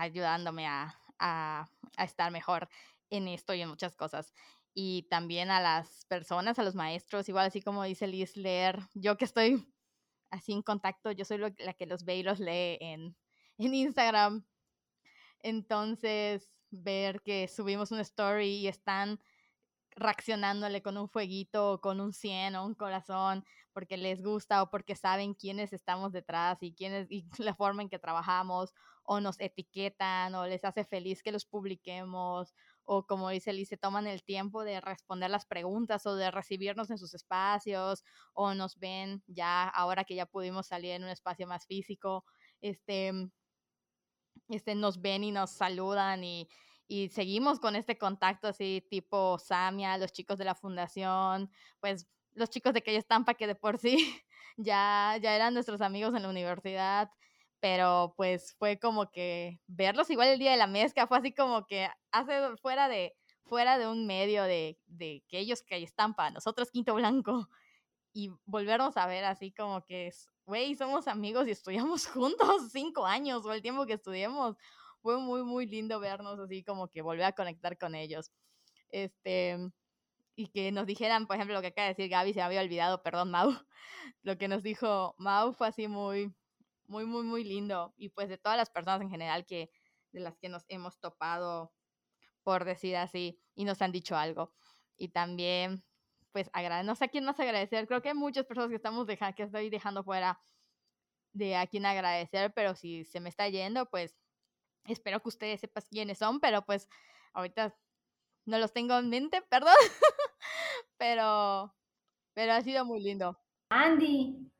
[0.00, 1.68] ayudándome a, a,
[1.98, 2.68] estar mejor
[3.10, 4.32] en esto y en muchas cosas
[4.74, 9.16] y también a las personas, a los maestros, igual así como dice Liz, leer, yo
[9.16, 9.72] que estoy
[10.30, 13.16] así en contacto, yo soy la que los ve y los lee en,
[13.58, 14.44] en Instagram.
[15.40, 19.20] Entonces, ver que subimos una story y están
[19.96, 24.70] reaccionándole con un fueguito o con un 100 o un corazón porque les gusta o
[24.70, 29.38] porque saben quiénes estamos detrás y quiénes y la forma en que trabajamos o nos
[29.40, 32.54] etiquetan o les hace feliz que los publiquemos
[32.84, 36.90] o como dice Liz, se toman el tiempo de responder las preguntas o de recibirnos
[36.90, 38.04] en sus espacios
[38.34, 42.24] o nos ven ya ahora que ya pudimos salir en un espacio más físico,
[42.60, 43.12] este,
[44.48, 46.48] este nos ven y nos saludan y,
[46.86, 51.50] y seguimos con este contacto así tipo Samia, los chicos de la fundación,
[51.80, 53.96] pues los chicos de aquella estampa que de por sí
[54.56, 57.10] ya, ya eran nuestros amigos en la universidad,
[57.64, 61.66] pero pues fue como que verlos igual el día de la mezcla fue así como
[61.66, 63.16] que hace fuera de
[63.46, 67.48] fuera de un medio de, de que ellos que están para nosotros Quinto Blanco
[68.12, 70.10] y volvernos a ver así como que,
[70.44, 74.56] güey, somos amigos y estudiamos juntos cinco años o el tiempo que estudiamos.
[75.00, 78.30] Fue muy, muy lindo vernos así como que volver a conectar con ellos.
[78.90, 79.56] Este,
[80.36, 82.60] y que nos dijeran, por ejemplo, lo que acaba de decir Gaby, se me había
[82.60, 83.48] olvidado, perdón, Mau.
[84.22, 86.34] Lo que nos dijo Mau fue así muy,
[86.86, 87.94] muy, muy, muy lindo.
[87.96, 89.70] Y pues de todas las personas en general que,
[90.12, 91.72] de las que nos hemos topado,
[92.42, 94.52] por decir así, y nos han dicho algo.
[94.96, 95.84] Y también
[96.34, 96.50] pues
[96.84, 97.86] no sé a quién más agradecer.
[97.86, 100.40] Creo que hay muchas personas que estamos dejando, que estoy dejando fuera
[101.32, 104.16] de a quién agradecer, pero si se me está yendo, pues
[104.84, 106.88] espero que ustedes sepan quiénes son, pero pues
[107.34, 107.76] ahorita
[108.46, 109.74] no los tengo en mente, perdón.
[110.96, 111.72] pero,
[112.34, 113.38] pero ha sido muy lindo.
[113.68, 114.50] Andy.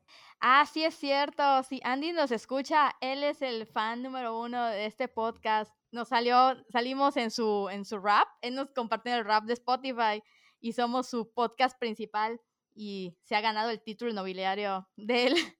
[0.47, 1.63] Ah, sí es cierto.
[1.63, 5.73] Si Andy nos escucha, él es el fan número uno de este podcast.
[5.91, 8.29] Nos salió, salimos en su, en su rap.
[8.43, 10.23] Él nos compartió el rap de Spotify
[10.61, 12.43] y somos su podcast principal
[12.75, 15.35] y se ha ganado el título nobiliario del,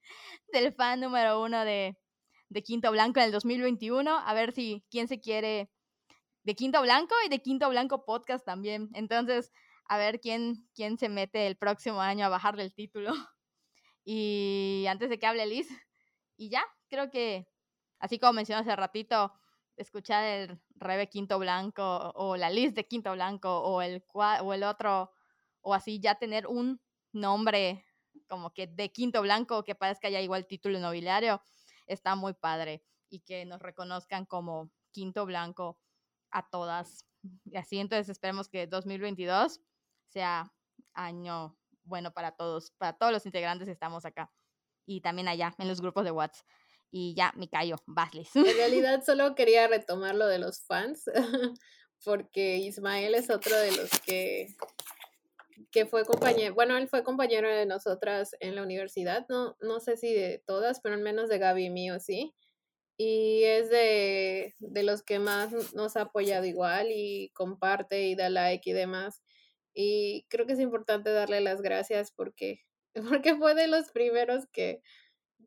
[0.53, 1.97] del fan número uno de,
[2.51, 4.19] de Quinto Blanco en el 2021.
[4.19, 5.71] A ver si quién se quiere
[6.43, 8.91] de Quinto Blanco y de Quinto Blanco Podcast también.
[8.93, 9.51] Entonces,
[9.89, 13.15] a ver quién, quién se mete el próximo año a bajarle el título.
[14.05, 15.69] Y antes de que hable Liz,
[16.37, 17.49] y ya, creo que,
[17.99, 19.33] así como mencioné hace ratito,
[19.77, 24.63] escuchar el Rebe Quinto Blanco o la lista de Quinto Blanco o el, o el
[24.63, 25.11] otro,
[25.63, 26.81] o así ya tener un
[27.13, 27.85] nombre
[28.29, 31.43] como que de Quinto Blanco que parezca ya igual título nobiliario,
[31.87, 35.79] está muy padre y que nos reconozcan como Quinto Blanco
[36.31, 37.07] a todas.
[37.45, 39.61] Y así entonces esperemos que 2022
[40.09, 40.53] sea
[40.93, 44.31] año bueno para todos, para todos los integrantes estamos acá
[44.87, 46.45] y también allá en los grupos de WhatsApp
[46.97, 48.37] y ya me callo, Baslis.
[48.37, 51.03] En realidad solo quería retomar lo de los fans,
[52.05, 54.55] porque Ismael es otro de los que,
[55.73, 59.97] que fue compañero, bueno, él fue compañero de nosotras en la universidad, no, no sé
[59.97, 62.33] si de todas, pero al menos de Gaby y mío, sí.
[62.97, 68.29] Y es de, de los que más nos ha apoyado igual y comparte y da
[68.29, 69.24] like y demás.
[69.75, 72.61] Y creo que es importante darle las gracias porque,
[72.95, 74.81] porque fue de los primeros que,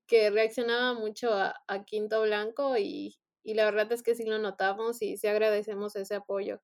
[0.08, 1.54] que reaccionaba mucho a,
[1.86, 6.62] Quinto Blanco y, la verdad es que sí lo notamos y sí agradecemos ese apoyo.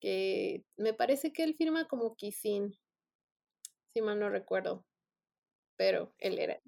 [0.00, 2.78] Que me parece que él firma como Kisin,
[3.94, 4.84] si mal no recuerdo,
[5.76, 6.60] pero él era.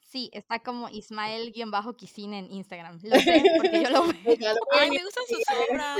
[0.00, 2.98] Sí, está como Ismael-Kisin en Instagram.
[3.02, 4.14] Lo sé porque yo lo veo.
[4.72, 5.98] Ay, me gustan sus obras.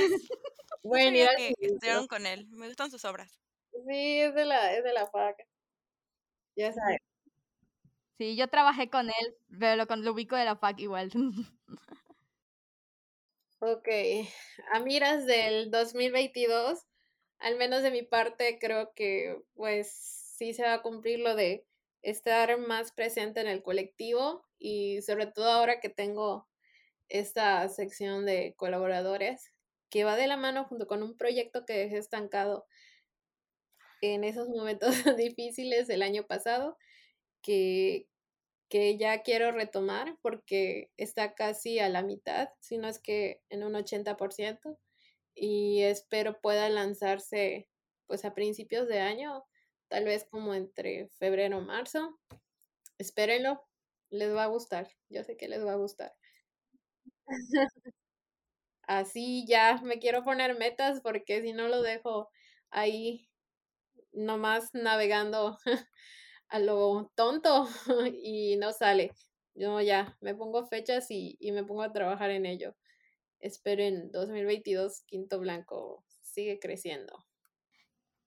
[0.83, 2.47] Bueno, que estuvieron con él.
[2.49, 3.39] Me gustan sus obras.
[3.71, 5.43] Sí, es de la, es de la faca.
[6.55, 6.99] Ya sabes.
[8.17, 11.11] Sí, yo trabajé con él, pero lo, con, lo ubico de la FAC igual.
[13.61, 13.89] Ok,
[14.71, 16.79] a miras del 2022,
[17.39, 19.91] al menos de mi parte, creo que pues
[20.37, 21.65] sí se va a cumplir lo de
[22.01, 26.47] estar más presente en el colectivo y sobre todo ahora que tengo
[27.09, 29.51] esta sección de colaboradores
[29.89, 32.67] que va de la mano junto con un proyecto que dejé estancado
[34.01, 36.77] en esos momentos difíciles el año pasado
[37.41, 38.07] que,
[38.69, 43.63] que ya quiero retomar porque está casi a la mitad, si no es que en
[43.63, 44.77] un 80%,
[45.35, 47.69] y espero pueda lanzarse
[48.07, 49.45] pues a principios de año,
[49.87, 52.19] tal vez como entre febrero o marzo.
[52.97, 53.63] Espérenlo,
[54.09, 56.13] les va a gustar, yo sé que les va a gustar.
[58.89, 62.27] Así ya me quiero poner metas porque si no lo dejo
[62.71, 63.29] ahí
[64.13, 65.59] nomás navegando
[66.47, 67.67] a lo tonto
[68.23, 69.11] y no sale.
[69.53, 72.75] Yo ya me pongo fechas y, me pongo a trabajar en ello.
[73.39, 77.13] Espero en 2022 Quinto Blanco sigue creciendo.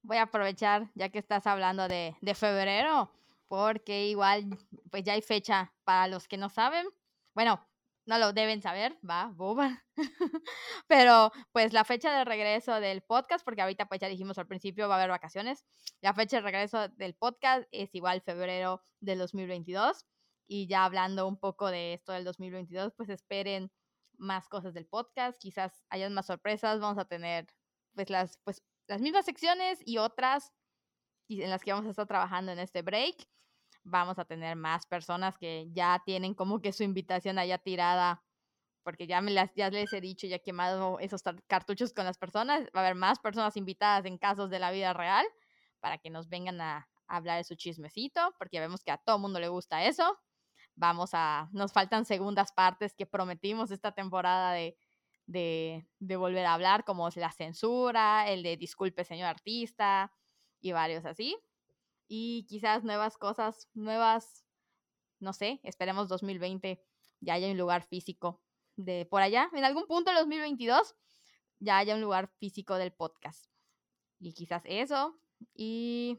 [0.02, 3.10] Voy a aprovechar ya que estás hablando de, de febrero,
[3.48, 4.44] porque igual
[4.93, 6.86] pues ya hay fecha para los que no saben.
[7.34, 7.66] Bueno,
[8.06, 9.84] no lo deben saber, va, boba.
[10.88, 14.88] Pero pues la fecha de regreso del podcast, porque ahorita pues ya dijimos al principio
[14.88, 15.64] va a haber vacaciones,
[16.00, 20.06] la fecha de regreso del podcast es igual febrero del 2022.
[20.48, 23.70] Y ya hablando un poco de esto del 2022, pues esperen
[24.18, 27.46] más cosas del podcast, quizás hayan más sorpresas, vamos a tener
[27.94, 30.52] pues las, pues, las mismas secciones y otras
[31.28, 33.16] en las que vamos a estar trabajando en este break
[33.84, 38.22] vamos a tener más personas que ya tienen como que su invitación allá tirada,
[38.82, 42.18] porque ya, me las, ya les he dicho, ya he quemado esos cartuchos con las
[42.18, 45.24] personas, va a haber más personas invitadas en casos de la vida real
[45.80, 49.18] para que nos vengan a, hablar de su chismecito, porque ya vemos que a todo
[49.18, 50.18] mundo le gusta eso.
[50.74, 54.78] vamos a, nos faltan segundas partes que prometimos esta temporada de,
[55.26, 60.10] de, de volver a hablar, como la censura, el de disculpe señor artista
[60.60, 61.36] y varios así.
[62.08, 64.44] Y quizás nuevas cosas, nuevas,
[65.20, 66.82] no sé, esperemos 2020
[67.20, 68.42] ya haya un lugar físico
[68.76, 70.94] de por allá, en algún punto del 2022
[71.60, 73.46] ya haya un lugar físico del podcast.
[74.18, 75.16] Y quizás eso,
[75.54, 76.18] y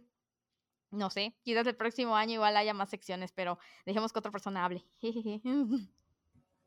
[0.91, 4.65] no sé, quizás el próximo año igual haya más secciones, pero dejemos que otra persona
[4.65, 4.85] hable.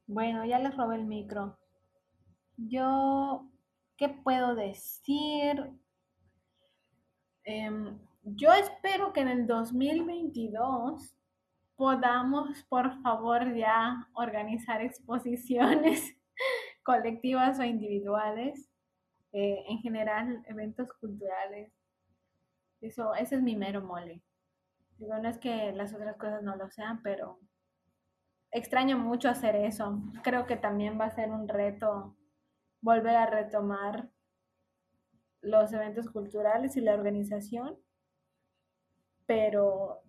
[0.09, 1.59] Bueno, ya les robé el micro.
[2.57, 3.51] Yo,
[3.97, 5.69] ¿qué puedo decir?
[7.43, 11.17] Em, yo espero que en el 2022
[11.77, 16.17] podamos, por favor, ya organizar exposiciones
[16.83, 18.69] colectivas o individuales,
[19.33, 21.73] eh, en general eventos culturales.
[22.81, 24.23] Eso, ese es mi mero mole.
[24.99, 27.39] Digo, no es que las otras cosas no lo sean, pero
[28.51, 30.03] extraño mucho hacer eso.
[30.23, 32.17] Creo que también va a ser un reto
[32.81, 34.09] volver a retomar
[35.43, 37.79] los eventos culturales y la organización,
[39.27, 40.03] pero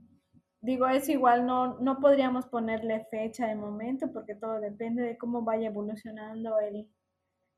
[0.62, 5.42] digo, es igual, no, no podríamos ponerle fecha de momento porque todo depende de cómo
[5.44, 6.90] vaya evolucionando el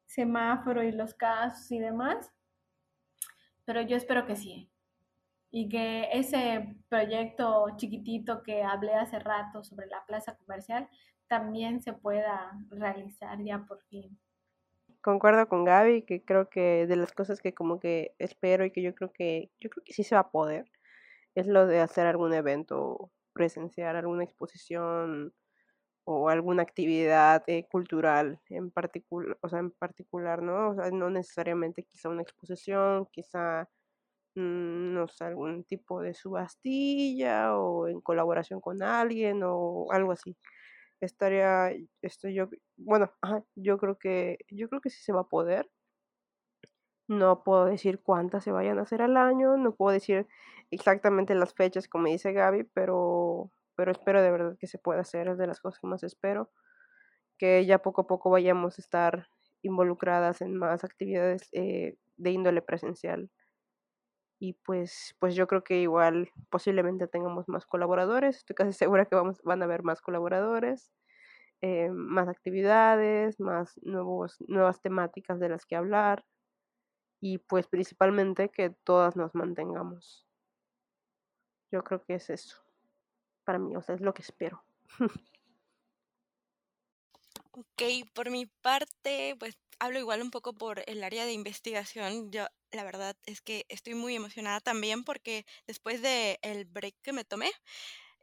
[0.06, 2.32] semáforo y los casos y demás,
[3.66, 4.72] pero yo espero que sí.
[5.52, 10.88] Y que ese proyecto chiquitito que hablé hace rato sobre la plaza comercial
[11.28, 14.20] también se pueda realizar ya por fin
[15.02, 18.82] concuerdo con Gaby, que creo que de las cosas que como que espero y que
[18.82, 20.70] yo creo que yo creo que sí se va a poder
[21.36, 25.34] es lo de hacer algún evento presencial, alguna exposición
[26.06, 30.72] o alguna actividad eh, cultural en particular, o sea, en particular, ¿no?
[30.72, 33.70] O sea, no necesariamente quizá una exposición, quizá
[34.36, 40.38] mm, no sé, algún tipo de subastilla o en colaboración con alguien o algo así
[41.02, 43.12] estaría, estoy yo, bueno,
[43.56, 45.70] yo creo que, yo creo que sí se va a poder.
[47.10, 50.28] No puedo decir cuántas se vayan a hacer al año, no puedo decir
[50.70, 55.28] exactamente las fechas como dice Gaby, pero, pero espero de verdad que se pueda hacer,
[55.28, 56.52] es de las cosas que más espero,
[57.40, 59.28] que ya poco a poco vayamos a estar
[59.64, 63.32] involucradas en más actividades eh, de índole presencial.
[64.40, 69.16] Y pues, pues yo creo que igual posiblemente tengamos más colaboradores, estoy casi segura que
[69.16, 70.92] vamos, van a haber más colaboradores,
[71.62, 76.24] eh, más actividades, más nuevos, nuevas temáticas de las que hablar
[77.22, 80.26] y pues principalmente que todas nos mantengamos.
[81.72, 82.70] Yo creo que es eso
[83.50, 84.64] para mí, o sea, es lo que espero.
[87.52, 87.82] Ok,
[88.14, 92.32] por mi parte, pues hablo igual un poco por el área de investigación.
[92.32, 97.12] Yo la verdad es que estoy muy emocionada también porque después del el break que
[97.12, 97.52] me tomé,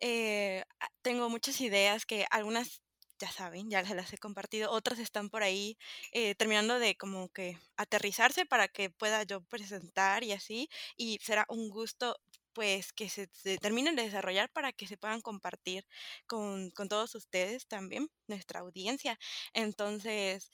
[0.00, 0.64] eh,
[1.02, 2.80] tengo muchas ideas que algunas
[3.18, 5.78] ya saben, ya se las he compartido, otras están por ahí
[6.12, 11.46] eh, terminando de como que aterrizarse para que pueda yo presentar y así, y será
[11.48, 12.16] un gusto
[12.52, 13.28] pues que se,
[13.58, 15.86] terminen de desarrollar para que se puedan compartir
[16.26, 19.18] con, con todos ustedes también, nuestra audiencia.
[19.52, 20.50] Entonces,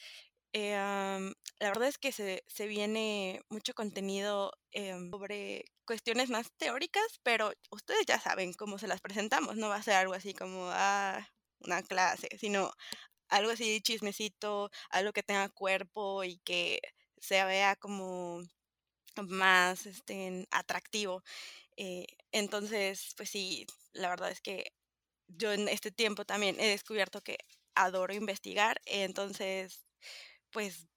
[0.53, 0.75] eh,
[1.61, 7.53] la verdad es que se, se viene mucho contenido em, sobre cuestiones más teóricas, pero
[7.71, 11.27] ustedes ya saben cómo se las presentamos, no va a ser algo así como ah,
[11.65, 12.73] una clase, sino
[13.29, 16.81] algo así chismecito, algo que tenga cuerpo y que
[17.19, 18.43] se vea como
[19.23, 21.23] más este, atractivo.
[21.77, 24.73] Eh, entonces, pues sí, la verdad es que
[25.29, 27.39] yo en este tiempo también he descubierto que
[27.75, 29.87] adoro investigar, entonces,
[30.51, 30.89] pues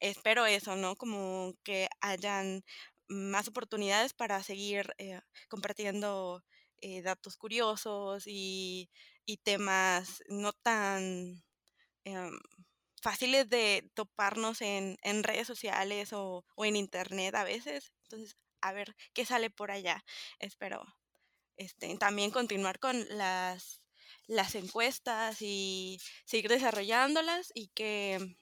[0.00, 0.96] espero eso, ¿no?
[0.96, 2.64] Como que hayan
[3.08, 6.44] más oportunidades para seguir eh, compartiendo
[6.80, 8.90] eh, datos curiosos y,
[9.44, 11.42] temas no tan
[12.04, 12.38] em,
[13.02, 17.92] fáciles de toparnos en, redes sociales o, o en internet a veces.
[18.04, 20.04] Entonces, a ver qué sale por allá.
[20.38, 20.84] Espero
[21.56, 23.82] este, también continuar con las,
[24.26, 28.36] las encuestas y seguir desarrollándolas y que,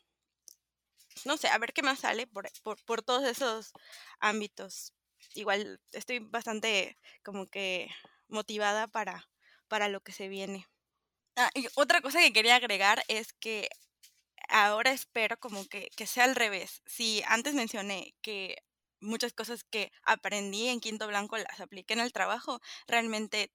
[1.25, 2.49] no sé, a ver qué más sale por,
[2.87, 3.73] por, todos esos
[4.21, 4.95] ámbitos.
[5.35, 7.89] Igual estoy bastante como que
[8.29, 9.29] motivada para,
[9.69, 10.67] para lo que se viene.
[11.37, 13.69] Ah, y otra cosa que quería agregar es que
[14.49, 16.83] ahora espero como que, que sea al revés.
[16.87, 18.57] Si antes mencioné que
[19.03, 22.61] muchas cosas que aprendí en Quinto Blanco las apliqué en el trabajo.
[22.87, 23.53] Realmente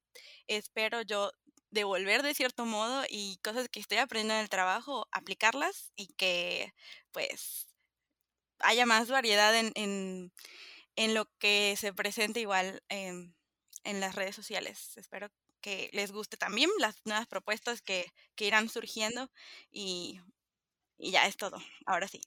[0.48, 1.32] espero yo
[1.72, 6.74] devolver de cierto modo y cosas que estoy aprendiendo en el trabajo, aplicarlas y que
[7.12, 7.68] pues
[8.60, 9.72] haya más variedad en,
[10.96, 13.36] en, lo que se presenta igual en,
[13.84, 14.98] en las redes sociales.
[14.98, 15.30] Espero
[15.94, 19.30] les guste también las nuevas propuestas que, que irán surgiendo
[19.72, 20.20] y,
[20.98, 21.58] y ya es todo.
[21.86, 22.22] Ahora sí.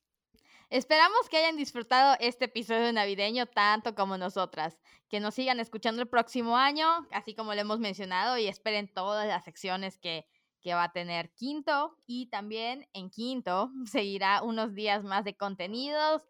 [0.70, 4.78] Esperamos que hayan disfrutado este episodio navideño tanto como nosotras.
[5.08, 9.26] Que nos sigan escuchando el próximo año, así como lo hemos mencionado, y esperen todas
[9.26, 10.28] las secciones que,
[10.60, 11.96] que va a tener Quinto.
[12.06, 16.22] Y también en Quinto seguirá unos días más de contenidos.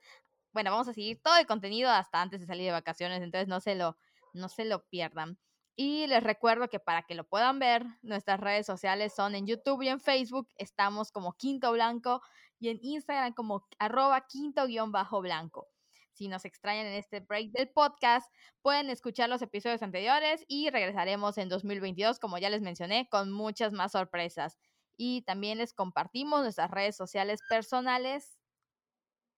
[0.53, 3.61] Bueno, vamos a seguir todo el contenido hasta antes de salir de vacaciones, entonces no
[3.61, 3.99] se lo,
[4.33, 5.39] no se lo pierdan.
[5.83, 9.81] Y les recuerdo que para que lo puedan ver, nuestras redes sociales son en YouTube
[9.81, 10.47] y en Facebook.
[10.59, 12.21] Estamos como Quinto Blanco
[12.59, 15.69] y en Instagram como arroba quinto-blanco.
[16.13, 18.31] Si nos extrañan en este break del podcast,
[18.61, 23.73] pueden escuchar los episodios anteriores y regresaremos en 2022, como ya les mencioné, con muchas
[23.73, 24.59] más sorpresas.
[24.99, 28.39] Y también les compartimos nuestras redes sociales personales.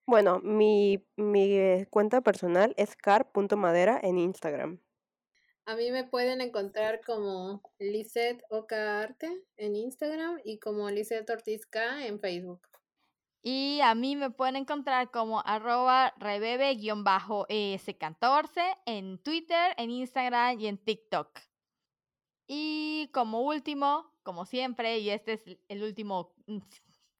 [0.09, 4.81] Bueno, mi, mi eh, cuenta personal es car.madera en Instagram.
[5.65, 12.07] A mí me pueden encontrar como Lisette Arte en Instagram y como Lisette Ortiz K
[12.07, 12.67] en Facebook.
[13.45, 20.79] Y a mí me pueden encontrar como arroba rebebe-s14 en Twitter, en Instagram y en
[20.79, 21.29] TikTok.
[22.47, 26.59] Y como último, como siempre, y este es el último mm,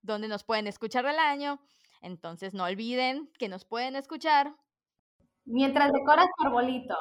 [0.03, 1.61] donde nos pueden escuchar del año,
[2.01, 4.55] entonces no olviden que nos pueden escuchar.
[5.45, 6.95] Mientras decoras tu arbolito.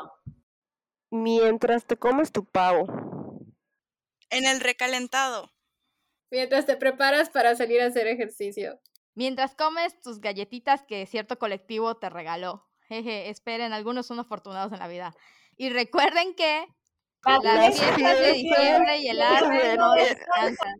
[1.11, 2.87] Mientras te comes tu pavo.
[4.29, 5.51] En el recalentado.
[6.31, 8.79] Mientras te preparas para salir a hacer ejercicio.
[9.13, 12.65] Mientras comes tus galletitas que cierto colectivo te regaló.
[12.87, 15.13] Jeje, esperen, algunos son afortunados en la vida.
[15.57, 16.65] Y recuerden que
[17.25, 20.75] las fiestas de diciembre y el arte no descansan.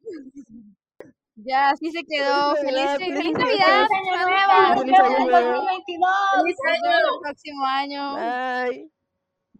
[1.35, 2.55] Ya, así se quedó.
[2.55, 3.87] Feliz, feliz Navidad.
[3.87, 4.79] ¡Feliz Año Nuevo!
[4.79, 6.15] ¡Feliz año 2022!
[6.35, 8.15] Feliz año próximo año.
[8.15, 8.91] Bye.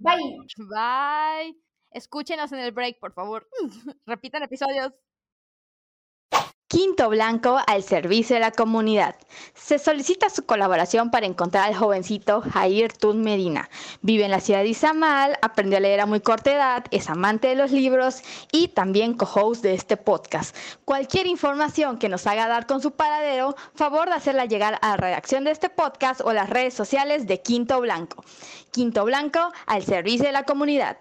[0.01, 0.37] Bye.
[0.57, 1.55] Bye.
[1.91, 3.47] Escúchenos en el break, por favor.
[4.05, 4.93] Repitan episodios.
[6.71, 9.17] Quinto Blanco al servicio de la comunidad.
[9.53, 13.69] Se solicita su colaboración para encontrar al jovencito Jair Tun Medina.
[14.01, 17.49] Vive en la ciudad de Izamal, aprendió a leer a muy corta edad, es amante
[17.49, 18.21] de los libros
[18.53, 20.55] y también co-host de este podcast.
[20.85, 24.95] Cualquier información que nos haga dar con su paradero, favor de hacerla llegar a la
[24.95, 28.23] redacción de este podcast o las redes sociales de Quinto Blanco.
[28.71, 30.99] Quinto Blanco al servicio de la comunidad.